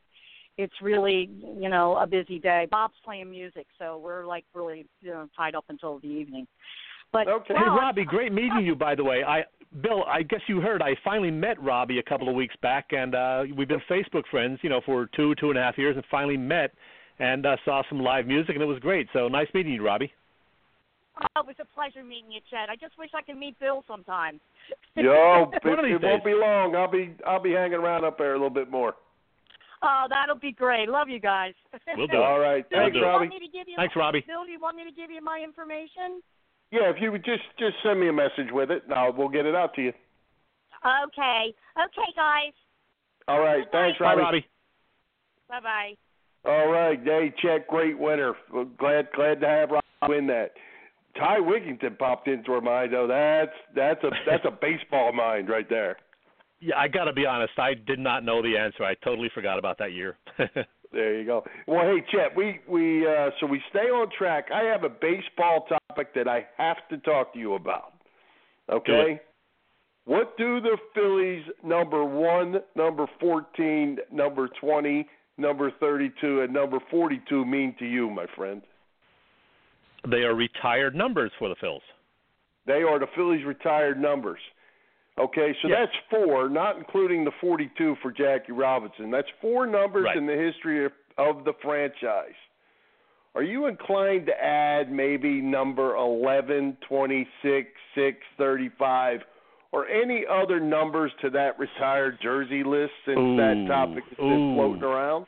it's 0.57 0.73
really, 0.81 1.29
you 1.59 1.67
know, 1.67 1.97
a 1.97 2.07
busy 2.07 2.39
day. 2.39 2.65
Bob's 2.71 2.95
playing 3.03 3.29
music, 3.29 3.67
so 3.77 3.97
we're 3.97 4.25
like 4.25 4.45
really, 4.53 4.85
you 5.01 5.11
know, 5.11 5.27
tied 5.35 5.53
up 5.53 5.65
until 5.67 5.99
the 5.99 6.07
evening. 6.07 6.47
But 7.11 7.27
Okay. 7.27 7.53
Hey, 7.53 7.65
Robbie, 7.67 8.05
great 8.05 8.31
meeting 8.31 8.65
you. 8.65 8.73
By 8.73 8.95
the 8.95 9.03
way, 9.03 9.21
I 9.23 9.43
Bill, 9.81 10.03
I 10.07 10.21
guess 10.23 10.41
you 10.47 10.61
heard 10.61 10.81
I 10.81 10.95
finally 11.03 11.31
met 11.31 11.61
Robbie 11.61 11.99
a 11.99 12.03
couple 12.03 12.29
of 12.29 12.35
weeks 12.35 12.55
back, 12.61 12.87
and 12.91 13.13
uh, 13.13 13.43
we've 13.55 13.67
been 13.67 13.81
Facebook 13.89 14.23
friends, 14.31 14.59
you 14.61 14.69
know, 14.69 14.81
for 14.85 15.09
two 15.15 15.35
two 15.35 15.49
and 15.49 15.59
a 15.59 15.61
half 15.61 15.77
years, 15.77 15.95
and 15.95 16.05
finally 16.09 16.37
met 16.37 16.71
and 17.19 17.45
uh, 17.45 17.57
saw 17.65 17.81
some 17.89 17.99
live 17.99 18.25
music, 18.25 18.55
and 18.55 18.61
it 18.61 18.65
was 18.65 18.79
great. 18.79 19.07
So 19.13 19.27
nice 19.27 19.47
meeting 19.53 19.73
you, 19.73 19.85
Robbie. 19.85 20.11
Oh, 21.17 21.41
it 21.41 21.45
was 21.45 21.55
a 21.59 21.65
pleasure 21.73 22.03
meeting 22.03 22.31
you, 22.31 22.41
Chad. 22.49 22.69
I 22.69 22.75
just 22.75 22.97
wish 22.97 23.09
I 23.15 23.21
could 23.21 23.37
meet 23.37 23.57
Bill 23.59 23.83
sometime. 23.87 24.39
Yo, 24.95 25.51
it, 25.53 25.65
One 25.65 25.85
it 25.85 26.01
won't 26.01 26.23
be 26.23 26.33
long. 26.33 26.75
I'll 26.75 26.91
be 26.91 27.13
I'll 27.25 27.41
be 27.41 27.51
hanging 27.51 27.79
around 27.79 28.05
up 28.05 28.17
there 28.17 28.31
a 28.31 28.37
little 28.37 28.49
bit 28.49 28.69
more. 28.69 28.95
Oh, 29.83 30.05
that'll 30.09 30.39
be 30.39 30.51
great. 30.51 30.89
Love 30.89 31.09
you 31.09 31.19
guys. 31.19 31.53
We'll 31.95 32.07
do. 32.11 32.17
All 32.17 32.39
right, 32.39 32.67
Bill, 32.69 32.79
thanks, 32.79 32.93
do 32.93 32.99
you 32.99 33.05
Robbie. 33.05 33.27
me 33.27 33.39
to 33.39 33.51
give 33.51 33.67
you? 33.67 33.75
Thanks, 33.75 33.95
Robbie. 33.95 34.23
Bill, 34.25 34.45
do 34.45 34.51
you 34.51 34.59
want 34.59 34.77
me 34.77 34.83
to 34.83 34.91
give 34.91 35.11
you 35.11 35.21
my 35.21 35.41
information? 35.43 36.21
Yeah, 36.71 36.89
if 36.89 36.97
you 36.99 37.11
would 37.11 37.23
just 37.23 37.43
just 37.57 37.75
send 37.83 37.99
me 37.99 38.09
a 38.09 38.13
message 38.13 38.51
with 38.51 38.71
it, 38.71 38.83
and 38.85 38.93
I'll, 38.93 39.13
we'll 39.13 39.29
get 39.29 39.45
it 39.45 39.55
out 39.55 39.73
to 39.75 39.81
you. 39.81 39.93
Okay. 40.85 41.53
Okay, 41.77 42.11
guys. 42.15 42.53
All 43.27 43.39
right, 43.39 43.65
thanks, 43.71 43.97
Bye, 43.97 44.15
Robbie. 44.15 44.21
Robbie. 44.21 44.45
Bye 45.49 45.59
bye. 45.59 45.93
All 46.49 46.71
right, 46.71 46.99
hey, 47.03 47.33
check, 47.41 47.67
great 47.67 47.97
winner. 47.97 48.33
Glad 48.77 49.09
glad 49.15 49.41
to 49.41 49.47
have 49.47 49.69
Robbie 49.71 49.85
win 50.07 50.27
that. 50.27 50.51
Ty 51.17 51.39
Wigginton 51.39 51.97
popped 51.97 52.27
into 52.27 52.51
our 52.51 52.61
mind. 52.61 52.93
Oh, 52.93 53.07
that's 53.07 53.55
that's 53.75 54.03
a 54.03 54.09
that's 54.29 54.45
a 54.45 54.51
baseball 54.61 55.13
mind 55.13 55.49
right 55.49 55.69
there. 55.69 55.97
Yeah, 56.59 56.77
I 56.77 56.87
got 56.87 57.05
to 57.05 57.13
be 57.13 57.25
honest. 57.25 57.53
I 57.57 57.73
did 57.73 57.99
not 57.99 58.23
know 58.23 58.41
the 58.41 58.57
answer. 58.57 58.83
I 58.83 58.95
totally 59.03 59.29
forgot 59.33 59.59
about 59.59 59.77
that 59.79 59.91
year. 59.93 60.17
There 60.91 61.19
you 61.19 61.25
go. 61.25 61.43
Well, 61.67 61.81
hey, 61.81 62.03
Chet, 62.11 62.35
we 62.35 62.59
we 62.67 63.05
uh, 63.05 63.29
so 63.39 63.47
we 63.47 63.61
stay 63.69 63.89
on 63.89 64.09
track. 64.17 64.47
I 64.53 64.63
have 64.63 64.83
a 64.83 64.89
baseball 64.89 65.67
topic 65.67 66.13
that 66.15 66.27
I 66.27 66.45
have 66.57 66.77
to 66.89 66.97
talk 66.97 67.33
to 67.33 67.39
you 67.39 67.55
about. 67.55 67.93
Okay. 68.69 69.19
What 70.05 70.37
do 70.37 70.61
the 70.61 70.77
Phillies 70.93 71.43
number 71.63 72.05
one, 72.05 72.57
number 72.75 73.07
fourteen, 73.19 73.97
number 74.11 74.49
twenty, 74.61 75.07
number 75.37 75.71
thirty-two, 75.79 76.41
and 76.41 76.53
number 76.53 76.77
forty-two 76.91 77.43
mean 77.45 77.75
to 77.79 77.85
you, 77.85 78.09
my 78.09 78.25
friend? 78.35 78.61
they 80.09 80.23
are 80.23 80.35
retired 80.35 80.95
numbers 80.95 81.31
for 81.39 81.49
the 81.49 81.55
Phils. 81.55 81.81
They 82.65 82.83
are 82.83 82.99
the 82.99 83.07
Phillies' 83.15 83.45
retired 83.45 83.99
numbers. 83.99 84.39
Okay, 85.17 85.55
so 85.61 85.69
Yes. 85.69 85.89
that's 85.89 85.95
four, 86.09 86.49
not 86.49 86.77
including 86.77 87.23
the 87.23 87.31
42 87.39 87.95
for 88.01 88.11
Jackie 88.11 88.51
Robinson. 88.51 89.09
That's 89.11 89.29
four 89.41 89.65
numbers 89.65 90.05
Right. 90.05 90.17
in 90.17 90.25
the 90.25 90.35
history 90.35 90.85
of, 90.85 90.91
of 91.17 91.45
the 91.45 91.53
franchise. 91.53 92.35
Are 93.33 93.43
you 93.43 93.65
inclined 93.67 94.25
to 94.27 94.43
add 94.43 94.91
maybe 94.91 95.41
number 95.41 95.95
11, 95.95 96.77
26, 96.87 97.69
6, 97.93 98.17
35, 98.37 99.21
or 99.71 99.87
any 99.87 100.25
other 100.25 100.59
numbers 100.59 101.11
to 101.21 101.29
that 101.31 101.59
retired 101.59 102.17
jersey 102.21 102.63
list 102.63 102.93
since 103.05 103.37
that 103.37 103.65
topic 103.67 104.03
has 104.09 104.17
been 104.17 104.51
ooh. 104.51 104.55
floating 104.55 104.83
around? 104.83 105.25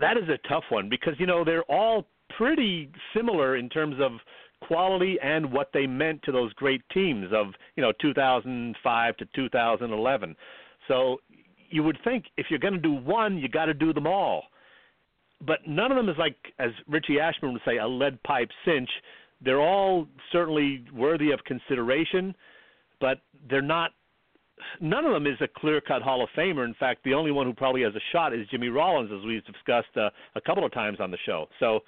That 0.00 0.16
is 0.16 0.28
a 0.28 0.38
tough 0.48 0.64
one 0.70 0.88
because 0.88 1.14
you 1.18 1.26
know 1.26 1.44
they're 1.44 1.62
all 1.64 2.06
pretty 2.36 2.90
similar 3.14 3.56
in 3.56 3.68
terms 3.68 3.96
of 4.00 4.12
quality 4.60 5.18
and 5.22 5.52
what 5.52 5.70
they 5.72 5.86
meant 5.86 6.22
to 6.22 6.32
those 6.32 6.52
great 6.54 6.82
teams 6.92 7.28
of 7.32 7.48
you 7.76 7.82
know 7.82 7.92
2005 8.00 9.16
to 9.16 9.26
2011. 9.34 10.36
So 10.86 11.18
you 11.70 11.82
would 11.82 11.98
think 12.04 12.26
if 12.36 12.46
you're 12.50 12.58
going 12.58 12.74
to 12.74 12.80
do 12.80 12.94
one, 12.94 13.38
you 13.38 13.48
got 13.48 13.66
to 13.66 13.74
do 13.74 13.92
them 13.92 14.06
all. 14.06 14.44
But 15.46 15.60
none 15.66 15.92
of 15.92 15.96
them 15.96 16.08
is 16.08 16.16
like, 16.18 16.36
as 16.58 16.70
Richie 16.88 17.20
Ashburn 17.20 17.52
would 17.52 17.62
say, 17.64 17.78
a 17.78 17.86
lead 17.86 18.20
pipe 18.24 18.50
cinch. 18.64 18.90
They're 19.40 19.60
all 19.60 20.08
certainly 20.32 20.84
worthy 20.92 21.30
of 21.30 21.38
consideration, 21.44 22.34
but 23.00 23.20
they're 23.48 23.62
not. 23.62 23.92
None 24.80 25.04
of 25.04 25.12
them 25.12 25.28
is 25.28 25.40
a 25.40 25.46
clear-cut 25.46 26.02
Hall 26.02 26.24
of 26.24 26.28
Famer. 26.36 26.64
In 26.64 26.74
fact, 26.74 27.04
the 27.04 27.14
only 27.14 27.30
one 27.30 27.46
who 27.46 27.52
probably 27.52 27.82
has 27.82 27.94
a 27.94 28.00
shot 28.10 28.34
is 28.34 28.48
Jimmy 28.50 28.66
Rollins, 28.66 29.12
as 29.16 29.24
we've 29.24 29.44
discussed 29.44 29.96
uh, 29.96 30.10
a 30.34 30.40
couple 30.40 30.64
of 30.64 30.72
times 30.72 30.98
on 30.98 31.12
the 31.12 31.18
show. 31.24 31.46
So 31.60 31.84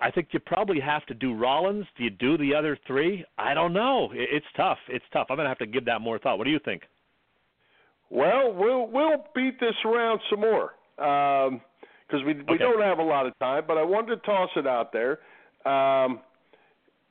I 0.00 0.10
think 0.10 0.28
you 0.32 0.40
probably 0.40 0.80
have 0.80 1.04
to 1.06 1.14
do 1.14 1.34
Rollins. 1.34 1.86
Do 1.96 2.04
you 2.04 2.10
do 2.10 2.36
the 2.36 2.54
other 2.54 2.78
three? 2.86 3.24
I 3.36 3.54
don't 3.54 3.72
know. 3.72 4.10
It's 4.12 4.46
tough. 4.56 4.78
It's 4.88 5.04
tough. 5.12 5.26
I'm 5.30 5.36
gonna 5.36 5.48
have 5.48 5.58
to 5.58 5.66
give 5.66 5.84
that 5.86 6.00
more 6.00 6.18
thought. 6.18 6.38
What 6.38 6.44
do 6.44 6.50
you 6.50 6.60
think? 6.64 6.82
Well, 8.10 8.52
we'll 8.52 8.86
we'll 8.86 9.24
beat 9.34 9.60
this 9.60 9.74
around 9.84 10.20
some 10.30 10.40
more 10.40 10.72
because 10.96 12.24
we 12.24 12.34
we 12.34 12.42
Okay. 12.42 12.58
don't 12.58 12.80
have 12.82 12.98
a 12.98 13.02
lot 13.02 13.26
of 13.26 13.38
time. 13.38 13.64
But 13.66 13.78
I 13.78 13.82
wanted 13.82 14.16
to 14.16 14.26
toss 14.26 14.50
it 14.56 14.66
out 14.66 14.92
there. 14.92 15.18
Um, 15.66 16.20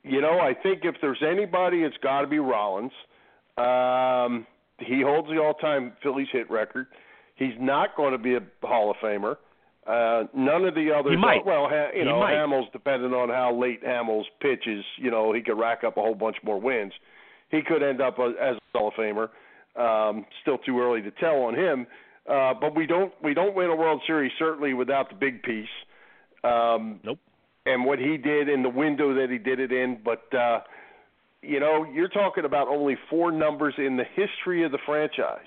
you 0.02 0.20
know, 0.20 0.38
I 0.40 0.54
think 0.54 0.84
if 0.84 0.96
there's 1.00 1.22
anybody, 1.22 1.82
it's 1.82 1.96
got 1.98 2.22
to 2.22 2.26
be 2.26 2.38
Rollins. 2.38 2.92
Um, 3.56 4.46
he 4.78 5.02
holds 5.02 5.28
the 5.28 5.38
all-time 5.38 5.92
Phillies 6.02 6.28
hit 6.32 6.50
record. 6.50 6.86
He's 7.34 7.54
not 7.58 7.96
going 7.96 8.12
to 8.12 8.18
be 8.18 8.34
a 8.36 8.40
Hall 8.62 8.90
of 8.90 8.96
Famer. 8.98 9.36
Uh, 9.88 10.24
none 10.34 10.64
of 10.66 10.74
the 10.74 10.90
others. 10.92 11.12
He 11.12 11.16
might. 11.16 11.46
Well, 11.46 11.66
ha, 11.68 11.86
you 11.94 12.00
He 12.00 12.04
know, 12.04 12.20
might. 12.20 12.34
Hamels, 12.34 12.70
depending 12.72 13.12
on 13.14 13.30
how 13.30 13.54
late 13.54 13.82
Hamels 13.82 14.24
pitches, 14.40 14.84
you 14.98 15.10
know, 15.10 15.32
he 15.32 15.40
could 15.40 15.58
rack 15.58 15.82
up 15.82 15.96
a 15.96 16.00
whole 16.02 16.14
bunch 16.14 16.36
more 16.44 16.60
wins. 16.60 16.92
He 17.50 17.62
could 17.62 17.82
end 17.82 18.02
up 18.02 18.18
a, 18.18 18.34
as 18.40 18.56
a 18.74 18.78
Hall 18.78 18.88
of 18.88 18.94
Famer. 18.94 19.28
Um, 19.80 20.26
still 20.42 20.58
too 20.58 20.78
early 20.80 21.00
to 21.02 21.10
tell 21.12 21.36
on 21.44 21.54
him. 21.54 21.86
Uh, 22.28 22.52
but 22.60 22.76
we 22.76 22.86
don't 22.86 23.12
we 23.22 23.32
don't 23.32 23.54
win 23.54 23.70
a 23.70 23.76
World 23.76 24.02
Series 24.06 24.32
certainly 24.38 24.74
without 24.74 25.08
the 25.08 25.14
big 25.14 25.42
piece. 25.42 25.68
Um, 26.44 27.00
Nope. 27.04 27.18
And 27.64 27.84
what 27.84 27.98
he 27.98 28.16
did 28.18 28.48
in 28.48 28.62
the 28.62 28.68
window 28.68 29.14
that 29.14 29.28
he 29.30 29.38
did 29.38 29.60
it 29.60 29.72
in, 29.72 29.98
but 30.04 30.22
uh, 30.36 30.60
you 31.42 31.60
know, 31.60 31.84
you're 31.84 32.08
talking 32.08 32.44
about 32.44 32.68
only 32.68 32.96
four 33.08 33.30
numbers 33.30 33.74
in 33.78 33.96
the 33.96 34.04
history 34.16 34.64
of 34.64 34.72
the 34.72 34.78
franchise, 34.84 35.46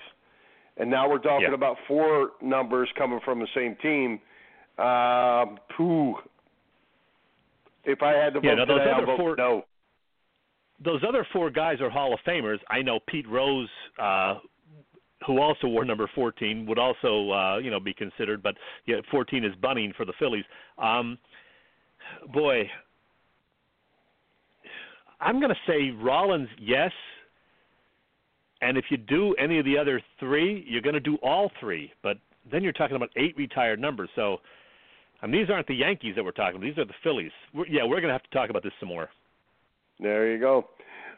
and 0.76 0.90
now 0.90 1.08
we're 1.08 1.18
talking 1.18 1.48
Yeah. 1.48 1.54
about 1.54 1.76
four 1.86 2.30
numbers 2.40 2.88
coming 2.96 3.20
from 3.24 3.38
the 3.40 3.48
same 3.54 3.76
team. 3.82 4.20
Um, 4.78 5.58
phew. 5.76 6.16
If 7.84 8.02
I 8.02 8.12
had 8.12 8.34
to 8.34 8.40
vote 8.40 8.44
Yeah, 8.48 8.54
no, 8.54 8.66
those 8.66 8.78
today, 8.80 8.92
other 8.92 9.06
vote 9.06 9.16
four- 9.18 9.36
no. 9.36 9.64
those 10.84 11.02
other 11.06 11.24
four 11.32 11.50
guys 11.50 11.80
are 11.80 11.90
Hall 11.90 12.12
of 12.14 12.20
Famers. 12.26 12.58
I 12.70 12.82
know 12.82 13.00
Pete 13.08 13.28
Rose, 13.28 13.68
uh, 13.98 14.38
who 15.26 15.40
also 15.40 15.66
wore 15.68 15.84
number 15.84 16.08
14, 16.14 16.66
would 16.66 16.78
also 16.78 17.30
uh, 17.30 17.58
you 17.58 17.70
know 17.70 17.80
be 17.80 17.92
considered, 17.94 18.42
but 18.42 18.56
yeah, 18.86 18.96
14 19.10 19.44
is 19.44 19.54
Bunning 19.56 19.92
for 19.96 20.04
the 20.04 20.12
Phillies. 20.18 20.44
Um, 20.78 21.18
boy, 22.32 22.68
I'm 25.20 25.38
going 25.40 25.50
to 25.54 25.60
say 25.66 25.90
Rollins, 25.90 26.48
yes. 26.60 26.92
And 28.60 28.76
if 28.78 28.84
you 28.90 28.96
do 28.96 29.34
any 29.34 29.58
of 29.58 29.64
the 29.64 29.76
other 29.76 30.00
three, 30.20 30.64
you're 30.68 30.82
going 30.82 30.94
to 30.94 31.00
do 31.00 31.16
all 31.16 31.50
three. 31.58 31.92
But 32.02 32.18
then 32.50 32.62
you're 32.62 32.72
talking 32.72 32.96
about 32.96 33.10
eight 33.16 33.36
retired 33.36 33.80
numbers. 33.80 34.08
So, 34.14 34.38
I 35.22 35.26
mean, 35.26 35.40
these 35.40 35.50
aren't 35.50 35.68
the 35.68 35.74
Yankees 35.74 36.14
that 36.16 36.24
we're 36.24 36.32
talking 36.32 36.56
about. 36.56 36.66
These 36.66 36.78
are 36.78 36.84
the 36.84 36.94
Phillies. 37.04 37.30
We're, 37.54 37.66
yeah, 37.66 37.84
we're 37.84 38.00
going 38.00 38.08
to 38.08 38.12
have 38.12 38.24
to 38.24 38.30
talk 38.30 38.50
about 38.50 38.62
this 38.62 38.72
some 38.80 38.88
more. 38.88 39.08
There 40.00 40.32
you 40.32 40.40
go. 40.40 40.66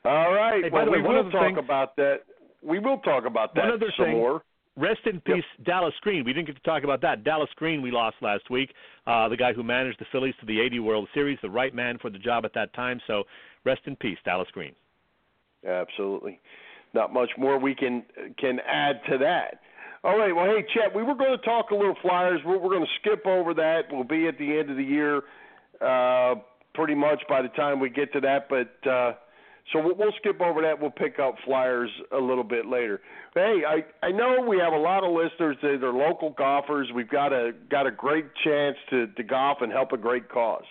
All 0.05 0.33
right. 0.33 0.65
Hey, 0.65 0.71
well, 0.71 0.91
way, 0.91 0.99
we 1.01 1.09
will 1.09 1.31
talk 1.31 1.57
about 1.57 1.97
that. 1.97 2.21
We 2.63 2.79
will 2.79 2.99
talk 2.99 3.25
about 3.25 3.55
that 3.55 3.65
One 3.65 3.75
other 3.75 3.93
some 3.97 4.07
thing. 4.07 4.15
more. 4.15 4.43
Rest 4.77 5.01
in 5.07 5.21
peace, 5.21 5.45
Dallas 5.65 5.95
Green. 6.01 6.25
We 6.25 6.33
didn't 6.33 6.49
get 6.49 6.57
to 6.57 6.63
talk 6.63 6.83
about 6.83 7.01
that. 7.03 7.23
Dallas 7.23 7.49
Green, 7.55 7.81
we 7.81 7.93
lost 7.93 8.17
last 8.21 8.51
week. 8.51 8.71
Uh, 9.07 9.29
the 9.29 9.37
guy 9.37 9.53
who 9.53 9.63
managed 9.63 10.01
the 10.01 10.07
Phillies 10.11 10.35
to 10.41 10.47
the 10.47 10.61
80 10.61 10.81
World 10.81 11.09
Series, 11.15 11.39
the 11.43 11.51
right 11.51 11.73
man 11.73 11.97
for 12.03 12.11
the 12.11 12.19
job 12.19 12.45
at 12.45 12.53
that 12.55 12.75
time. 12.75 13.01
So, 13.07 13.23
rest 13.65 13.83
in 13.87 13.95
peace, 13.95 14.19
Dallas 14.25 14.49
Green. 14.53 14.75
Absolutely. 15.67 16.41
Not 16.93 17.13
much 17.13 17.31
more 17.39 17.59
we 17.59 17.75
can 17.75 18.03
can 18.39 18.59
add 18.61 19.01
to 19.11 19.19
that. 19.19 19.61
All 20.05 20.19
right. 20.19 20.37
Well, 20.37 20.45
hey, 20.45 20.63
Chet, 20.75 20.95
we 20.95 21.03
were 21.03 21.15
going 21.15 21.31
to 21.31 21.43
talk 21.43 21.71
a 21.71 21.75
little 21.75 21.97
Flyers. 22.03 22.39
We're, 22.45 22.59
we're 22.59 22.69
going 22.69 22.85
to 22.85 22.93
skip 23.01 23.27
over 23.27 23.55
that. 23.55 23.85
We'll 23.91 24.05
be 24.05 24.29
at 24.29 24.37
the 24.37 24.59
end 24.59 24.69
of 24.69 24.77
the 24.77 24.85
year, 24.85 25.23
uh, 25.81 26.35
pretty 26.75 26.95
much 26.95 27.23
by 27.27 27.41
the 27.41 27.49
time 27.49 27.81
we 27.81 27.89
get 27.89 28.13
to 28.13 28.21
that. 28.21 28.51
But 28.51 28.87
uh, 28.87 29.15
so 29.73 29.81
we'll, 29.83 29.95
we'll 29.95 30.13
skip 30.21 30.43
over 30.43 30.61
that. 30.61 30.79
We'll 30.79 30.91
pick 30.91 31.19
up 31.19 31.37
Flyers 31.47 31.89
a 32.13 32.19
little 32.19 32.45
bit 32.45 32.67
later. 32.67 33.01
Hey, 33.35 33.63
I 33.67 34.07
I 34.07 34.11
know 34.11 34.45
we 34.47 34.59
have 34.59 34.75
a 34.75 34.79
lot 34.79 35.05
of 35.05 35.11
listeners 35.15 35.57
that 35.63 35.83
are 35.83 35.93
local 35.95 36.35
golfers. 36.37 36.91
We've 36.95 37.09
got 37.09 37.33
a 37.33 37.53
got 37.71 37.87
a 37.87 37.91
great 37.91 38.27
chance 38.45 38.77
to 38.91 39.07
to 39.07 39.23
golf 39.23 39.59
and 39.63 39.73
help 39.73 39.93
a 39.93 39.97
great 39.97 40.29
cause. 40.29 40.67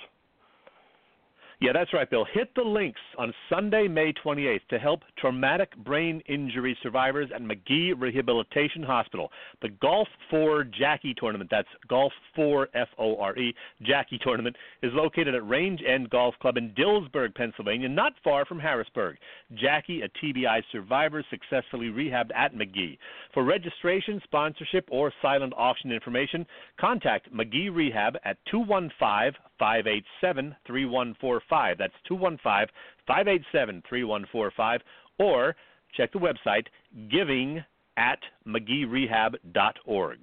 Yeah, 1.63 1.71
that's 1.71 1.93
right, 1.93 2.09
Bill. 2.09 2.25
Hit 2.33 2.53
the 2.57 2.61
links 2.61 2.99
on 3.17 3.33
Sunday, 3.49 3.87
May 3.87 4.11
28th 4.11 4.67
to 4.69 4.77
help 4.77 4.99
traumatic 5.17 5.73
brain 5.77 6.21
injury 6.27 6.77
survivors 6.83 7.29
at 7.33 7.41
Magee 7.41 7.93
Rehabilitation 7.93 8.83
Hospital. 8.83 9.31
The 9.61 9.69
Golf 9.69 10.09
4 10.29 10.65
Jackie 10.65 11.15
Tournament, 11.17 11.49
that's 11.49 11.69
Golf 11.87 12.11
4 12.35 12.67
F 12.73 12.89
O 12.99 13.15
R 13.17 13.37
E, 13.37 13.55
Jackie 13.81 14.19
Tournament, 14.21 14.57
is 14.81 14.91
located 14.93 15.35
at 15.35 15.47
Range 15.47 15.81
End 15.87 16.09
Golf 16.09 16.35
Club 16.41 16.57
in 16.57 16.71
Dillsburg, 16.71 17.33
Pennsylvania, 17.33 17.87
not 17.87 18.11
far 18.25 18.43
from 18.43 18.59
Harrisburg. 18.59 19.15
Jackie, 19.53 20.01
a 20.01 20.09
TBI 20.21 20.63
survivor, 20.69 21.23
successfully 21.29 21.87
rehabbed 21.87 22.35
at 22.35 22.53
Magee. 22.53 22.99
For 23.33 23.45
registration, 23.45 24.19
sponsorship, 24.25 24.89
or 24.91 25.13
silent 25.21 25.53
auction 25.55 25.93
information, 25.93 26.45
contact 26.77 27.31
Magee 27.31 27.69
Rehab 27.69 28.17
at 28.25 28.35
215 28.51 29.31
587 29.57 30.55
3145. 30.67 31.52
That's 31.77 31.93
215 32.07 32.67
587 33.07 33.83
3145. 33.87 34.81
Or 35.19 35.55
check 35.95 36.11
the 36.11 36.19
website 36.19 36.65
giving 37.11 37.63
at 37.97 38.19
MageeRehab.org. 38.47 40.19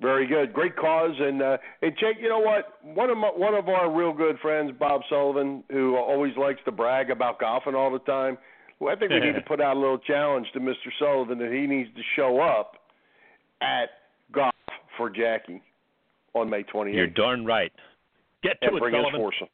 Very 0.00 0.26
good, 0.26 0.52
great 0.52 0.74
cause, 0.74 1.14
and 1.20 1.40
uh, 1.40 1.58
and 1.80 1.92
Jake, 2.00 2.16
you 2.20 2.28
know 2.28 2.40
what? 2.40 2.78
One 2.82 3.08
of 3.08 3.16
my, 3.16 3.28
one 3.28 3.54
of 3.54 3.68
our 3.68 3.88
real 3.88 4.12
good 4.12 4.36
friends, 4.40 4.72
Bob 4.76 5.02
Sullivan, 5.08 5.62
who 5.70 5.96
always 5.96 6.36
likes 6.36 6.58
to 6.64 6.72
brag 6.72 7.10
about 7.10 7.38
golfing 7.38 7.76
all 7.76 7.92
the 7.92 8.00
time. 8.00 8.36
Well, 8.80 8.92
I 8.92 8.98
think 8.98 9.12
we 9.12 9.20
need 9.20 9.36
to 9.36 9.40
put 9.46 9.60
out 9.60 9.76
a 9.76 9.78
little 9.78 9.98
challenge 9.98 10.48
to 10.54 10.60
Mr. 10.60 10.90
Sullivan 10.98 11.38
that 11.38 11.52
he 11.52 11.68
needs 11.68 11.88
to 11.94 12.02
show 12.16 12.40
up 12.40 12.78
at 13.60 13.90
golf 14.32 14.52
for 14.96 15.08
Jackie 15.08 15.62
on 16.34 16.50
May 16.50 16.64
28th. 16.64 16.94
You're 16.94 17.06
darn 17.06 17.44
right. 17.46 17.72
Get 18.42 18.60
to 18.62 18.68
and 18.68 18.76
it, 18.76 18.80
bring 18.80 18.94
Sullivan. 18.94 19.20
foursome. 19.20 19.48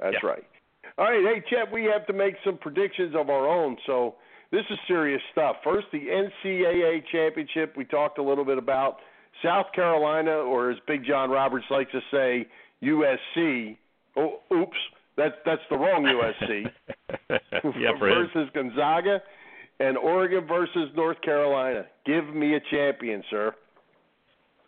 That's 0.00 0.16
Yeah. 0.22 0.28
right. 0.28 0.44
All 0.96 1.04
right, 1.06 1.22
hey 1.24 1.40
Chet, 1.48 1.70
we 1.70 1.84
have 1.84 2.06
to 2.06 2.12
make 2.12 2.34
some 2.44 2.56
predictions 2.58 3.14
of 3.14 3.30
our 3.30 3.46
own. 3.46 3.76
So 3.86 4.16
this 4.50 4.64
is 4.70 4.78
serious 4.86 5.22
stuff. 5.32 5.56
First, 5.62 5.86
the 5.92 6.08
NCAA 6.08 7.02
championship. 7.12 7.76
We 7.76 7.84
talked 7.84 8.18
a 8.18 8.22
little 8.22 8.44
bit 8.44 8.58
about 8.58 9.00
South 9.42 9.66
Carolina, 9.72 10.32
or 10.32 10.70
as 10.70 10.78
Big 10.86 11.04
John 11.04 11.30
Roberts 11.30 11.66
likes 11.70 11.92
to 11.92 12.00
say, 12.10 12.46
USC. 12.82 13.76
Oh, 14.16 14.40
oops, 14.52 14.76
that's 15.16 15.34
that's 15.44 15.62
the 15.70 15.76
wrong 15.76 16.04
USC. 16.04 16.70
yeah, 17.76 17.92
versus 17.98 18.48
Gonzaga, 18.54 19.22
and 19.80 19.96
Oregon 19.96 20.46
versus 20.46 20.90
North 20.96 21.20
Carolina. 21.20 21.84
Give 22.06 22.24
me 22.34 22.54
a 22.54 22.60
champion, 22.70 23.22
sir. 23.30 23.54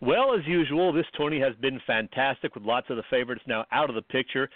Well, 0.02 0.34
as 0.34 0.46
usual, 0.46 0.92
this 0.92 1.04
tourney 1.14 1.40
has 1.40 1.54
been 1.56 1.78
fantastic 1.86 2.54
with 2.54 2.64
lots 2.64 2.88
of 2.88 2.96
the 2.96 3.02
favorites 3.10 3.42
now 3.46 3.66
out 3.70 3.90
of 3.90 3.96
the 3.96 4.02
picture. 4.02 4.48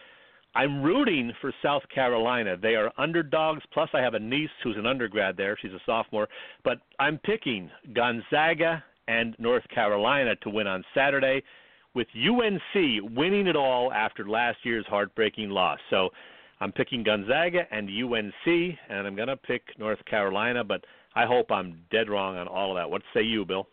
I'm 0.55 0.82
rooting 0.82 1.32
for 1.40 1.53
South 1.62 1.82
Carolina. 1.95 2.57
They 2.57 2.76
are 2.76 2.90
underdogs. 2.97 3.62
Plus, 3.72 3.90
I 3.92 4.01
have 4.01 4.14
a 4.14 4.18
niece 4.18 4.49
who's 4.62 4.78
an 4.78 4.86
undergrad 4.86 5.36
there. 5.36 5.59
She's 5.61 5.72
a 5.72 5.80
sophomore. 5.84 6.28
But 6.64 6.78
I'm 6.99 7.18
picking 7.18 7.70
Gonzaga 7.95 8.82
and 9.07 9.36
North 9.38 9.64
Carolina 9.74 10.34
to 10.36 10.51
win 10.51 10.66
on 10.66 10.82
Saturday, 10.95 11.42
with 11.95 12.07
UNC 12.16 13.14
winning 13.14 13.47
it 13.47 13.55
all 13.55 13.92
after 13.92 14.26
last 14.26 14.59
year's 14.62 14.86
heartbreaking 14.88 15.51
loss. 15.51 15.78
So 15.90 16.09
I'm 16.61 16.72
picking 16.72 17.03
Gonzaga 17.03 17.66
and 17.70 17.88
UNC, 17.88 18.78
and 18.88 19.07
I'm 19.07 19.14
going 19.14 19.28
to 19.28 19.36
pick 19.36 19.62
North 19.78 20.03
Carolina, 20.07 20.64
but 20.64 20.86
I 21.14 21.26
hope 21.26 21.51
I'm 21.51 21.80
dead 21.90 22.09
wrong 22.09 22.38
on 22.38 22.49
all 22.49 22.70
of 22.70 22.76
that. 22.76 22.88
What 22.88 23.03
say 23.12 23.22
you, 23.22 23.45
Bill? 23.45 23.68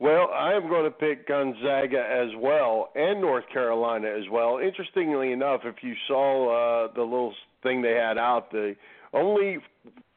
Well, 0.00 0.28
I 0.34 0.52
am 0.54 0.68
going 0.68 0.84
to 0.84 0.90
pick 0.90 1.28
Gonzaga 1.28 1.98
as 2.00 2.28
well 2.36 2.90
and 2.94 3.20
North 3.20 3.44
Carolina 3.52 4.08
as 4.08 4.24
well. 4.30 4.58
Interestingly 4.58 5.32
enough, 5.32 5.60
if 5.64 5.76
you 5.82 5.94
saw 6.08 6.86
uh, 6.86 6.92
the 6.94 7.02
little 7.02 7.34
thing 7.62 7.80
they 7.80 7.92
had 7.94 8.18
out, 8.18 8.50
the 8.50 8.74
only 9.12 9.58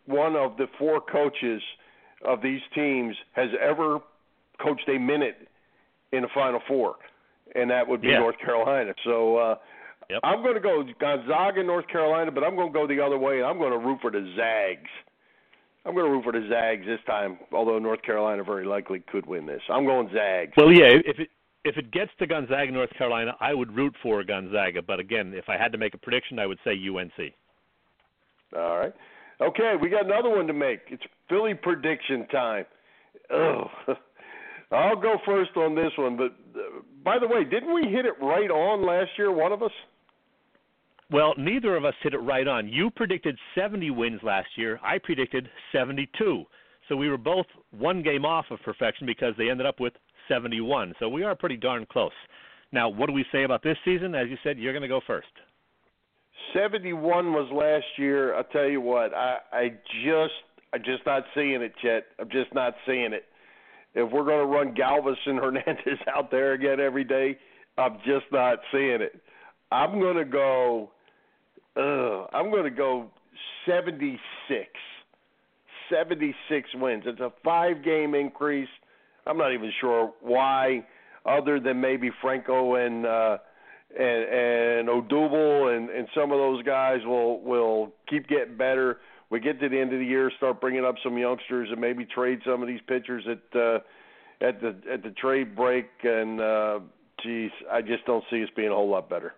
one 0.06 0.36
of 0.36 0.58
the 0.58 0.66
four 0.80 1.00
coaches 1.00 1.62
of 2.26 2.42
these 2.42 2.62
teams 2.74 3.16
has 3.34 3.50
ever 3.62 4.00
coached 4.62 4.90
a 4.90 4.98
minute 4.98 5.48
in 6.12 6.24
the 6.24 6.30
Final 6.34 6.60
Four, 6.68 6.96
and 7.54 7.70
that 7.70 7.88
would 7.88 8.02
be 8.02 8.08
Yeah. 8.10 8.20
North 8.20 8.40
Carolina. 8.40 8.94
So 9.04 9.38
uh, 9.38 9.56
Yep. 10.10 10.22
I'm 10.24 10.42
going 10.42 10.54
to 10.56 10.62
go 10.62 10.84
Gonzaga, 11.00 11.62
North 11.64 11.88
Carolina, 11.90 12.32
but 12.32 12.42
I'm 12.44 12.56
going 12.56 12.72
to 12.72 12.74
go 12.74 12.88
the 12.88 13.02
other 13.02 13.18
way, 13.18 13.38
and 13.40 13.46
I'm 13.46 13.58
going 13.58 13.74
to 13.74 13.78
root 13.78 14.00
for 14.02 14.10
the 14.10 14.34
Zags. 14.38 14.90
I'm 15.88 15.94
going 15.94 16.06
to 16.06 16.12
root 16.12 16.24
for 16.26 16.34
the 16.34 16.46
Zags 16.50 16.86
this 16.86 17.00
time, 17.08 17.40
although 17.54 17.80
North 17.80 18.02
Carolina 18.02 18.44
very 18.44 18.66
likely 18.66 19.02
could 19.10 19.26
win 19.26 19.46
this. 19.46 19.62
I'm 19.70 19.86
going 19.86 20.10
Zags. 20.14 20.52
Well, 20.58 20.72
yeah, 20.72 21.00
if 21.06 21.18
it 21.18 21.30
if 21.64 21.78
it 21.78 21.92
gets 21.92 22.12
to 22.20 22.28
Gonzaga, 22.28 22.72
North 22.72 22.90
Carolina, 22.98 23.36
I 23.40 23.54
would 23.54 23.74
root 23.76 23.94
for 24.04 24.24
Gonzaga. 24.24 24.82
But 24.82 25.00
again, 25.00 25.34
if 25.34 25.46
I 25.48 25.58
had 25.58 25.72
to 25.72 25.78
make 25.78 25.94
a 25.94 25.98
prediction, 25.98 26.40
I 26.40 26.46
would 26.46 26.60
say 26.64 26.72
UNC. 26.72 27.34
All 28.56 28.80
right. 28.80 28.94
Okay, 29.40 29.74
we 29.82 29.90
got 29.90 30.06
another 30.06 30.30
one 30.30 30.48
to 30.48 30.54
make. 30.54 30.82
It's 30.90 31.04
Philly 31.30 31.54
prediction 31.54 32.28
time. 32.28 32.66
Oh, 33.32 33.66
I'll 34.72 35.00
go 35.00 35.18
first 35.26 35.52
on 35.56 35.76
this 35.76 35.92
one. 35.98 36.18
But 36.18 36.36
uh, 36.60 36.82
by 37.04 37.18
the 37.20 37.28
way, 37.28 37.44
didn't 37.44 37.74
we 37.74 37.84
hit 37.84 38.06
it 38.06 38.16
right 38.22 38.50
on 38.50 38.86
last 38.86 39.12
year? 39.18 39.32
One 39.32 39.52
of 39.52 39.64
us. 39.64 39.72
Well, 41.10 41.34
neither 41.38 41.76
of 41.76 41.86
us 41.86 41.94
hit 42.04 42.14
it 42.14 42.20
right 42.20 42.48
on. 42.48 42.68
You 42.68 42.90
predicted 42.92 43.38
70 43.56 43.92
wins 43.92 44.20
last 44.24 44.50
year. 44.58 44.80
I 44.84 44.98
predicted 44.98 45.48
72. 45.72 46.44
So 46.90 46.96
we 46.96 47.10
were 47.10 47.18
both 47.18 47.46
one 47.72 48.04
game 48.04 48.26
off 48.26 48.46
of 48.52 48.60
perfection 48.64 49.06
because 49.06 49.34
they 49.38 49.50
ended 49.50 49.66
up 49.66 49.80
with 49.80 49.94
71. 50.28 50.94
So 51.00 51.08
we 51.08 51.24
are 51.24 51.36
pretty 51.36 51.58
darn 51.58 51.86
close. 51.90 52.12
Now, 52.72 52.90
what 52.90 53.08
do 53.08 53.14
we 53.14 53.26
say 53.32 53.44
about 53.44 53.64
this 53.64 53.78
season? 53.86 54.16
As 54.16 54.28
you 54.30 54.38
said, 54.44 54.58
you're 54.58 54.74
going 54.74 54.82
to 54.82 54.88
go 54.90 55.02
first. 55.08 55.28
71 56.54 57.34
was 57.34 57.50
last 57.54 57.86
year. 57.98 58.36
I'll 58.36 58.44
tell 58.44 58.68
you 58.68 58.82
what, 58.82 59.14
I 59.14 59.38
I 59.52 59.70
just 60.04 60.34
I'm 60.74 60.84
just 60.84 61.06
not 61.06 61.24
seeing 61.34 61.62
it, 61.62 61.74
Chet. 61.82 62.06
I'm 62.20 62.30
just 62.30 62.54
not 62.54 62.74
seeing 62.86 63.14
it. 63.14 63.26
if 63.96 64.12
we're 64.12 64.26
going 64.26 64.40
to 64.40 64.46
run 64.46 64.76
Galvis 64.76 65.16
and 65.26 65.40
Hernandez 65.44 66.00
out 66.16 66.30
there 66.32 66.54
again 66.54 66.80
every 66.80 67.04
day, 67.04 67.38
I'm 67.78 67.98
just 68.06 68.26
not 68.32 68.60
seeing 68.72 69.02
it. 69.02 69.20
I'm 69.72 70.00
going 70.00 70.18
to 70.18 70.26
go. 70.26 70.92
Uh, 71.78 72.26
I'm 72.34 72.50
going 72.50 72.64
to 72.64 72.72
go 72.72 73.08
76. 73.66 74.20
76 75.90 76.70
wins. 76.76 77.04
It's 77.06 77.20
a 77.20 77.32
five 77.44 77.84
game 77.84 78.16
increase. 78.16 78.70
I'm 79.26 79.38
not 79.38 79.54
even 79.54 79.72
sure 79.80 80.14
why, 80.22 80.86
other 81.26 81.60
than 81.60 81.82
maybe 81.82 82.10
Franco 82.22 82.76
and 82.76 83.06
uh, 83.06 83.38
and 83.98 84.24
and 84.24 84.90
Odubel 84.90 85.76
and 85.76 85.90
and 85.90 86.08
some 86.16 86.32
of 86.32 86.38
those 86.38 86.64
guys 86.64 87.00
will 87.06 87.42
will 87.42 87.94
keep 88.10 88.28
getting 88.28 88.58
better. 88.58 88.98
We 89.30 89.40
get 89.42 89.60
to 89.60 89.68
the 89.70 89.78
end 89.78 89.92
of 89.94 90.00
the 90.00 90.06
year, 90.06 90.32
start 90.38 90.62
bringing 90.62 90.86
up 90.86 90.96
some 91.04 91.18
youngsters, 91.18 91.70
and 91.72 91.82
maybe 91.82 92.06
trade 92.06 92.40
some 92.46 92.62
of 92.62 92.68
these 92.68 92.80
pitchers 92.88 93.26
at 93.30 93.60
uh, 93.60 93.80
at 94.42 94.62
the 94.62 94.76
at 94.92 95.04
the 95.04 95.12
trade 95.12 95.56
break. 95.56 95.88
And 96.04 96.40
uh, 96.40 96.80
geez, 97.22 97.52
I 97.72 97.82
just 97.82 98.06
don't 98.06 98.24
see 98.30 98.44
us 98.44 98.50
being 98.56 98.70
a 98.70 98.76
whole 98.76 98.90
lot 98.90 99.10
better. 99.10 99.34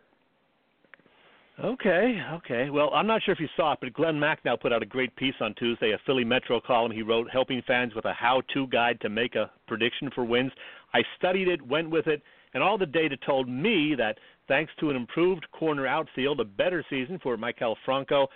Okay, 1.63 2.21
okay. 2.35 2.69
Well, 2.69 2.89
I'm 2.93 3.05
not 3.05 3.21
sure 3.21 3.33
if 3.33 3.39
you 3.39 3.49
saw 3.57 3.73
it, 3.73 3.79
but 3.81 3.91
Glen 3.91 4.15
Macnow 4.15 4.59
put 4.59 4.71
out 4.71 4.81
a 4.81 4.85
great 4.85 5.13
piece 5.17 5.33
on 5.41 5.53
Tuesday, 5.55 5.91
a 5.91 5.99
Philly 6.05 6.23
Metro 6.23 6.61
column 6.61 6.91
he 6.91 7.01
wrote, 7.01 7.29
helping 7.29 7.61
fans 7.67 7.93
with 7.93 8.05
a 8.05 8.13
how-to 8.13 8.67
guide 8.67 9.01
to 9.01 9.09
make 9.09 9.35
a 9.35 9.51
prediction 9.67 10.09
for 10.15 10.23
wins. 10.23 10.53
I 10.93 11.01
studied 11.17 11.49
it, 11.49 11.61
went 11.61 11.89
with 11.89 12.07
it, 12.07 12.21
and 12.53 12.63
all 12.63 12.77
the 12.77 12.85
data 12.85 13.17
told 13.25 13.49
me 13.49 13.93
that 13.97 14.19
thanks 14.47 14.71
to 14.79 14.89
an 14.89 14.95
improved 14.95 15.45
corner 15.51 15.85
outfield, 15.85 16.39
a 16.39 16.45
better 16.45 16.85
season 16.89 17.19
for 17.21 17.35
Maikel 17.35 17.75
Franco, 17.83 18.27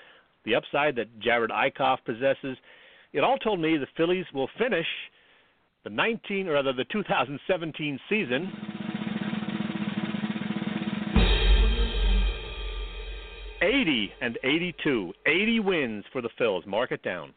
the 0.44 0.56
upside 0.56 0.98
that 0.98 1.20
Jerad 1.22 1.50
Eickhoff 1.50 2.00
possesses, 2.06 2.58
it 3.14 3.24
all 3.24 3.38
told 3.38 3.62
me 3.62 3.78
the 3.78 3.88
Phillies 3.96 4.26
will 4.34 4.50
finish 4.58 4.88
the 5.86 5.90
19 5.90 6.50
or 6.50 6.54
rather 6.54 6.74
the 6.74 6.86
2017 6.92 8.00
season 8.10 8.52
80 13.64 14.12
and 14.22 14.38
82. 14.44 15.14
80 15.26 15.60
wins 15.62 16.06
for 16.12 16.22
the 16.22 16.30
Phils. 16.40 16.66
Mark 16.68 16.92
it 16.92 17.02
down. 17.04 17.34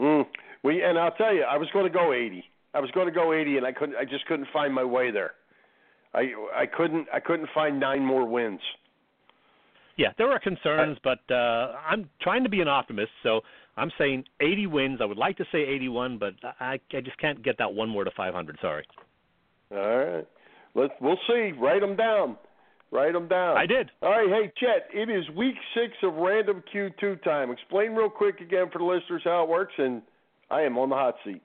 Mm. 0.00 0.24
We 0.62 0.82
and 0.82 0.98
I'll 0.98 1.12
tell 1.12 1.34
you, 1.34 1.42
I 1.42 1.56
was 1.56 1.68
going 1.72 1.84
to 1.84 1.92
go 1.92 2.12
80. 2.12 2.44
I 2.72 2.80
was 2.80 2.90
going 2.92 3.06
to 3.06 3.12
go 3.12 3.32
80, 3.32 3.58
and 3.58 3.66
I 3.66 3.72
couldn't. 3.72 3.96
I 3.96 4.04
just 4.04 4.26
couldn't 4.26 4.48
find 4.52 4.74
my 4.74 4.84
way 4.84 5.10
there. 5.10 5.32
I 6.14 6.32
I 6.54 6.66
couldn't. 6.66 7.06
I 7.12 7.20
couldn't 7.20 7.48
find 7.54 7.78
nine 7.78 8.04
more 8.04 8.26
wins. 8.26 8.60
Yeah, 9.96 10.08
there 10.16 10.30
are 10.30 10.38
concerns, 10.38 10.96
I, 11.04 11.14
but 11.28 11.34
uh, 11.34 11.72
I'm 11.86 12.08
trying 12.22 12.42
to 12.44 12.48
be 12.48 12.60
an 12.60 12.68
optimist, 12.68 13.10
so 13.22 13.42
I'm 13.76 13.90
saying 13.98 14.24
80 14.40 14.66
wins. 14.68 14.98
I 15.02 15.04
would 15.04 15.18
like 15.18 15.36
to 15.38 15.44
say 15.52 15.58
81, 15.58 16.18
but 16.18 16.34
I 16.58 16.78
I 16.92 17.00
just 17.00 17.18
can't 17.18 17.42
get 17.42 17.58
that 17.58 17.74
one 17.74 17.88
more 17.88 18.04
to 18.04 18.10
500. 18.16 18.58
Sorry. 18.62 18.86
All 19.72 19.78
right. 19.78 20.26
Let's 20.74 20.92
we'll 21.00 21.18
see. 21.28 21.52
Write 21.58 21.80
them 21.80 21.96
down. 21.96 22.36
Write 22.92 23.12
them 23.12 23.28
down. 23.28 23.56
I 23.56 23.66
did. 23.66 23.90
All 24.02 24.10
right, 24.10 24.28
hey 24.28 24.52
Chet, 24.58 24.88
it 24.92 25.08
is 25.08 25.24
week 25.36 25.54
six 25.74 25.92
of 26.02 26.14
random 26.14 26.62
Q2 26.74 27.22
time. 27.22 27.50
Explain 27.50 27.92
real 27.92 28.10
quick 28.10 28.40
again 28.40 28.66
for 28.72 28.78
the 28.78 28.84
listeners 28.84 29.22
how 29.24 29.44
it 29.44 29.48
works, 29.48 29.74
and 29.78 30.02
I 30.50 30.62
am 30.62 30.76
on 30.76 30.88
the 30.88 30.96
hot 30.96 31.14
seat. 31.24 31.40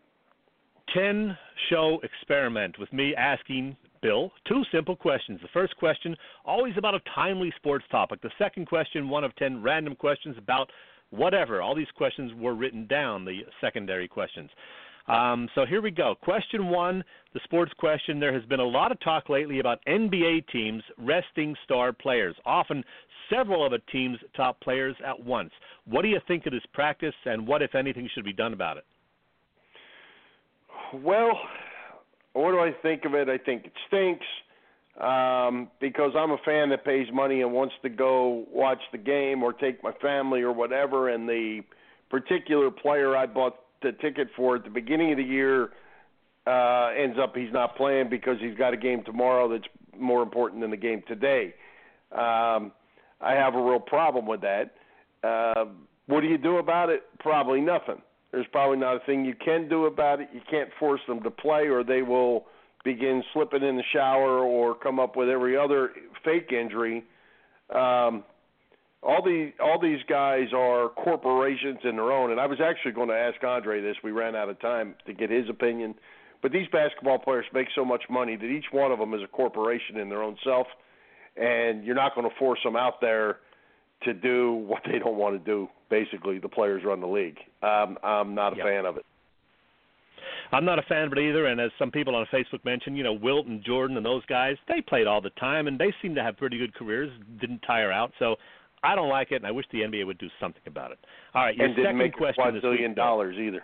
Ten 0.94 1.38
show 1.70 2.00
experiment 2.04 2.80
with 2.80 2.92
me 2.92 3.14
asking 3.16 3.76
Bill 4.02 4.32
two 4.48 4.64
simple 4.72 4.96
questions. 4.96 5.40
The 5.42 5.48
first 5.54 5.76
question, 5.78 6.16
always 6.46 6.74
about 6.78 6.96
a 6.96 7.00
timely 7.14 7.54
sports 7.58 7.86
topic. 7.92 8.22
The 8.22 8.32
second 8.40 8.68
question, 8.68 9.10
one 9.10 9.24
of 9.24 9.36
ten 9.36 9.62
random 9.62 9.96
questions 9.96 10.36
about 10.38 10.72
whatever. 11.12 11.62
All 11.62 11.76
these 11.76 11.88
questions 11.96 12.32
were 12.36 12.56
written 12.56 12.88
down, 12.88 13.26
the 13.26 13.42
secondary 13.62 14.08
questions. 14.08 14.50
Um, 15.08 15.48
so 15.54 15.66
here 15.66 15.82
we 15.82 15.92
go. 15.92 16.16
Question 16.22 16.70
one, 16.70 17.04
the 17.34 17.40
sports 17.44 17.72
question. 17.78 18.20
There 18.20 18.34
has 18.34 18.44
been 18.46 18.60
a 18.60 18.66
lot 18.66 18.92
of 18.92 19.00
talk 19.02 19.30
lately 19.30 19.60
about 19.60 19.80
NBA 19.88 20.48
teams 20.52 20.82
resting 20.98 21.56
star 21.64 21.94
players, 21.94 22.36
often 22.46 22.84
several 23.30 23.66
of 23.66 23.74
a 23.74 23.80
team's 23.92 24.18
top 24.36 24.60
players 24.62 24.96
at 25.06 25.20
once. 25.24 25.52
What 25.86 26.02
do 26.02 26.08
you 26.08 26.20
think 26.28 26.46
of 26.48 26.54
this 26.54 26.66
practice, 26.74 27.14
and 27.26 27.48
what, 27.48 27.62
if 27.62 27.76
anything, 27.76 28.10
should 28.14 28.26
be 28.26 28.34
done 28.34 28.54
about 28.54 28.78
it? 28.78 28.86
Well, 30.94 31.40
what 32.34 32.52
do 32.52 32.60
I 32.60 32.72
think 32.82 33.06
of 33.06 33.14
it? 33.14 33.30
I 33.30 33.38
think 33.38 33.66
it 33.66 33.74
stinks 33.88 34.26
um, 35.00 35.70
because 35.80 36.12
I'm 36.18 36.32
a 36.32 36.38
fan 36.46 36.70
that 36.70 36.84
pays 36.84 37.08
money 37.14 37.42
and 37.42 37.52
wants 37.52 37.76
to 37.84 37.90
go 37.90 38.46
watch 38.52 38.82
the 38.92 38.98
game 38.98 39.44
or 39.44 39.54
take 39.54 39.84
my 39.84 39.92
family 40.02 40.42
or 40.42 40.52
whatever, 40.52 41.10
and 41.10 41.28
the 41.28 41.62
particular 42.10 42.72
player 42.72 43.16
I 43.16 43.26
bought 43.26 43.56
the 43.82 43.92
ticket 43.94 44.30
for 44.36 44.56
at 44.56 44.64
the 44.64 44.70
beginning 44.70 45.12
of 45.12 45.18
the 45.18 45.24
year 45.24 45.70
uh, 46.48 46.90
ends 46.98 47.18
up 47.22 47.36
he's 47.36 47.52
not 47.52 47.76
playing 47.76 48.10
because 48.10 48.38
he's 48.40 48.56
got 48.58 48.74
a 48.74 48.78
game 48.78 49.04
tomorrow 49.04 49.50
that's 49.50 49.68
more 49.98 50.22
important 50.22 50.62
than 50.62 50.72
the 50.72 50.78
game 50.78 51.04
today. 51.08 51.54
Um, 52.12 52.72
I 53.22 53.34
have 53.34 53.56
a 53.56 53.62
real 53.62 53.80
problem 53.80 54.28
with 54.28 54.42
that. 54.42 54.76
Uh, 55.24 55.66
what 56.08 56.22
do 56.22 56.28
you 56.28 56.38
do 56.38 56.58
about 56.58 56.90
it? 56.90 57.04
Probably 57.20 57.62
nothing. 57.62 58.02
There's 58.32 58.46
probably 58.52 58.78
not 58.78 58.98
a 58.98 59.00
thing 59.06 59.26
you 59.26 59.34
can 59.34 59.68
do 59.70 59.86
about 59.86 60.20
it. 60.20 60.30
You 60.34 60.42
can't 60.50 60.70
force 60.80 61.02
them 61.08 61.24
to 61.24 61.32
play, 61.32 61.68
or 61.68 61.84
they 61.84 62.02
will 62.02 62.46
begin 62.84 63.24
slipping 63.34 63.64
in 63.64 63.78
the 63.78 63.84
shower 63.92 64.40
or 64.40 64.76
come 64.76 65.00
up 65.00 65.16
with 65.16 65.30
every 65.30 65.58
other 65.58 65.92
fake 66.24 66.52
injury. 66.52 67.04
Um, 67.74 68.24
all 69.06 69.22
these 69.24 69.54
all 69.62 69.80
these 69.80 70.02
guys 70.10 70.48
are 70.54 70.90
corporations 70.90 71.80
in 71.84 71.96
their 71.96 72.12
own. 72.12 72.32
And 72.32 72.40
I 72.40 72.48
was 72.48 72.60
actually 72.60 72.94
going 72.94 73.10
to 73.10 73.16
ask 73.16 73.42
Andre 73.44 73.80
this. 73.80 73.96
We 74.04 74.12
ran 74.12 74.36
out 74.36 74.50
of 74.50 74.60
time 74.60 74.96
to 75.06 75.14
get 75.14 75.30
his 75.30 75.48
opinion. 75.48 75.94
But 76.42 76.52
these 76.52 76.68
basketball 76.72 77.20
players 77.20 77.46
make 77.54 77.68
so 77.76 77.86
much 77.86 78.04
money 78.10 78.36
that 78.36 78.46
each 78.46 78.66
one 78.72 78.92
of 78.92 79.00
them 79.00 79.14
is 79.14 79.22
a 79.24 79.28
corporation 79.28 79.98
in 79.98 80.10
their 80.10 80.22
own 80.22 80.36
self, 80.44 80.68
and 81.38 81.84
you're 81.84 81.96
not 81.96 82.14
going 82.14 82.30
to 82.30 82.36
force 82.38 82.60
them 82.64 82.76
out 82.76 83.02
there 83.02 83.38
to 84.04 84.14
do 84.14 84.54
what 84.54 84.82
they 84.86 85.00
don't 85.00 85.18
want 85.18 85.34
to 85.36 85.44
do. 85.44 85.68
Basically, 85.90 86.40
the 86.40 86.50
players 86.50 86.84
run 86.84 87.00
the 87.00 87.08
league. 87.08 87.38
Um, 87.64 87.98
I'm 88.04 88.36
not 88.36 88.54
a 88.54 88.58
yep. 88.58 88.66
fan 88.66 88.86
of 88.86 88.98
it. 88.98 89.06
I'm 90.52 90.66
not 90.66 90.78
a 90.78 90.84
fan 90.84 91.08
of 91.08 91.14
it 91.14 91.20
either. 91.20 91.48
And 91.48 91.60
as 91.60 91.72
some 91.80 91.90
people 91.90 92.16
on 92.16 92.26
Facebook 92.32 92.64
mentioned, 92.64 92.98
you 92.98 93.04
know, 93.04 93.14
Wilt 93.14 93.48
and 93.48 93.64
Jordan 93.64 93.98
and 93.98 94.06
those 94.06 94.26
guys, 94.28 94.58
they 94.68 94.82
played 94.82 95.08
all 95.08 95.22
the 95.22 95.32
time 95.32 95.68
and 95.68 95.80
they 95.80 95.94
seem 96.02 96.14
to 96.16 96.24
have 96.24 96.38
pretty 96.38 96.58
good 96.58 96.74
careers, 96.76 97.12
didn't 97.40 97.60
tire 97.60 97.92
out. 97.92 98.12
So 98.20 98.36
I 98.86 98.96
don't 98.96 99.10
like 99.10 99.32
it, 99.32 99.38
and 99.38 99.46
I 99.46 99.52
wish 99.52 99.66
the 99.72 99.80
NBA 99.80 100.06
would 100.06 100.18
do 100.18 100.30
something 100.40 100.62
about 100.68 100.92
it. 100.92 101.00
All 101.34 101.44
right, 101.44 101.56
your 101.56 101.68
and 101.68 101.76
didn't 101.76 101.88
second 101.88 101.98
make 101.98 102.14
question 102.14 102.60
billion 102.62 102.94
dollars 102.94 103.36
either. 103.40 103.64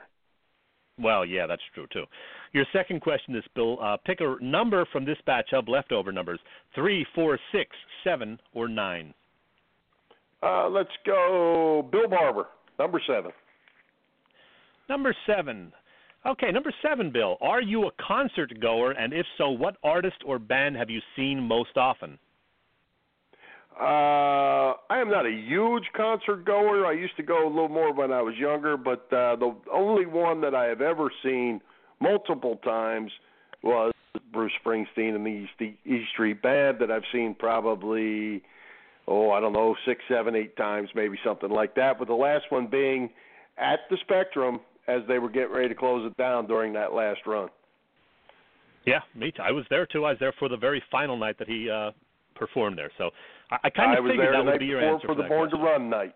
Well, 0.99 1.25
yeah, 1.25 1.47
that's 1.47 1.61
true 1.73 1.87
too. 1.91 2.05
Your 2.53 2.65
second 2.73 3.01
question 3.01 3.35
is, 3.35 3.43
Bill, 3.55 3.77
uh, 3.81 3.97
pick 4.05 4.19
a 4.19 4.35
number 4.41 4.85
from 4.91 5.05
this 5.05 5.17
batch 5.25 5.49
of 5.53 5.67
leftover 5.67 6.11
numbers: 6.11 6.39
three, 6.75 7.05
four, 7.15 7.39
six, 7.51 7.69
seven, 8.03 8.39
or 8.53 8.67
nine. 8.67 9.13
Uh, 10.43 10.67
let's 10.69 10.89
go, 11.05 11.87
Bill 11.91 12.07
Barber, 12.09 12.47
number 12.79 13.01
seven. 13.07 13.31
Number 14.89 15.15
seven. 15.25 15.71
Okay, 16.25 16.51
number 16.51 16.73
seven, 16.83 17.11
Bill. 17.11 17.37
Are 17.41 17.61
you 17.61 17.87
a 17.87 17.91
concert 18.05 18.53
goer, 18.59 18.91
and 18.91 19.13
if 19.13 19.25
so, 19.37 19.49
what 19.49 19.77
artist 19.83 20.17
or 20.25 20.37
band 20.37 20.75
have 20.75 20.89
you 20.89 20.99
seen 21.15 21.39
most 21.41 21.77
often? 21.77 22.19
Uh, 23.81 24.75
I 24.91 24.99
am 24.99 25.09
not 25.09 25.25
a 25.25 25.31
huge 25.31 25.85
concert 25.97 26.45
goer. 26.45 26.85
I 26.85 26.91
used 26.91 27.17
to 27.17 27.23
go 27.23 27.47
a 27.47 27.49
little 27.49 27.67
more 27.67 27.91
when 27.91 28.11
I 28.11 28.21
was 28.21 28.35
younger, 28.37 28.77
but 28.77 29.11
uh, 29.11 29.35
the 29.37 29.55
only 29.73 30.05
one 30.05 30.39
that 30.41 30.53
I 30.53 30.65
have 30.65 30.81
ever 30.81 31.11
seen 31.23 31.59
multiple 31.99 32.57
times 32.63 33.11
was 33.63 33.91
Bruce 34.31 34.51
Springsteen 34.63 35.15
and 35.15 35.25
the 35.25 35.47
East, 35.61 35.77
East 35.83 36.11
Street 36.13 36.43
Band 36.43 36.77
that 36.79 36.91
I've 36.91 37.05
seen 37.11 37.33
probably, 37.33 38.43
oh, 39.07 39.31
I 39.31 39.39
don't 39.39 39.53
know, 39.53 39.75
six, 39.83 40.03
seven, 40.07 40.35
eight 40.35 40.55
times, 40.57 40.89
maybe 40.93 41.17
something 41.23 41.49
like 41.49 41.73
that. 41.73 41.97
But 41.97 42.07
the 42.07 42.13
last 42.13 42.45
one 42.49 42.67
being 42.67 43.09
at 43.57 43.79
the 43.89 43.97
Spectrum 44.01 44.59
as 44.87 45.01
they 45.07 45.17
were 45.17 45.29
getting 45.29 45.53
ready 45.53 45.69
to 45.69 45.75
close 45.75 46.05
it 46.05 46.15
down 46.17 46.45
during 46.45 46.73
that 46.73 46.93
last 46.93 47.21
run. 47.25 47.49
Yeah, 48.85 48.99
me 49.15 49.31
too. 49.31 49.41
I 49.41 49.51
was 49.51 49.65
there 49.71 49.87
too. 49.87 50.05
I 50.05 50.11
was 50.11 50.19
there 50.19 50.33
for 50.37 50.49
the 50.49 50.57
very 50.57 50.83
final 50.91 51.17
night 51.17 51.39
that 51.39 51.47
he 51.47 51.67
uh 51.67 51.91
performed 52.35 52.77
there. 52.77 52.91
So 52.97 53.11
I, 53.51 53.57
I 53.65 53.69
kind 53.69 53.97
of 53.97 54.05
figured 54.05 54.33
that 54.33 54.45
would 54.45 54.59
be 54.59 54.65
your 54.65 54.81
answer 54.81 55.07
for, 55.07 55.15
for 55.15 55.21
the 55.21 55.27
Born 55.27 55.49
question. 55.49 55.59
to 55.59 55.71
Run 55.71 55.89
night. 55.89 56.15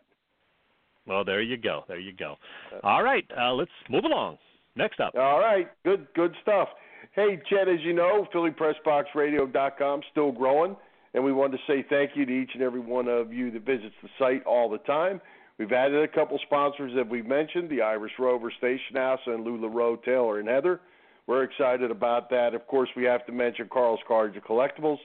Well, 1.08 1.24
there 1.24 1.42
you 1.42 1.58
go. 1.58 1.84
There 1.88 2.00
you 2.00 2.14
go. 2.14 2.36
All 2.84 3.04
right, 3.04 3.26
uh, 3.40 3.54
let's 3.54 3.72
move 3.90 4.06
along. 4.06 4.38
Next 4.76 5.00
up. 5.00 5.14
All 5.16 5.40
right, 5.40 5.70
good 5.84 6.08
good 6.16 6.34
stuff. 6.42 6.70
Hey, 7.14 7.40
Chet, 7.50 7.70
as 7.70 7.80
you 7.82 7.94
know, 7.94 8.28
PhillyPressBoxRadio.com 8.34 10.02
still 10.12 10.32
growing, 10.32 10.76
and 11.14 11.24
we 11.24 11.32
wanted 11.32 11.58
to 11.58 11.64
say 11.68 11.86
thank 11.88 12.12
you 12.16 12.26
to 12.26 12.32
each 12.32 12.52
and 12.54 12.64
every 12.64 12.80
one 12.80 13.08
of 13.08 13.32
you 13.32 13.52
that 13.52 13.66
visits 13.66 13.96
the 14.04 14.10
site 14.20 14.44
all 14.46 14.70
the 14.70 14.80
time. 14.80 15.22
We've 15.58 15.72
added 15.72 16.04
a 16.04 16.08
couple 16.10 16.38
sponsors 16.46 16.92
that 16.96 17.08
we've 17.08 17.26
mentioned, 17.26 17.70
the 17.70 17.82
Irish 17.82 18.12
Rover 18.20 18.52
Station 18.58 18.96
House 18.96 19.22
and 19.26 19.46
LuLaRoe, 19.46 20.04
Taylor, 20.04 20.40
and 20.40 20.50
Heather. 20.50 20.82
We're 21.28 21.44
excited 21.44 21.90
about 21.90 22.30
that. 22.32 22.54
Of 22.54 22.68
course, 22.68 22.90
we 22.98 23.06
have 23.06 23.26
to 23.28 23.32
mention 23.32 23.70
Carl's 23.72 24.02
Cards 24.06 24.36
and 24.36 24.44
Collectibles 24.44 24.98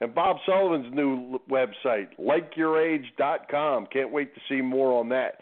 and 0.00 0.14
Bob 0.14 0.36
Sullivan's 0.46 0.92
new 0.94 1.40
website, 1.50 2.08
likeyourage.com. 2.18 3.86
Can't 3.92 4.12
wait 4.12 4.34
to 4.34 4.40
see 4.48 4.60
more 4.60 4.98
on 4.98 5.08
that. 5.10 5.38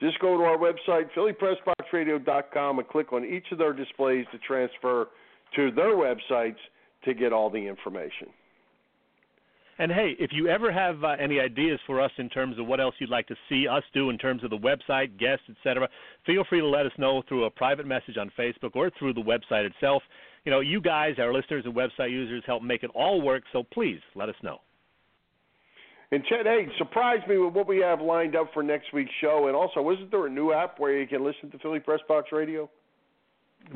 Just 0.00 0.18
go 0.18 0.36
to 0.36 0.42
our 0.42 0.58
website, 0.58 1.04
PressBoxRadio.com 1.16 2.78
and 2.78 2.88
click 2.88 3.12
on 3.12 3.24
each 3.24 3.46
of 3.52 3.58
their 3.58 3.72
displays 3.72 4.26
to 4.32 4.38
transfer 4.38 5.08
to 5.54 5.70
their 5.70 5.94
websites 5.94 6.56
to 7.04 7.14
get 7.14 7.32
all 7.32 7.50
the 7.50 7.58
information. 7.58 8.28
And 9.78 9.90
hey, 9.90 10.14
if 10.18 10.30
you 10.32 10.48
ever 10.48 10.70
have 10.70 11.02
uh, 11.02 11.16
any 11.18 11.40
ideas 11.40 11.80
for 11.86 12.00
us 12.00 12.10
in 12.18 12.28
terms 12.28 12.58
of 12.58 12.66
what 12.66 12.80
else 12.80 12.94
you'd 12.98 13.10
like 13.10 13.26
to 13.28 13.36
see 13.48 13.66
us 13.66 13.82
do 13.94 14.10
in 14.10 14.18
terms 14.18 14.44
of 14.44 14.50
the 14.50 14.58
website, 14.58 15.18
guests, 15.18 15.44
etc., 15.48 15.88
feel 16.26 16.44
free 16.48 16.60
to 16.60 16.66
let 16.66 16.84
us 16.84 16.92
know 16.98 17.22
through 17.28 17.44
a 17.44 17.50
private 17.50 17.86
message 17.86 18.16
on 18.16 18.30
Facebook 18.38 18.74
or 18.74 18.90
through 18.98 19.14
the 19.14 19.22
website 19.22 19.64
itself. 19.64 20.02
You 20.44 20.50
know, 20.50 20.60
you 20.60 20.80
guys, 20.80 21.14
our 21.18 21.32
listeners 21.32 21.64
and 21.66 21.74
website 21.74 22.10
users, 22.10 22.42
help 22.46 22.62
make 22.62 22.82
it 22.82 22.90
all 22.94 23.22
work, 23.22 23.44
so 23.52 23.62
please 23.72 24.00
let 24.14 24.28
us 24.28 24.34
know. 24.42 24.58
And 26.10 26.22
Chet, 26.24 26.44
hey, 26.44 26.66
surprise 26.76 27.20
me 27.26 27.38
with 27.38 27.54
what 27.54 27.66
we 27.66 27.78
have 27.78 28.00
lined 28.00 28.36
up 28.36 28.48
for 28.52 28.62
next 28.62 28.92
week's 28.92 29.12
show. 29.20 29.46
And 29.46 29.56
also, 29.56 29.88
isn't 29.90 30.10
there 30.10 30.26
a 30.26 30.30
new 30.30 30.52
app 30.52 30.78
where 30.78 30.98
you 30.98 31.06
can 31.06 31.24
listen 31.24 31.50
to 31.52 31.58
Philly 31.58 31.80
Press 31.80 32.00
Box 32.06 32.28
Radio? 32.32 32.68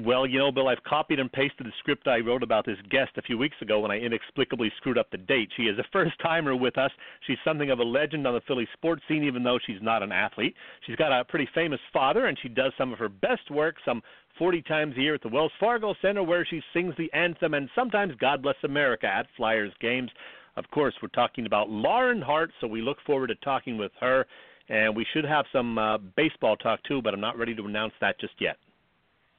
Well, 0.05 0.27
you 0.27 0.39
know, 0.39 0.53
Bill, 0.53 0.69
I've 0.69 0.83
copied 0.83 1.21
and 1.21 1.33
pasted 1.33 1.67
the 1.67 1.73
script 1.79 2.07
I 2.07 2.19
wrote 2.19 2.43
about 2.43 2.67
this 2.67 2.77
guest 2.91 3.13
a 3.17 3.23
few 3.23 3.39
weeks 3.39 3.57
ago 3.63 3.81
when 3.81 3.91
I 3.91 3.99
inexplicably 3.99 4.71
screwed 4.77 4.99
up 4.99 5.11
the 5.11 5.17
date. 5.17 5.49
She 5.57 5.65
is 5.65 5.79
a 5.79 5.85
first 5.93 6.13
timer 6.23 6.55
with 6.55 6.77
us. 6.77 6.91
She's 7.27 7.39
something 7.45 7.71
of 7.71 7.79
a 7.79 7.85
legend 7.85 8.27
on 8.27 8.35
the 8.35 8.41
Philly 8.47 8.69
sports 8.75 9.03
scene, 9.09 9.25
even 9.25 9.43
though 9.43 9.59
she's 9.65 9.81
not 9.81 10.03
an 10.03 10.13
athlete. 10.13 10.55
She's 10.87 10.97
got 10.97 11.19
a 11.19 11.25
pretty 11.25 11.49
famous 11.55 11.81
father, 11.93 12.27
and 12.27 12.39
she 12.43 12.49
does 12.49 12.73
some 12.77 12.93
of 12.93 12.99
her 12.99 13.09
best 13.09 13.51
work 13.51 13.77
some 13.85 14.03
40 14.39 14.63
times 14.63 14.95
a 14.97 15.01
year 15.01 15.15
at 15.15 15.23
the 15.23 15.29
Wells 15.29 15.53
Fargo 15.59 15.95
Center, 16.03 16.23
where 16.23 16.45
she 16.45 16.61
sings 16.75 16.95
the 16.99 17.11
anthem 17.15 17.55
and 17.55 17.71
sometimes 17.75 18.15
God 18.21 18.43
Bless 18.43 18.57
America 18.65 19.07
at 19.07 19.27
Flyers 19.37 19.73
games. 19.81 20.11
Of 20.57 20.69
course, 20.71 20.95
we're 21.01 21.09
talking 21.09 21.47
about 21.47 21.71
Lauren 21.71 22.21
Hart, 22.21 22.51
so 22.61 22.67
we 22.67 22.83
look 22.83 22.99
forward 23.07 23.29
to 23.29 23.35
talking 23.37 23.79
with 23.79 23.93
her. 24.01 24.27
And 24.69 24.97
we 24.97 25.07
should 25.13 25.25
have 25.25 25.47
some 25.53 25.79
uh, 25.79 25.99
baseball 26.17 26.57
talk 26.57 26.83
too, 26.85 27.01
but 27.01 27.15
I'm 27.15 27.21
not 27.21 27.39
ready 27.39 27.55
to 27.55 27.65
announce 27.65 27.93
that 28.01 28.19
just 28.21 28.35
yet. 28.41 28.57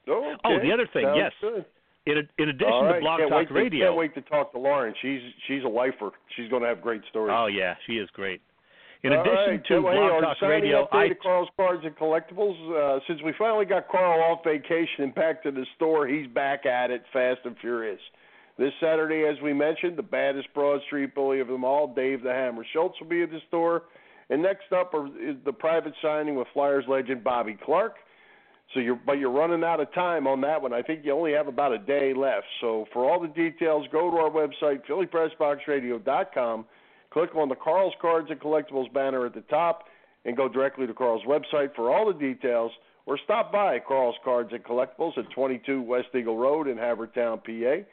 Okay. 0.08 0.40
Oh, 0.44 0.58
the 0.62 0.72
other 0.72 0.88
thing, 0.92 1.04
Sounds 1.04 1.18
yes. 1.18 1.32
Good. 1.40 1.64
In, 2.06 2.26
in 2.38 2.48
addition 2.48 2.72
right. 2.72 2.94
to 2.94 3.00
Blog 3.00 3.18
can't 3.20 3.30
Talk 3.30 3.38
wait 3.38 3.48
to, 3.48 3.54
Radio. 3.54 3.86
Can't 3.86 3.96
wait 3.98 4.14
to 4.14 4.22
talk 4.22 4.52
to 4.52 4.58
Lauren. 4.58 4.94
She's 5.02 5.20
she's 5.46 5.62
a 5.62 5.68
lifer. 5.68 6.10
She's 6.36 6.48
going 6.48 6.62
to 6.62 6.68
have 6.68 6.80
great 6.80 7.02
stories. 7.10 7.34
Oh 7.36 7.46
yeah, 7.46 7.74
she 7.86 7.94
is 7.94 8.08
great. 8.14 8.40
In 9.04 9.12
All 9.12 9.20
addition 9.20 9.36
right, 9.36 9.66
to 9.66 9.74
hey, 9.74 9.80
Blog 9.80 10.12
our 10.12 10.20
Talk 10.22 10.42
Radio, 10.42 10.88
I 10.90 11.08
to 11.08 11.14
Carl's 11.14 11.48
Cards 11.56 11.82
and 11.84 11.94
Collectibles. 11.96 12.56
Uh, 12.74 13.00
since 13.06 13.20
we 13.22 13.32
finally 13.38 13.64
got 13.64 13.88
Carl 13.88 14.20
off 14.22 14.42
vacation 14.42 15.04
and 15.04 15.14
back 15.14 15.42
to 15.44 15.50
the 15.52 15.66
store, 15.76 16.08
he's 16.08 16.26
back 16.28 16.66
at 16.66 16.90
it, 16.90 17.04
fast 17.12 17.40
and 17.44 17.56
furious. 17.60 18.00
This 18.58 18.72
Saturday, 18.80 19.24
as 19.28 19.40
we 19.40 19.52
mentioned, 19.52 19.96
the 19.96 20.02
baddest 20.02 20.48
Broad 20.52 20.80
Street 20.86 21.14
bully 21.14 21.38
of 21.38 21.46
them 21.46 21.62
all, 21.62 21.94
Dave 21.94 22.24
the 22.24 22.32
Hammer 22.32 22.64
Schultz, 22.72 23.00
will 23.00 23.08
be 23.08 23.22
at 23.22 23.30
the 23.30 23.38
store. 23.46 23.84
And 24.30 24.42
next 24.42 24.72
up 24.72 24.92
is 24.94 25.36
the 25.44 25.52
private 25.52 25.94
signing 26.02 26.34
with 26.34 26.48
Flyers 26.52 26.84
legend 26.88 27.22
Bobby 27.22 27.56
Clarke. 27.64 27.94
So 28.74 28.80
you're, 28.80 29.00
but 29.06 29.14
you're 29.14 29.30
running 29.30 29.64
out 29.64 29.80
of 29.80 29.92
time 29.94 30.26
on 30.26 30.42
that 30.42 30.60
one. 30.60 30.74
I 30.74 30.82
think 30.82 31.04
you 31.04 31.12
only 31.12 31.32
have 31.32 31.48
about 31.48 31.72
a 31.72 31.78
day 31.78 32.12
left. 32.14 32.46
So 32.60 32.86
for 32.92 33.08
all 33.08 33.20
the 33.20 33.28
details, 33.28 33.86
go 33.90 34.10
to 34.10 34.16
our 34.18 34.30
website, 34.30 34.82
PhillyPressBoxRadio.com. 34.86 36.66
Click 37.10 37.34
on 37.34 37.48
the 37.48 37.54
Carl's 37.54 37.94
Cards 38.00 38.28
and 38.30 38.38
Collectibles 38.38 38.92
banner 38.92 39.24
at 39.24 39.34
the 39.34 39.40
top, 39.42 39.84
and 40.26 40.36
go 40.36 40.48
directly 40.48 40.86
to 40.86 40.92
Carl's 40.92 41.24
website 41.24 41.74
for 41.74 41.90
all 41.90 42.06
the 42.06 42.18
details. 42.18 42.70
Or 43.06 43.18
stop 43.24 43.50
by 43.50 43.78
Carl's 43.78 44.16
Cards 44.22 44.50
and 44.52 44.62
Collectibles 44.62 45.16
at 45.16 45.30
22 45.30 45.80
West 45.80 46.08
Eagle 46.14 46.36
Road 46.36 46.68
in 46.68 46.76
Havertown, 46.76 47.42
PA. 47.42 47.84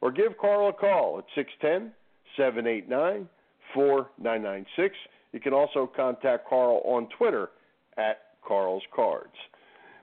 Or 0.00 0.10
give 0.10 0.38
Carl 0.40 0.70
a 0.70 0.72
call 0.72 1.18
at 1.18 1.24
610 1.34 1.92
789 2.38 3.28
4996. 3.74 4.96
You 5.32 5.40
can 5.40 5.52
also 5.52 5.90
contact 5.94 6.48
Carl 6.48 6.80
on 6.86 7.08
Twitter 7.18 7.50
at 7.98 8.20
Carl's 8.46 8.82
Cards. 8.94 9.34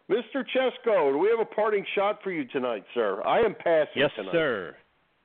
Mr. 0.10 0.43
Chesko, 0.55 1.12
do 1.14 1.18
we 1.20 1.30
have 1.30 1.39
a 1.39 1.45
parting 1.45 1.86
shot 1.93 2.20
for 2.24 2.32
you 2.32 2.45
tonight, 2.45 2.84
sir? 2.95 3.22
I 3.26 3.39
am 3.39 3.53
passing 3.53 3.93
yes, 4.01 4.10
tonight. 4.16 4.32
sir. 4.32 4.76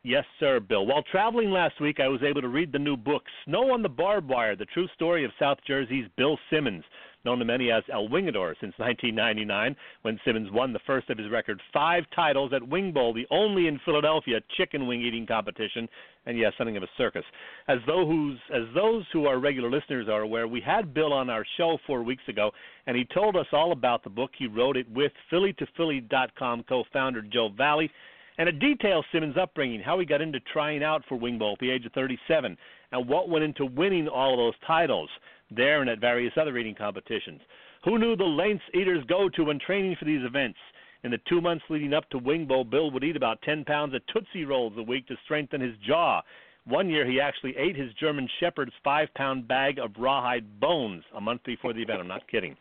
Yes, 0.03 0.25
sir, 0.39 0.61
Bill. 0.61 0.85
While 0.85 1.03
traveling 1.11 1.51
last 1.51 1.81
week, 1.81 1.99
I 1.99 2.09
was 2.09 2.23
able 2.23 2.43
to 2.43 2.49
read 2.49 2.71
the 2.71 2.79
new 2.79 2.95
book, 2.95 3.23
Snow 3.47 3.73
on 3.73 3.83
the 3.83 3.89
Barbed 3.89 4.29
Wire 4.29 4.55
The 4.55 4.67
True 4.67 4.87
Story 4.95 5.25
of 5.25 5.31
South 5.39 5.57
Jersey's 5.67 6.05
Bill 6.19 6.39
Simmons, 6.51 6.85
known 7.25 7.39
to 7.39 7.45
many 7.45 7.71
as 7.71 7.83
El 7.93 8.09
Wingador 8.09 8.55
since 8.61 8.75
1999, 8.79 9.77
when 10.03 10.21
Simmons 10.25 10.51
won 10.53 10.73
the 10.73 10.79
first 10.87 11.11
of 11.11 11.19
his 11.19 11.31
record 11.31 11.61
five 11.73 12.05
titles 12.15 12.53
at 12.55 12.67
Wing 12.67 12.93
Bowl, 12.93 13.13
the 13.13 13.27
only 13.31 13.67
in 13.67 13.81
Philadelphia 13.85 14.41
chicken 14.57 14.87
wing 14.87 15.03
eating 15.03 15.27
competition, 15.27 15.89
and 16.27 16.39
yes, 16.39 16.53
something 16.57 16.77
of 16.77 16.83
a 16.83 16.89
circus. 16.97 17.25
As, 17.69 17.79
though 17.87 18.07
who's, 18.07 18.39
as 18.55 18.63
those 18.75 19.05
who 19.13 19.27
are 19.27 19.39
regular 19.39 19.71
listeners 19.71 20.09
are 20.09 20.23
aware, 20.23 20.49
we 20.49 20.61
had 20.61 20.95
Bill 20.95 21.13
on 21.13 21.31
our 21.31 21.45
show 21.57 21.79
four 21.87 22.03
weeks 22.03 22.23
ago, 22.29 22.51
and 22.87 22.97
he 22.97 23.07
told 23.13 23.37
us 23.37 23.47
all 23.53 23.73
about 23.73 24.05
the 24.05 24.11
book. 24.11 24.31
He 24.37 24.47
wrote 24.47 24.77
it 24.77 24.91
with 24.91 25.13
PhillyToPhilly.com 25.33 26.65
co-founder 26.69 27.23
Joe 27.23 27.51
Valley, 27.57 27.91
and 28.39 28.49
it 28.49 28.59
details 28.59 29.05
Simmons' 29.13 29.37
upbringing, 29.41 29.81
how 29.81 29.99
he 29.99 30.07
got 30.07 30.21
into 30.21 30.41
trying 30.53 30.83
out 30.83 31.05
for 31.09 31.17
Wing 31.17 31.39
Bowl 31.39 31.53
at 31.53 31.59
the 31.61 31.71
age 31.71 31.87
of 31.87 31.93
37, 31.93 32.57
and 32.93 33.09
what 33.09 33.29
went 33.29 33.45
into 33.45 33.67
winning 33.67 34.09
all 34.09 34.33
of 34.33 34.39
those 34.39 34.61
titles 34.67 35.09
there 35.51 35.81
and 35.81 35.91
at 35.91 36.01
various 36.01 36.33
other 36.41 36.57
eating 36.59 36.75
competitions. 36.75 37.41
Who 37.85 37.99
knew 37.99 38.17
the 38.17 38.25
lengths 38.25 38.65
eaters 38.73 39.05
go 39.09 39.29
to 39.29 39.45
when 39.45 39.59
training 39.59 39.97
for 39.99 40.05
these 40.05 40.25
events? 40.25 40.59
In 41.05 41.11
the 41.11 41.21
two 41.29 41.43
months 41.43 41.65
leading 41.69 41.93
up 41.93 42.09
to 42.11 42.19
Wing 42.19 42.47
Bowl, 42.47 42.65
Bill 42.65 42.91
would 42.91 43.05
eat 43.05 43.17
about 43.17 43.43
10 43.43 43.65
pounds 43.65 43.95
of 43.95 44.01
Tootsie 44.07 44.47
Rolls 44.47 44.73
a 44.79 44.83
week 44.83 45.07
to 45.09 45.17
strengthen 45.25 45.61
his 45.61 45.75
jaw. 45.87 46.23
One 46.67 46.89
year, 46.89 47.07
he 47.07 47.21
actually 47.21 47.55
ate 47.59 47.77
his 47.77 47.93
German 48.01 48.27
Shepherd's 48.41 48.73
five 48.83 49.09
pound 49.15 49.47
bag 49.47 49.79
of 49.79 49.91
rawhide 49.99 50.61
bones 50.61 51.05
a 51.15 51.21
month 51.21 51.43
before 51.45 51.75
the 51.75 51.83
event. 51.83 52.01
I'm 52.01 52.09
not 52.09 52.27
kidding. 52.27 52.57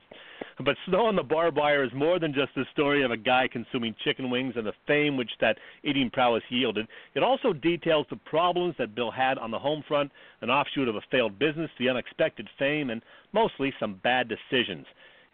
But 0.60 0.78
Snow 0.86 1.08
on 1.08 1.16
the 1.16 1.24
Barbed 1.24 1.58
Wire 1.58 1.84
is 1.84 1.94
more 1.94 2.20
than 2.20 2.34
just 2.34 2.54
the 2.56 2.66
story 2.72 3.04
of 3.04 3.12
a 3.12 3.18
guy 3.18 3.48
consuming 3.48 3.96
chicken 4.04 4.30
wings 4.30 4.54
and 4.56 4.68
the 4.68 4.74
fame 4.86 5.18
which 5.18 5.32
that 5.42 5.58
eating 5.84 6.12
prowess 6.12 6.44
yielded. 6.50 6.88
It 7.16 7.24
also 7.24 7.54
details 7.54 8.06
the 8.10 8.18
problems 8.18 8.76
that 8.78 8.94
Bill 8.94 9.10
had 9.10 9.40
on 9.40 9.50
the 9.50 9.60
home 9.60 9.84
front, 9.88 10.12
an 10.42 10.52
offshoot 10.52 10.88
of 10.88 10.96
a 10.96 11.02
failed 11.10 11.40
business, 11.40 11.72
the 11.80 11.90
unexpected 11.90 12.48
fame, 12.60 12.92
and 12.92 13.02
mostly 13.32 13.74
some 13.80 13.96
bad 14.04 14.30
decisions. 14.30 14.86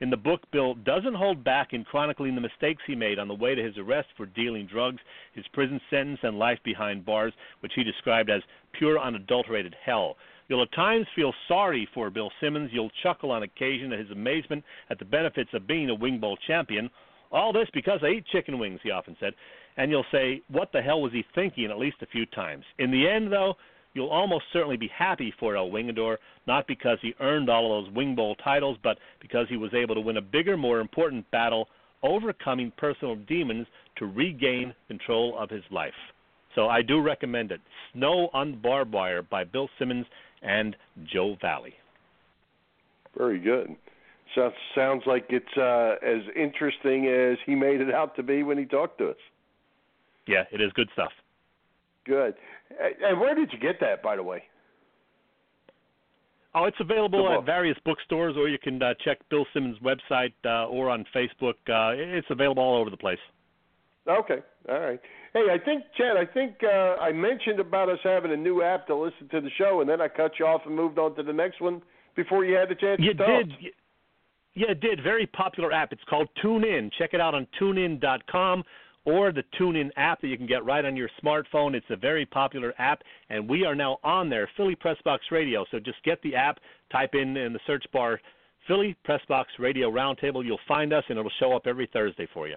In 0.02 0.10
the 0.10 0.18
book, 0.18 0.50
Bill 0.52 0.76
doesn't 0.76 1.16
hold 1.16 1.44
back 1.44 1.74
in 1.74 1.84
chronicling 1.84 2.34
the 2.34 2.42
mistakes 2.42 2.82
he 2.88 2.96
made 2.96 3.20
on 3.20 3.28
the 3.28 3.36
way 3.36 3.54
to 3.54 3.62
his 3.62 3.78
arrest 3.78 4.08
for 4.16 4.26
dealing 4.26 4.66
drugs, 4.66 5.02
his 5.34 5.46
prison 5.52 5.82
sentence, 5.90 6.20
and 6.24 6.40
life 6.40 6.60
behind 6.64 7.06
bars, 7.06 7.34
which 7.60 7.74
he 7.76 7.84
described 7.84 8.30
as 8.30 8.42
pure 8.72 8.98
unadulterated 8.98 9.76
hell. 9.84 10.16
You'll 10.50 10.64
at 10.64 10.72
times 10.74 11.06
feel 11.16 11.32
sorry 11.48 11.88
for 11.94 12.10
Bill 12.10 12.32
Simmons. 12.42 12.72
You'll 12.74 12.92
chuckle 13.04 13.32
on 13.32 13.44
occasion 13.44 13.94
at 13.94 14.00
his 14.00 14.10
amazement 14.10 14.64
at 14.90 14.98
the 14.98 15.06
benefits 15.06 15.52
of 15.54 15.68
being 15.68 15.90
a 15.90 15.96
Wing 15.96 16.20
Bowl 16.20 16.38
champion. 16.48 16.90
All 17.32 17.54
this 17.54 17.68
because 17.72 18.00
I 18.04 18.08
eat 18.08 18.26
chicken 18.32 18.58
wings, 18.58 18.80
he 18.82 18.90
often 18.90 19.16
said. 19.20 19.34
And 19.78 19.92
you'll 19.92 20.06
say, 20.12 20.42
what 20.50 20.72
the 20.74 20.82
hell 20.82 21.02
was 21.02 21.14
he 21.14 21.24
thinking 21.36 21.66
at 21.66 21.78
least 21.78 21.98
a 22.02 22.08
few 22.08 22.26
times? 22.26 22.66
In 22.80 22.90
the 22.90 23.08
end, 23.08 23.32
though, 23.32 23.54
you'll 23.94 24.10
almost 24.10 24.46
certainly 24.52 24.76
be 24.76 24.90
happy 24.96 25.32
for 25.40 25.56
El 25.56 25.70
Wingador, 25.70 26.18
not 26.48 26.68
because 26.68 26.98
he 27.04 27.14
earned 27.20 27.50
all 27.50 27.78
of 27.78 27.86
those 27.86 27.96
Wing 27.96 28.16
Bowl 28.16 28.36
titles, 28.44 28.78
but 28.84 28.98
because 29.22 29.46
he 29.50 29.58
was 29.58 29.74
able 29.76 29.94
to 29.94 30.02
win 30.02 30.18
a 30.18 30.22
bigger, 30.22 30.58
more 30.58 30.80
important 30.80 31.30
battle, 31.30 31.68
overcoming 32.02 32.74
personal 32.76 33.16
demons 33.16 33.68
to 33.98 34.08
regain 34.08 34.74
control 34.88 35.38
of 35.38 35.52
his 35.52 35.64
life. 35.70 35.94
So 36.56 36.68
I 36.68 36.82
do 36.82 37.00
recommend 37.00 37.52
it. 37.52 37.62
Snow 37.94 38.30
on 38.34 38.60
Barbed 38.60 38.92
Wire 38.92 39.22
by 39.22 39.44
Bill 39.44 39.70
Simmons 39.78 40.08
and 40.42 40.76
Joe 41.12 41.36
Valley. 41.42 41.74
Very 43.18 43.40
good. 43.40 43.76
So, 44.36 44.52
sounds 44.76 45.04
like 45.08 45.26
it's 45.30 45.58
uh, 45.58 45.96
as 46.06 46.22
interesting 46.36 47.08
as 47.08 47.38
he 47.46 47.56
made 47.56 47.82
it 47.82 47.94
out 47.94 48.16
to 48.18 48.24
be 48.24 48.44
when 48.44 48.58
he 48.58 48.66
talked 48.66 49.00
to 49.00 49.10
us. 49.10 49.18
Yeah, 50.28 50.44
it 50.52 50.62
is 50.62 50.72
good 50.74 50.90
stuff. 50.94 51.12
Good. 52.06 52.36
And 53.04 53.20
where 53.20 53.34
did 53.34 53.52
you 53.52 53.60
get 53.60 53.80
that, 53.82 54.04
by 54.04 54.16
the 54.16 54.24
way? 54.24 54.44
Oh, 56.56 56.66
it's 56.66 56.78
available 56.80 57.32
at 57.32 57.46
various 57.46 57.78
bookstores, 57.86 58.36
or 58.36 58.48
you 58.48 58.58
can 58.58 58.82
uh, 58.82 58.94
check 59.06 59.18
Bill 59.30 59.46
Simmons' 59.54 59.78
website 59.80 60.34
uh, 60.46 60.68
or 60.68 60.90
on 60.90 61.06
Facebook. 61.16 61.54
Uh, 61.68 61.94
it's 61.96 62.28
available 62.30 62.64
all 62.64 62.80
over 62.82 62.90
the 62.90 62.98
place. 62.98 63.20
Okay, 64.08 64.40
all 64.68 64.80
right. 64.80 65.00
Hey, 65.34 65.46
I 65.52 65.64
think 65.64 65.84
Chad, 65.98 66.18
I 66.18 66.26
think 66.26 66.56
uh, 66.64 66.96
I 67.02 67.12
mentioned 67.12 67.60
about 67.60 67.90
us 67.90 68.00
having 68.04 68.32
a 68.32 68.38
new 68.38 68.64
app 68.64 68.88
to 68.88 68.96
listen 68.96 69.30
to 69.30 69.42
the 69.42 69.50
show, 69.58 69.82
and 69.82 69.90
then 69.90 70.02
I 70.02 70.08
cut 70.08 70.32
you 70.40 70.46
off 70.46 70.62
and 70.66 70.76
moved 70.76 70.98
on 70.98 71.16
to 71.16 71.24
the 71.24 71.34
next 71.34 71.62
one 71.62 71.82
before 72.16 72.46
you 72.46 72.56
had 72.56 72.70
the 72.70 72.76
chance 72.76 73.00
you 73.00 73.14
to 73.14 73.18
talk. 73.18 73.28
did. 73.28 73.54
Yeah, 74.56 74.72
it 74.72 74.82
did. 74.82 75.04
Very 75.04 75.28
popular 75.28 75.72
app. 75.72 75.92
It's 75.94 76.02
called 76.10 76.28
TuneIn. 76.44 76.92
Check 76.98 77.12
it 77.14 77.22
out 77.22 77.36
on 77.36 77.48
TuneIn.com 77.62 78.64
or 79.06 79.32
the 79.32 79.44
TuneIn 79.60 79.90
app 79.96 80.22
that 80.22 80.28
you 80.28 80.38
can 80.38 80.48
get 80.48 80.66
right 80.66 80.84
on 80.84 80.96
your 80.96 81.10
smartphone. 81.24 81.76
It's 81.76 81.86
a 81.90 81.96
very 81.96 82.26
popular 82.26 82.74
app, 82.78 83.02
and 83.30 83.48
we 83.48 83.64
are 83.66 83.76
now 83.76 84.00
on 84.04 84.30
there, 84.30 84.50
Philly 84.58 84.76
Press 84.76 84.98
Box 85.06 85.24
Radio. 85.32 85.66
So 85.72 85.80
just 85.80 86.04
get 86.04 86.22
the 86.24 86.36
app, 86.36 86.60
type 86.92 87.12
in 87.14 87.38
in 87.38 87.54
the 87.54 87.60
search 87.68 87.86
bar 87.94 88.20
Philly 88.68 88.96
Press 89.04 89.22
Box 89.28 89.50
Radio 89.58 89.90
Roundtable. 89.90 90.46
You'll 90.46 90.60
find 90.68 90.94
us, 90.94 91.04
and 91.10 91.18
it'll 91.18 91.32
show 91.40 91.56
up 91.56 91.66
every 91.66 91.90
Thursday 91.92 92.28
for 92.34 92.48
you. 92.48 92.56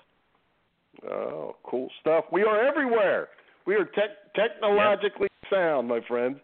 Oh, 1.09 1.57
cool 1.65 1.89
stuff. 2.01 2.25
We 2.33 2.43
are 2.43 2.65
everywhere. 2.65 3.29
We 3.67 3.75
are 3.75 3.85
te- 3.85 4.01
technologically 4.35 5.29
yep. 5.43 5.51
sound, 5.53 5.89
my 5.89 6.01
friend. 6.07 6.37